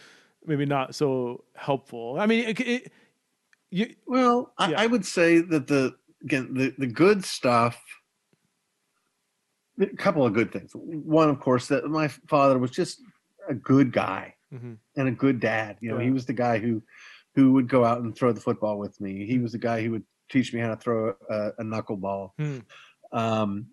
maybe 0.45 0.65
not 0.65 0.95
so 0.95 1.43
helpful? 1.55 2.17
I 2.19 2.25
mean, 2.25 2.49
it, 2.49 2.59
it, 2.59 2.91
you, 3.71 3.95
Well, 4.05 4.53
I, 4.57 4.71
Yeah. 4.71 4.81
I 4.81 4.87
would 4.87 5.05
say 5.05 5.39
that 5.39 5.65
the 5.67 5.95
again 6.23 6.53
the 6.53 6.73
the 6.77 6.87
good 6.87 7.25
stuff. 7.25 7.81
A 9.79 9.87
couple 9.95 10.25
of 10.25 10.33
good 10.33 10.51
things. 10.51 10.71
One, 10.75 11.29
of 11.29 11.39
course, 11.39 11.67
that 11.69 11.85
my 11.89 12.07
father 12.07 12.59
was 12.59 12.69
just 12.71 13.01
a 13.49 13.55
good 13.55 13.91
guy 13.91 14.35
Mhm. 14.53 14.77
and 14.95 15.07
a 15.07 15.11
good 15.11 15.39
dad. 15.39 15.77
You 15.81 15.89
know, 15.89 15.97
he 15.97 16.11
was 16.11 16.25
the 16.25 16.33
guy 16.33 16.59
who 16.59 16.83
who 17.35 17.53
would 17.53 17.67
go 17.69 17.83
out 17.85 18.01
and 18.01 18.13
throw 18.15 18.31
the 18.33 18.41
football 18.41 18.77
with 18.77 18.99
me. 19.01 19.25
He 19.25 19.39
was 19.39 19.53
the 19.53 19.57
guy 19.57 19.81
who 19.81 19.91
would 19.91 20.03
teach 20.29 20.53
me 20.53 20.59
how 20.59 20.69
to 20.69 20.75
throw 20.75 21.15
a, 21.29 21.47
a 21.57 21.63
knuckleball. 21.63 22.31
Hmm. 22.37 22.59
Um, 23.13 23.67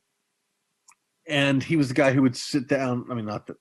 and 1.27 1.63
he 1.63 1.77
was 1.77 1.89
the 1.89 1.95
guy 1.95 2.13
who 2.13 2.23
would 2.23 2.37
sit 2.37 2.69
down. 2.69 3.05
I 3.11 3.15
mean, 3.15 3.27
not 3.27 3.47
that 3.49 3.57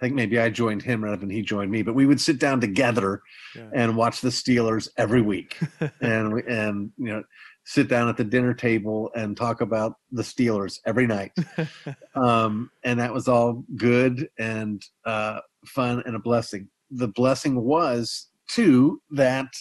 I 0.00 0.06
think 0.06 0.14
maybe 0.14 0.38
I 0.38 0.48
joined 0.48 0.80
him 0.80 1.04
rather 1.04 1.18
than 1.18 1.28
he 1.28 1.42
joined 1.42 1.70
me, 1.70 1.82
but 1.82 1.94
we 1.94 2.06
would 2.06 2.22
sit 2.22 2.38
down 2.38 2.58
together 2.58 3.20
Yeah. 3.54 3.68
and 3.74 3.96
watch 3.96 4.22
the 4.22 4.30
Steelers 4.30 4.88
every 4.96 5.20
week, 5.20 5.58
and 6.00 6.32
we- 6.32 6.42
and 6.48 6.90
you 6.96 7.08
know 7.12 7.22
sit 7.66 7.86
down 7.86 8.08
at 8.08 8.16
the 8.16 8.24
dinner 8.24 8.54
table 8.54 9.10
and 9.14 9.36
talk 9.36 9.60
about 9.60 9.96
the 10.10 10.22
Steelers 10.22 10.78
every 10.86 11.06
night. 11.06 11.32
um, 12.14 12.70
and 12.82 12.98
that 12.98 13.12
was 13.12 13.28
all 13.28 13.62
good 13.76 14.26
and 14.38 14.82
uh, 15.04 15.40
fun 15.66 16.02
and 16.06 16.16
a 16.16 16.18
blessing. 16.18 16.68
The 16.90 17.08
blessing 17.08 17.60
was 17.62 18.28
too 18.48 19.02
that 19.10 19.52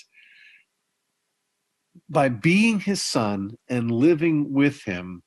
by 2.10 2.30
being 2.30 2.80
his 2.80 3.02
son 3.04 3.58
and 3.68 3.92
living 3.92 4.54
with 4.54 4.84
him, 4.84 5.22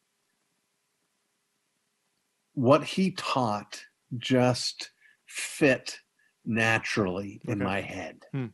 what 2.55 2.83
he 2.83 3.11
taught 3.12 3.83
just 4.16 4.91
fit 5.33 5.99
naturally 6.45 7.40
in 7.45 7.55
Okay. 7.55 7.64
my 7.64 7.81
head. 7.81 8.27
Hmm. 8.33 8.47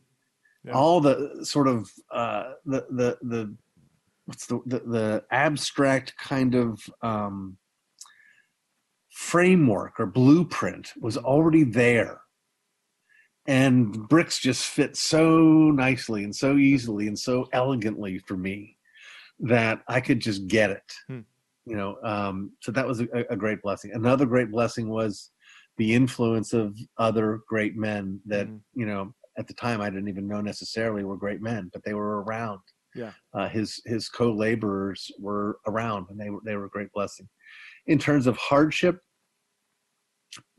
Yeah. 0.63 0.73
All 0.73 1.01
the 1.01 1.39
sort 1.43 1.67
of 1.67 1.89
uh, 2.11 2.53
the 2.65 2.85
the 2.89 3.17
the 3.21 3.55
what's 4.25 4.45
the 4.45 4.61
the, 4.65 4.79
the 4.79 5.23
abstract 5.31 6.15
kind 6.17 6.55
of 6.55 6.79
um, 7.01 7.57
framework 9.09 9.99
or 9.99 10.05
blueprint 10.05 10.93
was 10.99 11.17
already 11.17 11.63
there 11.63 12.21
and 13.47 14.07
bricks 14.07 14.37
just 14.39 14.65
fit 14.65 14.95
so 14.95 15.71
nicely 15.71 16.23
and 16.23 16.35
so 16.35 16.57
easily 16.57 17.07
and 17.07 17.17
so 17.17 17.47
elegantly 17.51 18.19
for 18.19 18.37
me 18.37 18.77
that 19.39 19.81
i 19.87 19.99
could 19.99 20.19
just 20.19 20.47
get 20.47 20.69
it 20.69 20.93
Hmm. 21.07 21.21
you 21.65 21.75
know 21.75 21.97
um, 22.03 22.51
so 22.61 22.71
that 22.71 22.87
was 22.87 23.01
a, 23.01 23.07
a 23.29 23.35
great 23.35 23.61
blessing 23.61 23.91
another 23.93 24.25
great 24.25 24.51
blessing 24.51 24.89
was 24.89 25.31
the 25.79 25.93
influence 25.93 26.53
of 26.53 26.77
other 26.97 27.39
great 27.47 27.75
men 27.75 28.21
that 28.25 28.47
Mhm. 28.47 28.61
you 28.73 28.85
know 28.85 29.13
at 29.37 29.47
the 29.47 29.53
time 29.53 29.79
i 29.81 29.89
didn't 29.89 30.09
even 30.09 30.27
know 30.27 30.41
necessarily 30.41 31.03
were 31.03 31.17
great 31.17 31.41
men 31.41 31.69
but 31.73 31.83
they 31.83 31.93
were 31.93 32.21
around 32.23 32.59
Yeah. 32.93 33.13
uh, 33.33 33.47
his 33.49 33.81
his 33.85 34.09
co-laborers 34.09 35.09
were 35.17 35.59
around 35.65 36.07
and 36.09 36.19
they 36.19 36.29
were 36.29 36.41
they 36.45 36.55
were 36.57 36.65
a 36.65 36.69
great 36.69 36.91
blessing 36.91 37.27
in 37.87 37.97
terms 37.97 38.27
of 38.27 38.35
hardship 38.37 39.01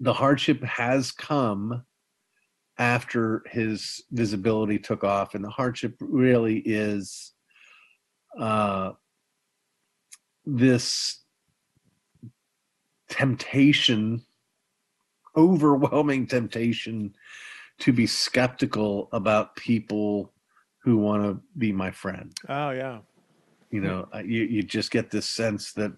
the 0.01 0.13
hardship 0.15 0.63
has 0.65 1.13
come 1.13 1.85
after 2.79 3.43
his 3.51 4.03
visibility 4.11 4.79
took 4.79 5.05
off 5.05 5.35
and 5.35 5.45
the 5.45 5.51
hardship 5.51 5.95
really 6.01 6.59
is 6.65 7.35
uh, 8.39 8.93
this 10.47 11.23
temptation 13.11 14.25
overwhelming 15.37 16.27
temptation 16.27 17.15
to 17.79 17.93
be 17.93 18.07
skeptical 18.07 19.09
about 19.13 19.57
people 19.57 20.33
who 20.83 20.97
want 20.97 21.23
to 21.23 21.41
be 21.59 21.73
my 21.73 21.91
friend 21.91 22.33
oh 22.49 22.71
yeah, 22.71 22.99
you 23.71 23.81
know 23.81 24.09
you, 24.25 24.43
you 24.43 24.63
just 24.63 24.91
get 24.91 25.11
this 25.11 25.27
sense 25.27 25.73
that 25.73 25.93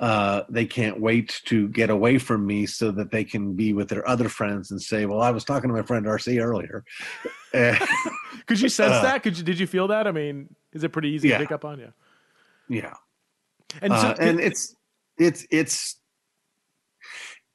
uh, 0.00 0.44
they 0.48 0.64
can't 0.64 0.98
wait 0.98 1.42
to 1.44 1.68
get 1.68 1.90
away 1.90 2.16
from 2.16 2.46
me 2.46 2.64
so 2.64 2.90
that 2.90 3.10
they 3.10 3.22
can 3.22 3.52
be 3.52 3.74
with 3.74 3.90
their 3.90 4.06
other 4.08 4.30
friends 4.30 4.70
and 4.70 4.80
say, 4.80 5.04
"Well, 5.04 5.20
I 5.20 5.30
was 5.30 5.44
talking 5.44 5.68
to 5.68 5.74
my 5.74 5.82
friend 5.82 6.06
RC 6.06 6.42
earlier." 6.42 6.84
Could 8.46 8.60
you 8.60 8.70
sense 8.70 8.94
uh, 8.94 9.02
that? 9.02 9.22
Could 9.22 9.36
you? 9.36 9.44
Did 9.44 9.60
you 9.60 9.66
feel 9.66 9.88
that? 9.88 10.06
I 10.06 10.12
mean, 10.12 10.54
is 10.72 10.84
it 10.84 10.88
pretty 10.88 11.10
easy 11.10 11.28
yeah. 11.28 11.36
to 11.36 11.44
pick 11.44 11.52
up 11.52 11.66
on? 11.66 11.78
you? 11.80 11.92
Yeah. 12.68 12.94
And 13.82 13.92
so, 13.92 14.08
uh, 14.08 14.16
and 14.18 14.40
it's 14.40 14.74
it's 15.18 15.46
it's 15.50 15.99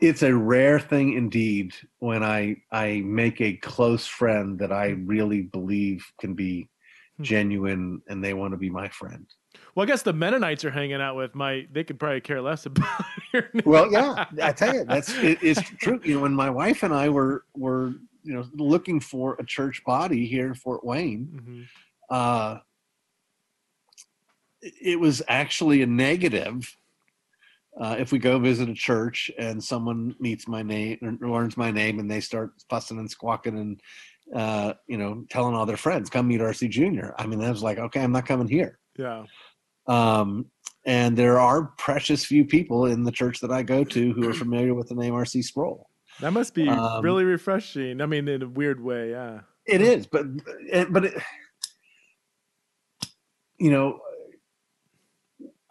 it's 0.08 0.24
a 0.24 0.34
rare 0.34 0.80
thing 0.80 1.14
indeed 1.14 1.74
when 2.00 2.24
I 2.24 2.58
I 2.72 3.02
make 3.06 3.42
a 3.42 3.54
close 3.54 4.06
friend 4.06 4.60
that 4.60 4.72
I 4.72 4.90
really 4.90 5.44
believe 5.44 6.06
can 6.20 6.34
be 6.34 6.70
hmm. 7.18 7.24
genuine 7.24 8.02
and 8.08 8.24
they 8.24 8.34
want 8.34 8.54
to 8.54 8.58
be 8.58 8.70
my 8.70 8.90
friend. 8.90 9.26
Well, 9.74 9.84
I 9.84 9.88
guess 9.88 10.02
the 10.04 10.14
Mennonites 10.14 10.64
are 10.66 10.72
hanging 10.72 11.02
out 11.02 11.16
with 11.16 11.36
my. 11.36 11.68
They 11.72 11.84
could 11.84 12.00
probably 12.00 12.22
care 12.22 12.42
less 12.42 12.66
about. 12.66 13.06
Your 13.34 13.50
well, 13.66 13.92
yeah, 13.92 14.26
I 14.42 14.52
tell 14.52 14.74
you, 14.74 14.86
that's 14.86 15.14
it, 15.18 15.40
it's 15.42 15.62
true. 15.62 16.00
You 16.04 16.16
know, 16.16 16.22
when 16.22 16.34
my 16.34 16.50
wife 16.50 16.84
and 16.84 16.94
I 16.94 17.10
were 17.10 17.46
were 17.56 17.94
you 18.24 18.34
know 18.34 18.46
looking 18.54 19.00
for 19.00 19.36
a 19.40 19.46
church 19.46 19.84
body 19.86 20.26
here 20.26 20.48
in 20.48 20.56
Fort 20.56 20.84
Wayne, 20.86 21.30
mm-hmm. 21.34 21.62
uh, 22.10 22.60
it 24.62 25.00
was 25.00 25.22
actually 25.28 25.82
a 25.82 25.88
negative. 25.88 26.76
Uh, 27.80 27.96
if 28.00 28.12
we 28.12 28.20
go 28.20 28.40
visit 28.40 28.70
a 28.70 28.74
church 28.74 29.30
and 29.38 29.62
someone 29.62 30.16
meets 30.20 30.48
my 30.48 30.64
name 30.64 30.98
or 31.22 31.30
learns 31.30 31.58
my 31.58 31.72
name 31.72 32.00
and 32.00 32.10
they 32.10 32.22
start 32.22 32.52
fussing 32.70 33.00
and 33.00 33.12
squawking 33.12 33.58
and 33.58 33.82
uh, 34.34 34.74
you 34.88 34.98
know 34.98 35.24
telling 35.30 35.54
all 35.54 35.66
their 35.66 35.78
friends 35.78 36.10
come 36.10 36.28
meet 36.28 36.42
RC 36.42 36.70
Junior, 36.70 37.14
I 37.18 37.28
mean 37.28 37.40
that 37.40 37.50
was 37.50 37.64
like 37.64 37.78
okay, 37.78 38.02
I'm 38.02 38.12
not 38.12 38.26
coming 38.26 38.48
here. 38.48 38.80
Yeah. 38.98 39.26
Um, 39.88 40.46
and 40.86 41.18
there 41.18 41.40
are 41.40 41.74
precious 41.78 42.26
few 42.26 42.46
people 42.46 42.86
in 42.86 43.04
the 43.04 43.12
church 43.12 43.40
that 43.42 43.52
I 43.52 43.64
go 43.64 43.84
to 43.84 44.14
who 44.14 44.30
are 44.30 44.34
familiar 44.34 44.74
with 44.74 44.88
the 44.90 44.96
name 44.96 45.14
R.C. 45.16 45.42
Sproul. 45.42 45.90
That 46.22 46.32
must 46.32 46.54
be 46.54 46.70
um, 46.70 47.04
really 47.04 47.24
refreshing. 47.24 48.02
I 48.02 48.06
mean, 48.06 48.28
in 48.28 48.42
a 48.42 48.48
weird 48.48 48.82
way, 48.82 49.12
yeah. 49.12 49.42
It 49.66 49.82
is, 49.82 50.06
but 50.06 50.26
but 50.90 51.06
it, 51.06 51.14
you 53.58 53.72
know, 53.72 54.00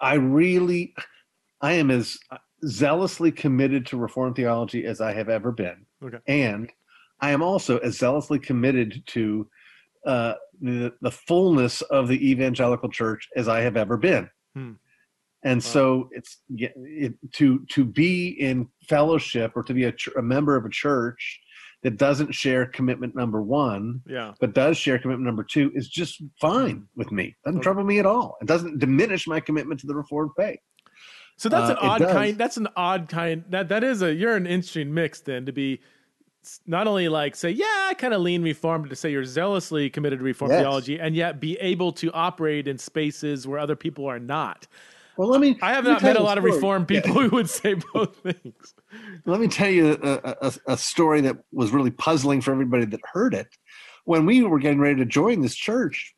I 0.00 0.14
really, 0.14 0.94
I 1.64 1.72
am 1.72 1.90
as 1.90 2.18
zealously 2.66 3.32
committed 3.32 3.86
to 3.86 3.96
Reformed 3.96 4.36
theology 4.36 4.84
as 4.84 5.00
I 5.00 5.14
have 5.14 5.30
ever 5.30 5.50
been, 5.50 5.86
okay. 6.04 6.18
and 6.26 6.70
I 7.20 7.30
am 7.30 7.42
also 7.42 7.78
as 7.78 7.96
zealously 7.96 8.38
committed 8.38 9.02
to 9.06 9.48
uh, 10.06 10.34
the, 10.60 10.92
the 11.00 11.10
fullness 11.10 11.80
of 11.80 12.08
the 12.08 12.30
evangelical 12.30 12.90
church 12.90 13.26
as 13.34 13.48
I 13.48 13.62
have 13.62 13.78
ever 13.78 13.96
been. 13.96 14.28
Hmm. 14.54 14.72
And 15.42 15.62
wow. 15.62 15.70
so 15.70 16.08
it's 16.12 16.42
it, 16.50 17.14
to 17.32 17.64
to 17.70 17.84
be 17.86 18.28
in 18.28 18.68
fellowship 18.86 19.52
or 19.56 19.62
to 19.62 19.72
be 19.72 19.84
a, 19.84 19.94
a, 20.18 20.22
member 20.22 20.56
of 20.56 20.66
a 20.66 20.70
church 20.70 21.40
that 21.82 21.96
doesn't 21.96 22.34
share 22.34 22.66
commitment 22.66 23.16
number 23.16 23.40
one, 23.42 24.02
yeah, 24.06 24.32
but 24.38 24.52
does 24.52 24.76
share 24.76 24.98
commitment 24.98 25.24
number 25.26 25.44
two 25.44 25.72
is 25.74 25.88
just 25.88 26.22
fine 26.38 26.76
hmm. 26.76 26.84
with 26.94 27.10
me. 27.10 27.34
Doesn't 27.42 27.60
okay. 27.60 27.64
trouble 27.64 27.84
me 27.84 28.00
at 28.00 28.06
all. 28.06 28.36
It 28.42 28.48
doesn't 28.48 28.80
diminish 28.80 29.26
my 29.26 29.40
commitment 29.40 29.80
to 29.80 29.86
the 29.86 29.94
Reformed 29.94 30.32
faith. 30.36 30.60
So 31.37 31.49
that's 31.49 31.70
an 31.70 31.76
uh, 31.76 31.91
odd 31.91 32.01
kind. 32.03 32.39
That's 32.39 32.57
an 32.57 32.68
odd 32.76 33.09
kind. 33.09 33.45
That 33.51 33.68
that 33.68 33.82
is 33.85 34.03
a 34.03 34.14
you're 34.14 34.37
an 34.37 34.47
interesting 34.47 34.95
mix 34.95 35.20
then 35.20 35.47
to 35.47 35.53
be 35.53 35.80
not 36.66 36.87
only 36.87 37.09
like 37.09 37.35
say, 37.37 37.51
yeah, 37.51 37.89
I 37.89 37.95
kind 37.95 38.14
of 38.14 38.20
lean 38.20 38.43
reform, 38.43 38.82
but 38.82 38.91
to 38.91 38.97
say 38.97 39.11
you're 39.11 39.24
zealously 39.24 39.91
committed 39.91 40.18
to 40.18 40.24
reform 40.24 40.51
yes. 40.51 40.61
theology, 40.61 41.01
and 41.01 41.14
yet 41.16 41.41
be 41.41 41.57
able 41.61 41.93
to 41.93 42.12
operate 42.12 42.68
in 42.68 42.78
spaces 42.78 43.47
where 43.47 43.59
other 43.59 43.76
people 43.76 44.07
are 44.07 44.18
not. 44.18 44.66
Well, 45.16 45.28
let 45.28 45.41
me. 45.41 45.57
I 45.62 45.72
have 45.72 45.85
not 45.85 46.03
met 46.03 46.16
a 46.16 46.22
lot 46.22 46.39
of 46.39 46.45
reform 46.45 46.87
people 46.87 47.11
yeah. 47.11 47.22
who 47.28 47.37
would 47.37 47.51
say 47.51 47.74
both 47.93 48.16
things. 48.16 48.74
Let 49.26 49.41
me 49.41 49.49
tell 49.49 49.70
you 49.70 49.99
a, 50.03 50.37
a, 50.41 50.53
a, 50.68 50.76
story 50.76 51.20
that 51.22 51.37
was 51.53 51.70
really 51.70 51.91
puzzling 51.91 52.41
for 52.41 52.53
everybody 52.53 52.85
that 52.87 53.01
heard 53.12 53.35
it. 53.35 53.49
When 54.05 54.26
we 54.26 54.43
were 54.43 54.59
getting 54.59 54.80
ready 54.80 54.97
to 54.97 55.05
join 55.05 55.41
this 55.41 55.55
church, 55.55 56.14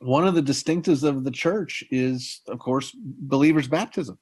one 0.00 0.26
of 0.26 0.34
the 0.34 0.42
distinctives 0.42 1.04
of 1.04 1.24
the 1.24 1.30
church 1.30 1.84
is, 1.90 2.40
of 2.48 2.58
course, 2.58 2.94
believers' 2.94 3.68
baptism. 3.68 4.18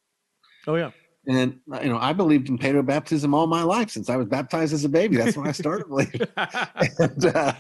Oh 0.67 0.75
yeah. 0.75 0.91
And 1.27 1.61
you 1.83 1.89
know, 1.89 1.99
I 1.99 2.13
believed 2.13 2.49
in 2.49 2.59
paedo 2.59 2.85
baptism 2.85 3.35
all 3.35 3.47
my 3.47 3.63
life 3.63 3.91
since 3.91 4.09
I 4.09 4.17
was 4.17 4.27
baptized 4.27 4.73
as 4.73 4.85
a 4.85 4.89
baby. 4.89 5.17
That's 5.17 5.37
when 5.37 5.47
I 5.47 5.53
started 5.53 5.87
believing. 5.89 6.23
and, 6.99 7.25
uh, 7.27 7.53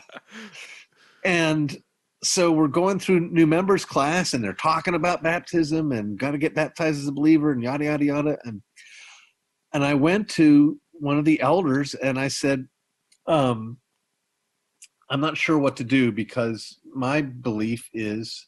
and 1.24 1.76
so 2.22 2.50
we're 2.50 2.66
going 2.66 2.98
through 2.98 3.20
new 3.20 3.46
members 3.46 3.84
class, 3.84 4.34
and 4.34 4.42
they're 4.42 4.52
talking 4.54 4.94
about 4.94 5.22
baptism 5.22 5.92
and 5.92 6.18
got 6.18 6.32
to 6.32 6.38
get 6.38 6.54
baptized 6.54 6.98
as 6.98 7.06
a 7.06 7.12
believer 7.12 7.52
and 7.52 7.62
yada 7.62 7.84
yada 7.84 8.04
yada. 8.04 8.38
And 8.44 8.62
and 9.72 9.84
I 9.84 9.94
went 9.94 10.28
to 10.30 10.80
one 10.92 11.18
of 11.18 11.24
the 11.24 11.40
elders 11.40 11.94
and 11.94 12.18
I 12.18 12.28
said, 12.28 12.66
um, 13.26 13.78
I'm 15.11 15.20
not 15.20 15.36
sure 15.36 15.59
what 15.59 15.76
to 15.76 15.84
do 15.84 16.12
because 16.12 16.78
my 16.94 17.22
belief 17.22 17.88
is 17.92 18.46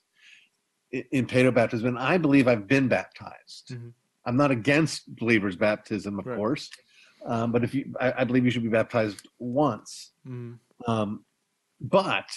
in 0.92 1.26
paedo 1.26 1.54
baptism, 1.54 1.88
and 1.88 1.98
I 1.98 2.18
believe 2.18 2.48
I've 2.48 2.66
been 2.66 2.88
baptized. 2.88 3.68
Mm-hmm. 3.70 3.88
I'm 4.26 4.36
not 4.36 4.50
against 4.50 5.14
believers' 5.16 5.56
baptism, 5.56 6.18
of 6.18 6.26
right. 6.26 6.36
course, 6.36 6.70
um, 7.24 7.52
but 7.52 7.64
if 7.64 7.74
you, 7.74 7.94
I, 8.00 8.12
I, 8.18 8.24
believe 8.24 8.44
you 8.44 8.50
should 8.50 8.62
be 8.62 8.68
baptized 8.68 9.26
once. 9.38 10.12
Mm. 10.26 10.58
Um, 10.86 11.24
but 11.80 12.28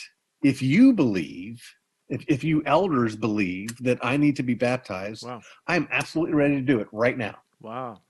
if 0.44 0.62
you 0.62 0.94
believe, 0.94 1.62
if, 2.10 2.24
if 2.28 2.44
you 2.44 2.64
elders 2.66 3.16
believe 3.16 3.78
that 3.80 3.98
I 4.02 4.18
need 4.18 4.36
to 4.38 4.44
be 4.44 4.54
baptized, 4.54 5.26
wow. 5.26 5.42
I'm 5.68 5.88
absolutely 5.92 6.36
ready 6.36 6.56
to 6.56 6.62
do 6.62 6.80
it 6.80 6.88
right 6.92 7.18
now. 7.18 7.36
Wow. 7.62 8.02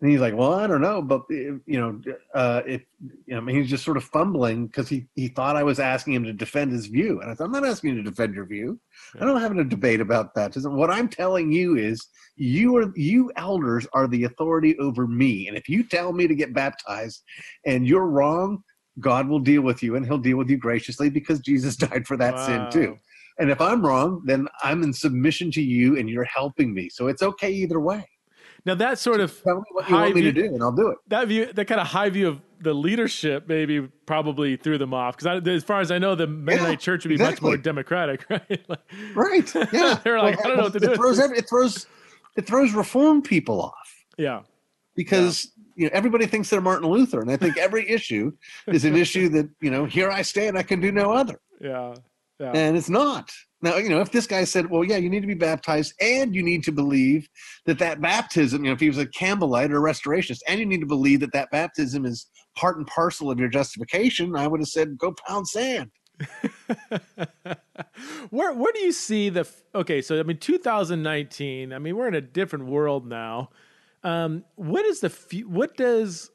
And 0.00 0.10
he's 0.10 0.20
like, 0.20 0.34
well, 0.34 0.54
I 0.54 0.68
don't 0.68 0.80
know, 0.80 1.02
but 1.02 1.22
you 1.28 1.60
know, 1.66 2.00
uh, 2.32 2.62
if 2.64 2.82
you 3.00 3.34
know, 3.34 3.38
I 3.38 3.40
mean, 3.40 3.56
he's 3.56 3.68
just 3.68 3.84
sort 3.84 3.96
of 3.96 4.04
fumbling 4.04 4.68
because 4.68 4.88
he 4.88 5.08
he 5.16 5.26
thought 5.26 5.56
I 5.56 5.64
was 5.64 5.80
asking 5.80 6.14
him 6.14 6.22
to 6.24 6.32
defend 6.32 6.70
his 6.70 6.86
view, 6.86 7.20
and 7.20 7.30
I 7.30 7.34
said, 7.34 7.44
I'm 7.44 7.50
not 7.50 7.66
asking 7.66 7.90
you 7.90 7.96
to 7.96 8.08
defend 8.08 8.34
your 8.34 8.46
view. 8.46 8.78
Yeah. 9.16 9.22
I 9.22 9.26
don't 9.26 9.40
have 9.40 9.56
a 9.56 9.64
debate 9.64 10.00
about 10.00 10.34
baptism. 10.34 10.76
What 10.76 10.90
I'm 10.90 11.08
telling 11.08 11.50
you 11.50 11.76
is, 11.76 12.06
you 12.36 12.76
are 12.76 12.92
you 12.94 13.32
elders 13.34 13.88
are 13.92 14.06
the 14.06 14.22
authority 14.24 14.78
over 14.78 15.08
me, 15.08 15.48
and 15.48 15.56
if 15.56 15.68
you 15.68 15.82
tell 15.82 16.12
me 16.12 16.28
to 16.28 16.34
get 16.34 16.54
baptized, 16.54 17.24
and 17.66 17.84
you're 17.84 18.06
wrong, 18.06 18.62
God 19.00 19.26
will 19.26 19.40
deal 19.40 19.62
with 19.62 19.82
you, 19.82 19.96
and 19.96 20.06
He'll 20.06 20.18
deal 20.18 20.36
with 20.36 20.48
you 20.48 20.58
graciously 20.58 21.10
because 21.10 21.40
Jesus 21.40 21.74
died 21.88 22.06
for 22.06 22.16
that 22.18 22.34
wow. 22.34 22.46
sin 22.46 22.70
too. 22.70 22.96
And 23.40 23.50
if 23.50 23.60
I'm 23.60 23.84
wrong, 23.84 24.22
then 24.24 24.46
I'm 24.62 24.84
in 24.84 24.92
submission 24.92 25.50
to 25.52 25.62
you, 25.62 25.98
and 25.98 26.08
you're 26.08 26.22
helping 26.22 26.72
me. 26.72 26.88
So 26.88 27.08
it's 27.08 27.22
okay 27.22 27.50
either 27.50 27.80
way. 27.80 28.06
Now 28.68 28.74
that 28.74 28.98
sort 28.98 29.20
of 29.20 29.42
tell 29.42 29.56
me 29.56 29.64
what 29.72 29.88
you 29.88 29.94
want 29.94 30.14
me 30.14 30.20
view, 30.20 30.30
to 30.30 30.42
do, 30.42 30.54
and 30.54 30.62
I'll 30.62 30.72
do 30.72 30.88
it. 30.88 30.98
That 31.06 31.26
view, 31.26 31.50
that 31.54 31.64
kind 31.64 31.80
of 31.80 31.86
high 31.86 32.10
view 32.10 32.28
of 32.28 32.42
the 32.60 32.74
leadership, 32.74 33.48
maybe 33.48 33.80
probably 34.04 34.56
threw 34.56 34.76
them 34.76 34.92
off 34.92 35.16
because 35.16 35.48
as 35.48 35.64
far 35.64 35.80
as 35.80 35.90
I 35.90 35.96
know, 35.96 36.14
the 36.14 36.26
Mennonite 36.26 36.72
yeah, 36.72 36.76
Church 36.76 37.04
would 37.04 37.08
be 37.08 37.14
exactly. 37.14 37.48
much 37.48 37.56
more 37.56 37.56
democratic, 37.56 38.26
right? 38.30 38.68
like, 38.68 38.80
right. 39.14 39.54
Yeah. 39.72 39.98
they're 40.04 40.20
like, 40.20 40.36
well, 40.36 40.44
I 40.44 40.48
don't 40.48 40.56
know 40.58 40.62
what 40.64 40.74
to 40.74 40.80
do. 40.80 40.92
It 40.92 40.96
throws, 40.96 41.18
every, 41.18 41.38
it 41.38 41.48
throws 41.48 41.86
it 42.36 42.46
throws 42.46 42.74
reform 42.74 43.22
people 43.22 43.62
off. 43.62 44.04
Yeah. 44.18 44.42
Because 44.94 45.50
yeah. 45.56 45.62
you 45.76 45.84
know 45.86 45.90
everybody 45.94 46.26
thinks 46.26 46.50
they're 46.50 46.60
Martin 46.60 46.90
Luther, 46.90 47.22
and 47.22 47.30
I 47.30 47.38
think 47.38 47.56
every 47.56 47.88
issue 47.88 48.32
is 48.66 48.84
an 48.84 48.96
issue 49.04 49.30
that 49.30 49.48
you 49.62 49.70
know 49.70 49.86
here 49.86 50.10
I 50.10 50.20
stand, 50.20 50.58
I 50.58 50.62
can 50.62 50.78
do 50.78 50.92
no 50.92 51.10
other. 51.10 51.40
Yeah. 51.58 51.94
Yeah. 52.38 52.52
And 52.54 52.76
it's 52.76 52.88
not. 52.88 53.32
Now, 53.60 53.76
you 53.76 53.88
know, 53.88 54.00
if 54.00 54.12
this 54.12 54.26
guy 54.26 54.44
said, 54.44 54.70
well, 54.70 54.84
yeah, 54.84 54.98
you 54.98 55.10
need 55.10 55.20
to 55.20 55.26
be 55.26 55.34
baptized 55.34 55.92
and 56.00 56.34
you 56.34 56.42
need 56.42 56.62
to 56.64 56.72
believe 56.72 57.28
that 57.66 57.80
that 57.80 58.00
baptism, 58.00 58.64
you 58.64 58.70
know, 58.70 58.74
if 58.74 58.80
he 58.80 58.88
was 58.88 58.98
a 58.98 59.06
Campbellite 59.06 59.70
or 59.70 59.84
a 59.84 59.92
restorationist, 59.92 60.40
and 60.46 60.60
you 60.60 60.66
need 60.66 60.80
to 60.80 60.86
believe 60.86 61.18
that 61.20 61.32
that 61.32 61.50
baptism 61.50 62.06
is 62.06 62.26
part 62.56 62.76
and 62.76 62.86
parcel 62.86 63.30
of 63.30 63.40
your 63.40 63.48
justification, 63.48 64.36
I 64.36 64.46
would 64.46 64.60
have 64.60 64.68
said, 64.68 64.96
go 64.96 65.12
pound 65.26 65.48
sand. 65.48 65.90
where 68.30 68.52
where 68.52 68.72
do 68.72 68.80
you 68.80 68.90
see 68.90 69.28
the 69.28 69.48
okay 69.72 70.02
so 70.02 70.18
i 70.18 70.22
mean 70.24 70.36
2019 70.36 71.72
i 71.72 71.78
mean 71.78 71.96
we're 71.96 72.08
in 72.08 72.14
a 72.16 72.20
different 72.20 72.64
world 72.64 73.06
now 73.06 73.48
um, 74.02 74.44
what 74.56 74.84
is 74.84 74.98
the 74.98 75.44
what 75.46 75.76
does 75.76 76.32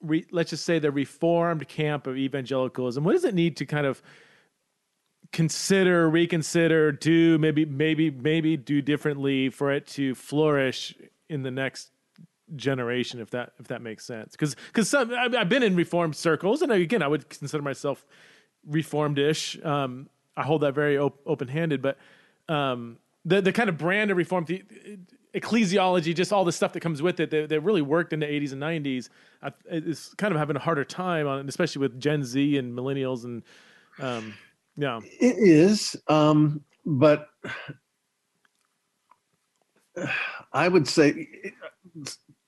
re, 0.00 0.24
let's 0.30 0.48
just 0.48 0.64
say 0.64 0.78
the 0.78 0.90
reformed 0.90 1.68
camp 1.68 2.06
of 2.06 2.16
evangelicalism 2.16 3.04
what 3.04 3.12
does 3.12 3.24
it 3.24 3.34
need 3.34 3.54
to 3.58 3.66
kind 3.66 3.84
of 3.84 4.00
consider, 5.32 6.08
reconsider, 6.08 6.92
do 6.92 7.38
maybe, 7.38 7.64
maybe, 7.64 8.10
maybe 8.10 8.56
do 8.56 8.82
differently 8.82 9.50
for 9.50 9.72
it 9.72 9.86
to 9.88 10.14
flourish 10.14 10.94
in 11.28 11.42
the 11.42 11.50
next 11.50 11.90
generation, 12.56 13.20
if 13.20 13.30
that 13.30 13.52
if 13.58 13.68
that 13.68 13.82
makes 13.82 14.04
sense. 14.04 14.32
Because 14.32 14.56
because 14.68 14.88
some 14.88 15.12
I've 15.12 15.48
been 15.48 15.62
in 15.62 15.76
reformed 15.76 16.16
circles, 16.16 16.62
and 16.62 16.72
again, 16.72 17.02
I 17.02 17.08
would 17.08 17.28
consider 17.28 17.62
myself 17.62 18.06
reformed-ish. 18.66 19.62
Um, 19.64 20.08
I 20.36 20.42
hold 20.42 20.62
that 20.62 20.72
very 20.72 20.98
op- 20.98 21.20
open-handed, 21.26 21.82
but 21.82 21.98
um, 22.48 22.98
the 23.24 23.40
the 23.40 23.52
kind 23.52 23.68
of 23.68 23.76
brand 23.76 24.10
of 24.10 24.16
reformed 24.16 24.46
the, 24.46 24.62
ecclesiology, 25.34 26.14
just 26.14 26.32
all 26.32 26.44
the 26.44 26.52
stuff 26.52 26.72
that 26.72 26.80
comes 26.80 27.02
with 27.02 27.20
it, 27.20 27.30
that, 27.30 27.50
that 27.50 27.60
really 27.60 27.82
worked 27.82 28.12
in 28.12 28.20
the 28.20 28.26
80s 28.26 28.52
and 28.52 28.62
90s, 28.62 29.08
is 29.70 30.14
kind 30.16 30.32
of 30.32 30.38
having 30.38 30.56
a 30.56 30.58
harder 30.58 30.84
time 30.84 31.26
on, 31.26 31.48
especially 31.48 31.80
with 31.80 32.00
Gen 32.00 32.24
Z 32.24 32.56
and 32.56 32.76
millennials 32.76 33.24
and 33.24 33.42
um, 34.00 34.34
yeah, 34.78 35.00
it 35.02 35.36
is. 35.38 35.96
Um, 36.06 36.62
but 36.86 37.28
I 40.52 40.68
would 40.68 40.86
say 40.88 41.26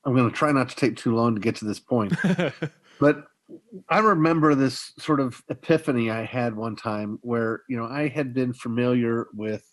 I'm 0.05 0.14
going 0.14 0.31
to 0.31 0.35
try 0.37 0.53
not 0.53 0.68
to 0.70 0.76
take 0.76 0.97
too 0.97 1.14
long 1.14 1.35
to 1.35 1.41
get 1.41 1.57
to 1.57 1.64
this 1.64 1.81
point, 1.81 2.14
but 3.01 3.26
I 3.89 3.99
remember 3.99 4.55
this 4.55 4.93
sort 4.99 5.18
of 5.20 5.43
epiphany 5.49 6.11
I 6.11 6.24
had 6.24 6.55
one 6.55 6.76
time 6.76 7.18
where 7.22 7.62
you 7.68 7.76
know 7.76 7.85
I 7.85 8.09
had 8.09 8.33
been 8.33 8.53
familiar 8.53 9.26
with 9.35 9.64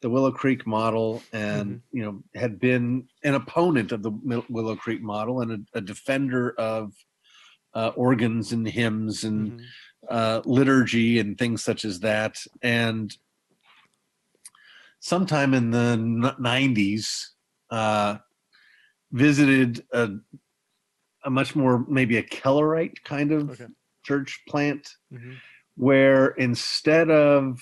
the 0.00 0.08
Willow 0.08 0.30
Creek 0.30 0.66
model 0.66 1.22
and 1.32 1.72
Mhm. 1.72 1.82
you 1.92 2.02
know 2.04 2.22
had 2.34 2.60
been 2.60 3.08
an 3.24 3.34
opponent 3.34 3.92
of 3.92 4.02
the 4.02 4.12
Willow 4.48 4.76
Creek 4.76 5.02
model 5.02 5.40
and 5.42 5.52
a, 5.74 5.78
a 5.78 5.80
defender 5.80 6.52
of 6.58 6.92
uh, 7.74 7.88
organs 7.96 8.52
and 8.52 8.66
hymns 8.66 9.24
and 9.24 9.52
Mhm. 9.52 9.64
Uh, 10.10 10.42
liturgy 10.44 11.18
and 11.20 11.38
things 11.38 11.62
such 11.62 11.84
as 11.84 12.00
that. 12.00 12.36
And 12.62 13.16
sometime 14.98 15.54
in 15.54 15.70
the 15.70 15.78
n- 15.78 16.34
90s, 16.38 17.28
uh, 17.70 18.18
visited 19.12 19.84
a, 19.92 20.10
a 21.24 21.30
much 21.30 21.54
more 21.56 21.84
maybe 21.88 22.16
a 22.16 22.22
Kellerite 22.22 23.02
kind 23.04 23.32
of 23.32 23.50
Okay. 23.50 23.66
church 24.04 24.42
plant 24.48 24.88
Mhm. 25.12 25.36
where 25.76 26.28
instead 26.28 27.10
of 27.10 27.60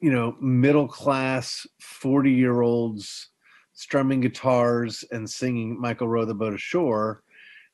you 0.00 0.10
know 0.10 0.36
middle 0.40 0.88
class 0.88 1.66
40 1.80 2.30
year 2.32 2.60
olds 2.62 3.30
strumming 3.72 4.20
guitars 4.20 5.04
and 5.10 5.28
singing 5.28 5.80
michael 5.80 6.08
row 6.08 6.24
the 6.24 6.34
boat 6.34 6.54
ashore 6.54 7.22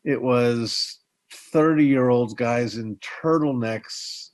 it 0.05 0.20
was 0.20 1.01
30 1.35 1.85
year 1.87 2.09
olds 2.09 2.35
guys 2.35 2.76
in 2.76 2.97
turtlenecks 2.97 4.30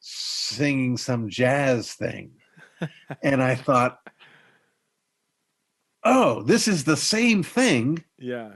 singing 0.00 0.96
some 0.96 1.28
jazz 1.28 1.92
thing 1.94 2.30
and 3.22 3.42
i 3.42 3.54
thought 3.54 3.98
oh 6.04 6.42
this 6.42 6.68
is 6.68 6.84
the 6.84 6.96
same 6.96 7.42
thing 7.42 8.02
Yeah. 8.18 8.52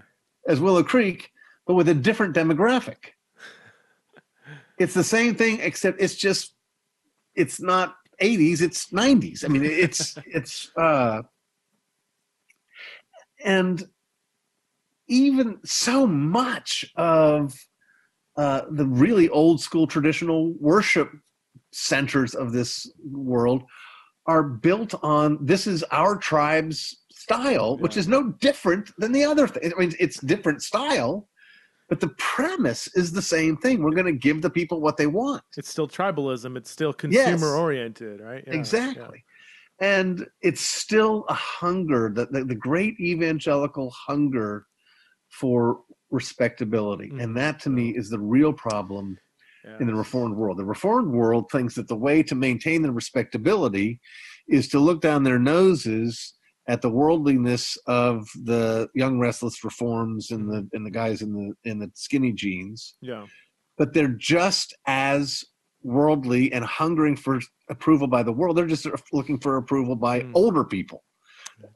as 0.47 0.61
Willow 0.61 0.83
Creek, 0.83 1.31
but 1.67 1.75
with 1.75 1.89
a 1.89 1.95
different 1.95 2.35
demographic. 2.35 2.97
It's 4.79 4.95
the 4.95 5.05
same 5.05 5.35
thing, 5.35 5.61
except 5.61 6.01
it's 6.01 6.15
just 6.15 6.55
it's 7.35 7.61
not 7.61 7.97
80s, 8.23 8.63
it's 8.63 8.87
90s. 8.91 9.45
I 9.45 9.49
mean, 9.49 9.63
it's 9.65 10.17
it's 10.27 10.71
uh 10.77 11.23
and 13.45 13.83
even 15.11 15.59
so 15.65 16.07
much 16.07 16.91
of 16.97 17.53
uh, 18.37 18.63
the 18.71 18.87
really 18.87 19.29
old 19.29 19.61
school 19.61 19.87
traditional 19.87 20.55
worship 20.61 21.11
centers 21.73 22.35
of 22.35 22.53
this 22.53 22.91
world 23.05 23.63
are 24.27 24.43
built 24.43 24.95
on 25.03 25.39
this 25.45 25.67
is 25.67 25.83
our 25.91 26.17
tribe's 26.17 26.97
style, 27.11 27.77
which 27.79 27.97
is 27.97 28.09
no 28.09 28.33
different 28.41 28.91
than 28.99 29.13
the 29.13 29.25
other 29.25 29.47
thing. 29.47 29.73
I 29.77 29.79
mean, 29.79 29.93
it's 29.99 30.21
different 30.21 30.63
style, 30.63 31.29
but 31.89 32.01
the 32.01 32.11
premise 32.19 32.89
is 32.95 33.13
the 33.13 33.23
same 33.23 33.57
thing. 33.57 33.83
We're 33.83 33.91
going 33.91 34.07
to 34.07 34.13
give 34.13 34.41
the 34.43 34.51
people 34.51 34.81
what 34.81 34.97
they 34.97 35.09
want. 35.09 35.43
It's 35.57 35.69
still 35.69 35.89
tribalism. 35.89 36.57
It's 36.57 36.71
still 36.71 36.93
consumer 36.93 37.57
oriented, 37.57 38.21
right? 38.21 38.45
Yeah, 38.47 38.53
yeah. 38.53 38.59
exactly. 38.59 39.25
And 39.81 40.27
it's 40.43 40.61
still 40.61 41.25
a 41.29 41.35
hunger, 41.35 42.13
the, 42.15 42.27
the, 42.27 42.45
the 42.45 42.55
great 42.55 43.01
evangelical 43.01 43.91
hunger 43.91 44.67
for 45.31 45.81
respectability. 46.11 47.09
Mhm. 47.11 47.23
And 47.23 47.37
that 47.37 47.61
to 47.61 47.71
me 47.71 47.91
is 47.97 48.11
the 48.11 48.19
real 48.21 48.53
problem 48.53 49.19
Yeah. 49.65 49.77
in 49.81 49.87
the 49.87 49.95
reformed 49.95 50.37
world. 50.37 50.59
The 50.59 50.65
reformed 50.65 51.13
world 51.13 51.51
thinks 51.51 51.75
that 51.75 51.89
the 51.89 51.97
way 51.97 52.23
to 52.25 52.35
maintain 52.35 52.83
their 52.83 52.93
respectability 52.93 54.01
is 54.49 54.69
to 54.69 54.79
look 54.81 55.01
down 55.01 55.23
their 55.23 55.39
noses 55.39 56.35
at 56.69 56.83
the 56.83 56.91
worldliness 56.91 57.77
of 57.87 58.29
the 58.45 58.89
young 58.95 59.19
restless 59.19 59.63
reforms 59.65 60.31
and 60.31 60.49
the 60.51 60.69
and 60.73 60.85
the 60.87 60.91
guys 60.91 61.21
in 61.23 61.33
the 61.33 61.71
in 61.71 61.79
the 61.79 61.91
skinny 61.95 62.33
jeans, 62.33 62.97
Yeah. 63.01 63.27
but 63.79 63.93
they're 63.93 64.09
just 64.37 64.75
as 64.87 65.45
worldly 65.83 66.53
and 66.53 66.65
hungering 66.65 67.17
for 67.17 67.41
approval 67.69 68.07
by 68.07 68.23
the 68.23 68.33
world. 68.33 68.57
They're 68.57 68.67
just 68.67 68.87
looking 69.13 69.39
for 69.41 69.57
approval 69.57 69.97
by 69.97 70.21
Mm. 70.21 70.33
older 70.35 70.65
people. 70.65 71.05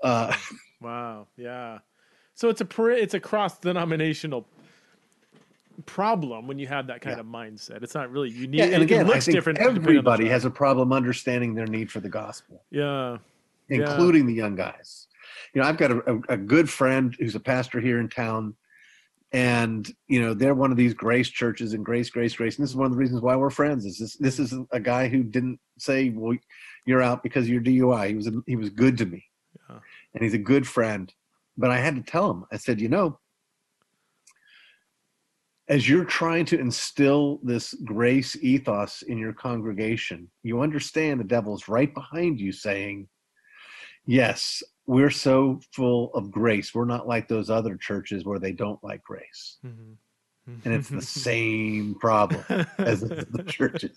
Uh, 0.02 0.34
Wow. 0.80 1.28
Yeah. 1.36 1.78
So 2.34 2.48
it's 2.48 2.60
a 2.60 2.66
it's 2.86 3.14
a 3.14 3.20
cross 3.20 3.58
denominational 3.58 4.46
problem 5.86 6.46
when 6.46 6.58
you 6.58 6.66
have 6.66 6.86
that 6.88 7.00
kind 7.00 7.16
Yeah. 7.16 7.20
of 7.20 7.26
mindset. 7.26 7.82
It's 7.82 7.94
not 7.94 8.10
really 8.10 8.30
unique. 8.30 8.58
yeah, 8.58 8.64
and 8.66 8.74
it 8.74 8.82
again, 8.82 9.06
I 9.06 9.08
looks 9.08 9.24
think 9.26 9.34
different. 9.36 9.58
depending 9.58 9.78
on 9.78 9.84
the 9.84 9.90
everybody 9.90 10.28
has 10.28 10.44
a 10.44 10.50
problem 10.50 10.92
understanding 10.92 11.54
their 11.54 11.66
need 11.66 11.90
for 11.90 12.00
the 12.00 12.08
gospel. 12.08 12.62
Yeah. 12.70 13.18
Yeah. 13.68 13.76
including 13.78 14.26
the 14.26 14.34
young 14.34 14.56
guys. 14.56 15.06
You 15.54 15.62
know, 15.62 15.66
I've 15.68 15.78
got 15.78 15.90
a, 15.90 16.12
a, 16.12 16.20
a 16.34 16.36
good 16.36 16.68
friend 16.68 17.16
who's 17.18 17.34
a 17.34 17.40
pastor 17.40 17.80
here 17.80 17.98
in 17.98 18.08
town, 18.10 18.54
and 19.32 19.90
you 20.06 20.20
know, 20.20 20.34
they're 20.34 20.54
one 20.54 20.70
of 20.70 20.76
these 20.76 20.92
grace 20.94 21.28
churches 21.30 21.72
and 21.72 21.82
grace, 21.84 22.10
grace, 22.10 22.34
grace. 22.36 22.56
And 22.58 22.62
this 22.64 22.70
is 22.70 22.76
one 22.76 22.84
of 22.86 22.92
the 22.92 22.98
reasons 22.98 23.22
why 23.22 23.36
we're 23.36 23.48
friends. 23.50 23.86
Is 23.86 23.98
this 23.98 24.16
this 24.16 24.38
is 24.38 24.54
a 24.70 24.78
guy 24.80 25.08
who 25.08 25.22
didn't 25.22 25.58
say, 25.78 26.10
"Well, 26.10 26.36
you're 26.84 27.00
out 27.02 27.22
because 27.22 27.48
you're 27.48 27.62
DUI." 27.62 28.08
He 28.08 28.14
was 28.14 28.30
he 28.46 28.56
was 28.56 28.68
good 28.68 28.98
to 28.98 29.06
me, 29.06 29.24
Yeah. 29.70 29.78
and 30.12 30.22
he's 30.22 30.34
a 30.34 30.38
good 30.38 30.66
friend. 30.68 31.12
But 31.56 31.70
I 31.70 31.78
had 31.78 31.96
to 31.96 32.02
tell 32.02 32.30
him. 32.30 32.44
I 32.52 32.56
said, 32.56 32.80
you 32.80 32.88
know. 32.88 33.18
As 35.66 35.88
you're 35.88 36.04
trying 36.04 36.44
to 36.46 36.58
instill 36.60 37.40
this 37.42 37.72
grace 37.84 38.36
ethos 38.42 39.00
in 39.00 39.16
your 39.16 39.32
congregation, 39.32 40.30
you 40.42 40.60
understand 40.60 41.20
the 41.20 41.24
devil's 41.24 41.68
right 41.68 41.92
behind 41.94 42.38
you 42.38 42.52
saying, 42.52 43.08
yes, 44.04 44.62
we're 44.86 45.08
so 45.10 45.60
full 45.72 46.12
of 46.12 46.30
grace. 46.30 46.74
We're 46.74 46.84
not 46.84 47.08
like 47.08 47.28
those 47.28 47.48
other 47.48 47.76
churches 47.76 48.26
where 48.26 48.38
they 48.38 48.52
don't 48.52 48.82
like 48.84 49.02
grace. 49.04 49.56
Mhm. 49.64 49.96
And 50.66 50.74
it's 50.74 50.90
the 50.90 51.00
same 51.00 51.94
problem 51.94 52.44
as 52.76 53.00
the 53.00 53.44
churches. 53.48 53.96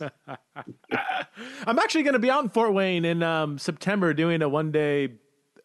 I'm 1.66 1.80
actually 1.80 2.04
going 2.04 2.14
to 2.14 2.20
be 2.20 2.30
out 2.30 2.44
in 2.44 2.50
Fort 2.50 2.74
Wayne 2.74 3.04
in 3.04 3.22
um, 3.22 3.58
September 3.58 4.14
doing 4.14 4.42
a 4.42 4.48
one 4.48 4.72
day. 4.72 5.10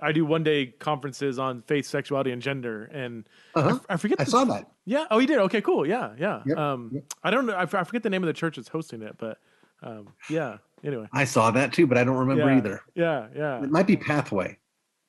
I 0.03 0.13
do 0.13 0.27
one 0.27 0.43
day 0.43 0.67
conferences 0.79 1.39
on 1.39 1.63
faith, 1.63 1.87
sexuality, 1.87 2.33
and 2.33 2.43
gender, 2.43 2.85
and 2.93 3.25
I 3.55 3.61
Uh-huh. 3.61 3.79
I, 3.89 3.97
forget. 3.97 4.21
I 4.21 4.25
the- 4.25 4.31
saw 4.31 4.45
that. 4.45 4.69
Yeah. 4.85 5.07
Oh, 5.11 5.19
you 5.21 5.27
did. 5.27 5.39
Okay. 5.39 5.61
Cool. 5.61 5.87
Yeah. 5.87 6.13
Yeah. 6.19 6.43
Yep, 6.45 6.59
Um, 6.59 6.91
yep. 6.93 7.05
I 7.23 7.31
don't 7.31 7.47
know. 7.47 7.53
I, 7.55 7.63
f- 7.63 7.75
I 7.75 7.85
forget 7.85 8.03
the 8.03 8.11
name 8.11 8.23
of 8.23 8.27
the 8.27 8.33
church 8.33 8.57
that's 8.57 8.69
hosting 8.69 9.01
it, 9.03 9.15
but 9.19 9.39
um, 9.83 10.09
yeah. 10.29 10.59
Anyway. 10.85 11.07
I 11.13 11.25
saw 11.25 11.53
that 11.53 11.73
too, 11.73 11.87
but 11.87 11.97
I 11.97 12.03
don't 12.05 12.17
remember 12.17 12.51
yeah, 12.51 12.57
either. 12.59 12.81
Yeah. 12.95 13.27
Yeah. 13.37 13.63
It 13.63 13.71
might 13.71 13.87
be 13.87 13.97
Pathway. 13.97 14.59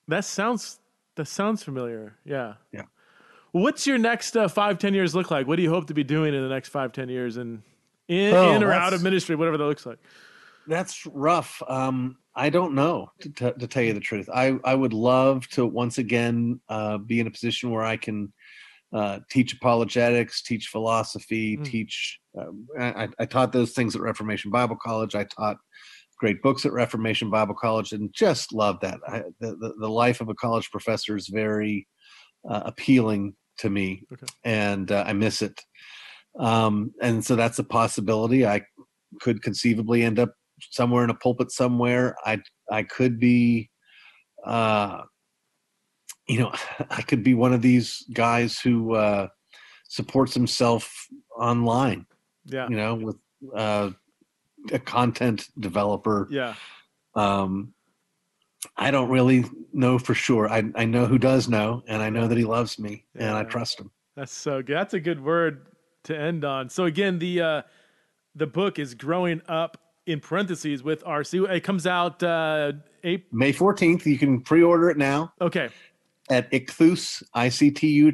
That 0.07 0.23
sounds. 0.25 0.79
That 1.15 1.27
sounds 1.27 1.63
familiar. 1.63 2.15
Yeah. 2.25 2.53
Yeah. 2.71 2.83
What's 3.51 3.85
your 3.87 3.97
next 3.99 4.35
uh, 4.37 4.47
five, 4.47 4.77
ten 4.79 4.93
years 4.93 5.13
look 5.15 5.29
like? 5.31 5.47
What 5.47 5.57
do 5.57 5.63
you 5.63 5.69
hope 5.69 5.87
to 5.87 5.93
be 5.93 6.03
doing 6.03 6.33
in 6.33 6.41
the 6.41 6.49
next 6.49 6.69
five, 6.69 6.91
ten 6.91 7.07
years, 7.09 7.37
and 7.37 7.61
in, 8.07 8.33
Oh, 8.33 8.53
in 8.55 8.63
or 8.63 8.71
out 8.71 8.93
of 8.93 9.01
ministry, 9.03 9.35
whatever 9.35 9.57
that 9.57 9.63
looks 9.65 9.85
like? 9.85 9.99
That's 10.67 11.05
rough. 11.05 11.61
Um, 11.67 12.17
I 12.35 12.49
don't 12.49 12.73
know 12.73 13.11
to, 13.21 13.29
t- 13.29 13.51
to 13.59 13.67
tell 13.67 13.83
you 13.83 13.93
the 13.93 13.99
truth. 13.99 14.29
I, 14.33 14.57
I 14.63 14.75
would 14.75 14.93
love 14.93 15.47
to 15.49 15.65
once 15.65 15.97
again 15.97 16.59
uh, 16.69 16.97
be 16.97 17.19
in 17.19 17.27
a 17.27 17.31
position 17.31 17.69
where 17.71 17.83
I 17.83 17.97
can 17.97 18.33
uh, 18.93 19.19
teach 19.29 19.53
apologetics, 19.53 20.41
teach 20.41 20.67
philosophy, 20.67 21.57
Mm. 21.57 21.65
teach. 21.65 22.19
Um, 22.39 22.67
I, 22.79 23.09
I 23.19 23.25
taught 23.25 23.51
those 23.51 23.73
things 23.73 23.95
at 23.95 24.01
Reformation 24.01 24.51
Bible 24.51 24.75
College. 24.81 25.15
I 25.15 25.25
taught 25.25 25.57
great 26.19 26.41
books 26.41 26.65
at 26.65 26.71
Reformation 26.71 27.29
Bible 27.29 27.55
College, 27.55 27.91
and 27.91 28.13
just 28.13 28.53
love 28.53 28.79
that. 28.81 28.99
I, 29.07 29.23
the, 29.39 29.55
the 29.55 29.73
the 29.79 29.89
life 29.89 30.21
of 30.21 30.29
a 30.29 30.35
college 30.35 30.69
professor 30.71 31.15
is 31.17 31.27
very 31.27 31.87
uh, 32.49 32.61
appealing 32.65 33.35
to 33.59 33.69
me, 33.69 34.03
Okay. 34.13 34.25
and 34.43 34.91
uh, 34.91 35.03
I 35.07 35.13
miss 35.13 35.41
it. 35.41 35.59
Um, 36.39 36.93
and 37.01 37.23
so 37.23 37.35
that's 37.35 37.59
a 37.59 37.63
possibility. 37.63 38.45
I 38.45 38.61
could 39.21 39.41
conceivably 39.43 40.03
end 40.03 40.17
up 40.19 40.33
somewhere 40.71 41.03
in 41.03 41.09
a 41.09 41.15
pulpit 41.15 41.51
somewhere. 41.51 42.15
I 42.25 42.41
I 42.71 42.83
could 42.83 43.19
be, 43.19 43.69
uh, 44.45 45.01
you 46.27 46.39
know, 46.39 46.53
I 46.89 47.01
could 47.01 47.23
be 47.23 47.33
one 47.33 47.53
of 47.53 47.61
these 47.61 48.05
guys 48.13 48.59
who 48.59 48.95
uh, 48.95 49.27
supports 49.87 50.33
himself 50.33 51.07
online. 51.37 52.05
Yeah. 52.45 52.67
You 52.69 52.75
know, 52.75 52.95
with 52.95 53.17
uh, 53.55 53.91
a 54.71 54.79
content 54.79 55.47
developer. 55.59 56.27
Yeah. 56.29 56.55
Um, 57.15 57.73
I 58.77 58.91
don't 58.91 59.09
really 59.09 59.45
know 59.73 59.99
for 59.99 60.13
sure. 60.13 60.49
I 60.49 60.63
I 60.75 60.85
know 60.85 61.05
who 61.05 61.17
does 61.17 61.49
know, 61.49 61.83
and 61.87 62.01
I 62.01 62.09
know 62.09 62.27
that 62.27 62.37
he 62.37 62.45
loves 62.45 62.79
me, 62.79 63.05
and 63.15 63.35
I 63.35 63.43
trust 63.43 63.79
him. 63.79 63.91
That's 64.15 64.31
so 64.31 64.61
good. 64.61 64.75
That's 64.75 64.93
a 64.93 64.99
good 64.99 65.23
word 65.23 65.67
to 66.05 66.17
end 66.17 66.45
on. 66.45 66.69
So 66.69 66.85
again, 66.85 67.19
the 67.19 67.41
uh, 67.41 67.61
the 68.35 68.47
book 68.47 68.79
is 68.79 68.93
growing 68.93 69.41
up 69.47 69.77
in 70.05 70.19
parentheses 70.19 70.83
with 70.83 71.03
RC. 71.03 71.49
It 71.49 71.61
comes 71.61 71.87
out 71.87 72.21
uh, 72.23 72.73
April. 73.03 73.29
May 73.31 73.51
fourteenth, 73.51 74.05
you 74.05 74.17
can 74.17 74.41
pre-order 74.41 74.89
it 74.89 74.97
now. 74.97 75.33
Okay. 75.41 75.69
at 76.29 76.49
Ichthus, 76.51 77.21
I-C-T-U, 77.33 78.13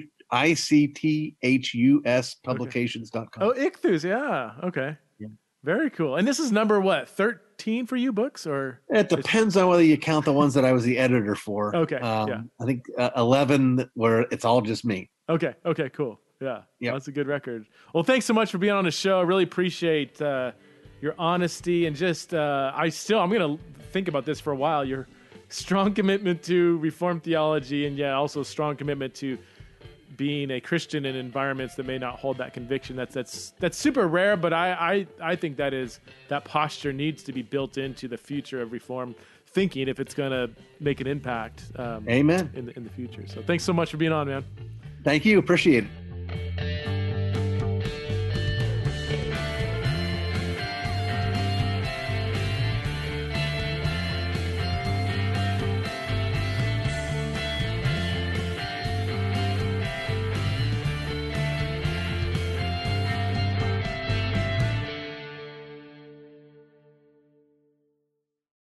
I-C-T-H-U-S 1.12 2.36
publications.com. 2.44 3.44
Oh, 3.44 3.54
ICTHUS. 3.54 4.04
Yeah. 4.04 4.52
Okay. 4.68 4.96
Yeah. 5.20 5.28
Very 5.64 5.90
cool. 5.90 6.16
And 6.16 6.28
this 6.28 6.40
is 6.40 6.52
number 6.52 6.80
what, 6.80 7.10
13 7.10 7.86
for 7.86 7.96
you 7.96 8.12
books 8.14 8.48
or? 8.48 8.80
It 8.90 9.10
depends 9.10 9.58
on 9.58 9.68
whether 9.68 9.84
you 9.84 9.98
count 9.98 10.26
the 10.26 10.34
ones 10.34 10.54
that 10.54 10.66
I 10.66 10.72
was 10.72 10.84
the 10.84 10.98
editor 10.98 11.36
for. 11.36 11.76
Okay. 11.76 11.98
Um, 11.98 12.30
yeah. 12.30 12.42
I 12.62 12.66
think 12.66 12.86
uh, 12.98 13.10
11 13.18 13.90
where 13.96 14.22
it's 14.32 14.46
all 14.46 14.62
just 14.62 14.86
me. 14.86 15.10
Okay. 15.28 15.54
Okay, 15.66 15.90
cool. 15.90 16.20
Yeah. 16.42 16.62
Yeah. 16.80 16.92
Well, 16.92 17.00
that's 17.00 17.10
a 17.10 17.12
good 17.12 17.28
record. 17.28 17.66
Well, 17.94 18.04
thanks 18.04 18.26
so 18.26 18.34
much 18.34 18.50
for 18.52 18.58
being 18.58 18.74
on 18.74 18.86
the 18.86 18.92
show. 18.92 19.20
I 19.20 19.24
really 19.24 19.44
appreciate 19.44 20.22
uh, 20.22 20.54
your 21.02 21.16
honesty 21.18 21.86
and 21.86 21.95
just, 21.95 22.34
uh, 22.34 22.72
I 22.76 22.89
still, 22.89 23.20
I'm 23.20 23.30
going 23.30 23.58
to 23.58 23.64
think 23.91 24.08
about 24.08 24.26
this 24.26 24.39
for 24.39 24.52
a 24.52 24.56
while. 24.56 24.84
Your 24.84 25.08
strong 25.50 25.93
commitment 25.93 26.43
to 26.43 26.78
Reformed 26.80 27.24
theology 27.24 27.86
and, 27.86 27.97
yeah, 27.97 28.14
also 28.14 28.43
strong 28.43 28.76
commitment 28.76 29.14
to 29.16 29.38
being 30.18 30.52
a 30.52 30.60
Christian 30.60 31.06
in 31.06 31.16
environments 31.16 31.76
that 31.76 31.86
may 31.86 31.97
not 31.97 32.20
hold 32.20 32.38
that 32.38 32.54
conviction. 32.54 32.95
That's 32.97 33.14
that's 33.14 33.52
that's 33.60 33.78
super 33.78 34.06
rare, 34.06 34.36
but 34.36 34.52
I 34.52 35.08
I, 35.22 35.32
I 35.32 35.36
think 35.38 35.56
that 35.58 35.74
is 35.74 36.02
that 36.28 36.43
posture 36.43 36.91
needs 36.91 37.24
to 37.24 37.32
be 37.32 37.41
built 37.41 37.78
into 37.78 38.10
the 38.10 38.18
future 38.18 38.62
of 38.62 38.74
reform 38.74 39.16
thinking 39.47 39.88
if 39.88 40.00
it's 40.00 40.14
going 40.14 40.32
to 40.32 40.50
make 40.82 41.00
an 41.00 41.08
impact. 41.08 41.64
Um, 41.78 42.08
Amen. 42.10 42.52
In 42.54 42.66
the, 42.66 42.76
in 42.76 42.84
the 42.84 42.89
future. 42.89 43.26
So 43.28 43.41
thanks 43.41 43.64
so 43.64 43.74
much 43.74 43.91
for 43.91 43.97
being 43.97 44.12
on, 44.12 44.28
man. 44.28 44.43
Thank 45.04 45.26
you. 45.26 45.39
Appreciate 45.39 45.86
it. 45.86 46.99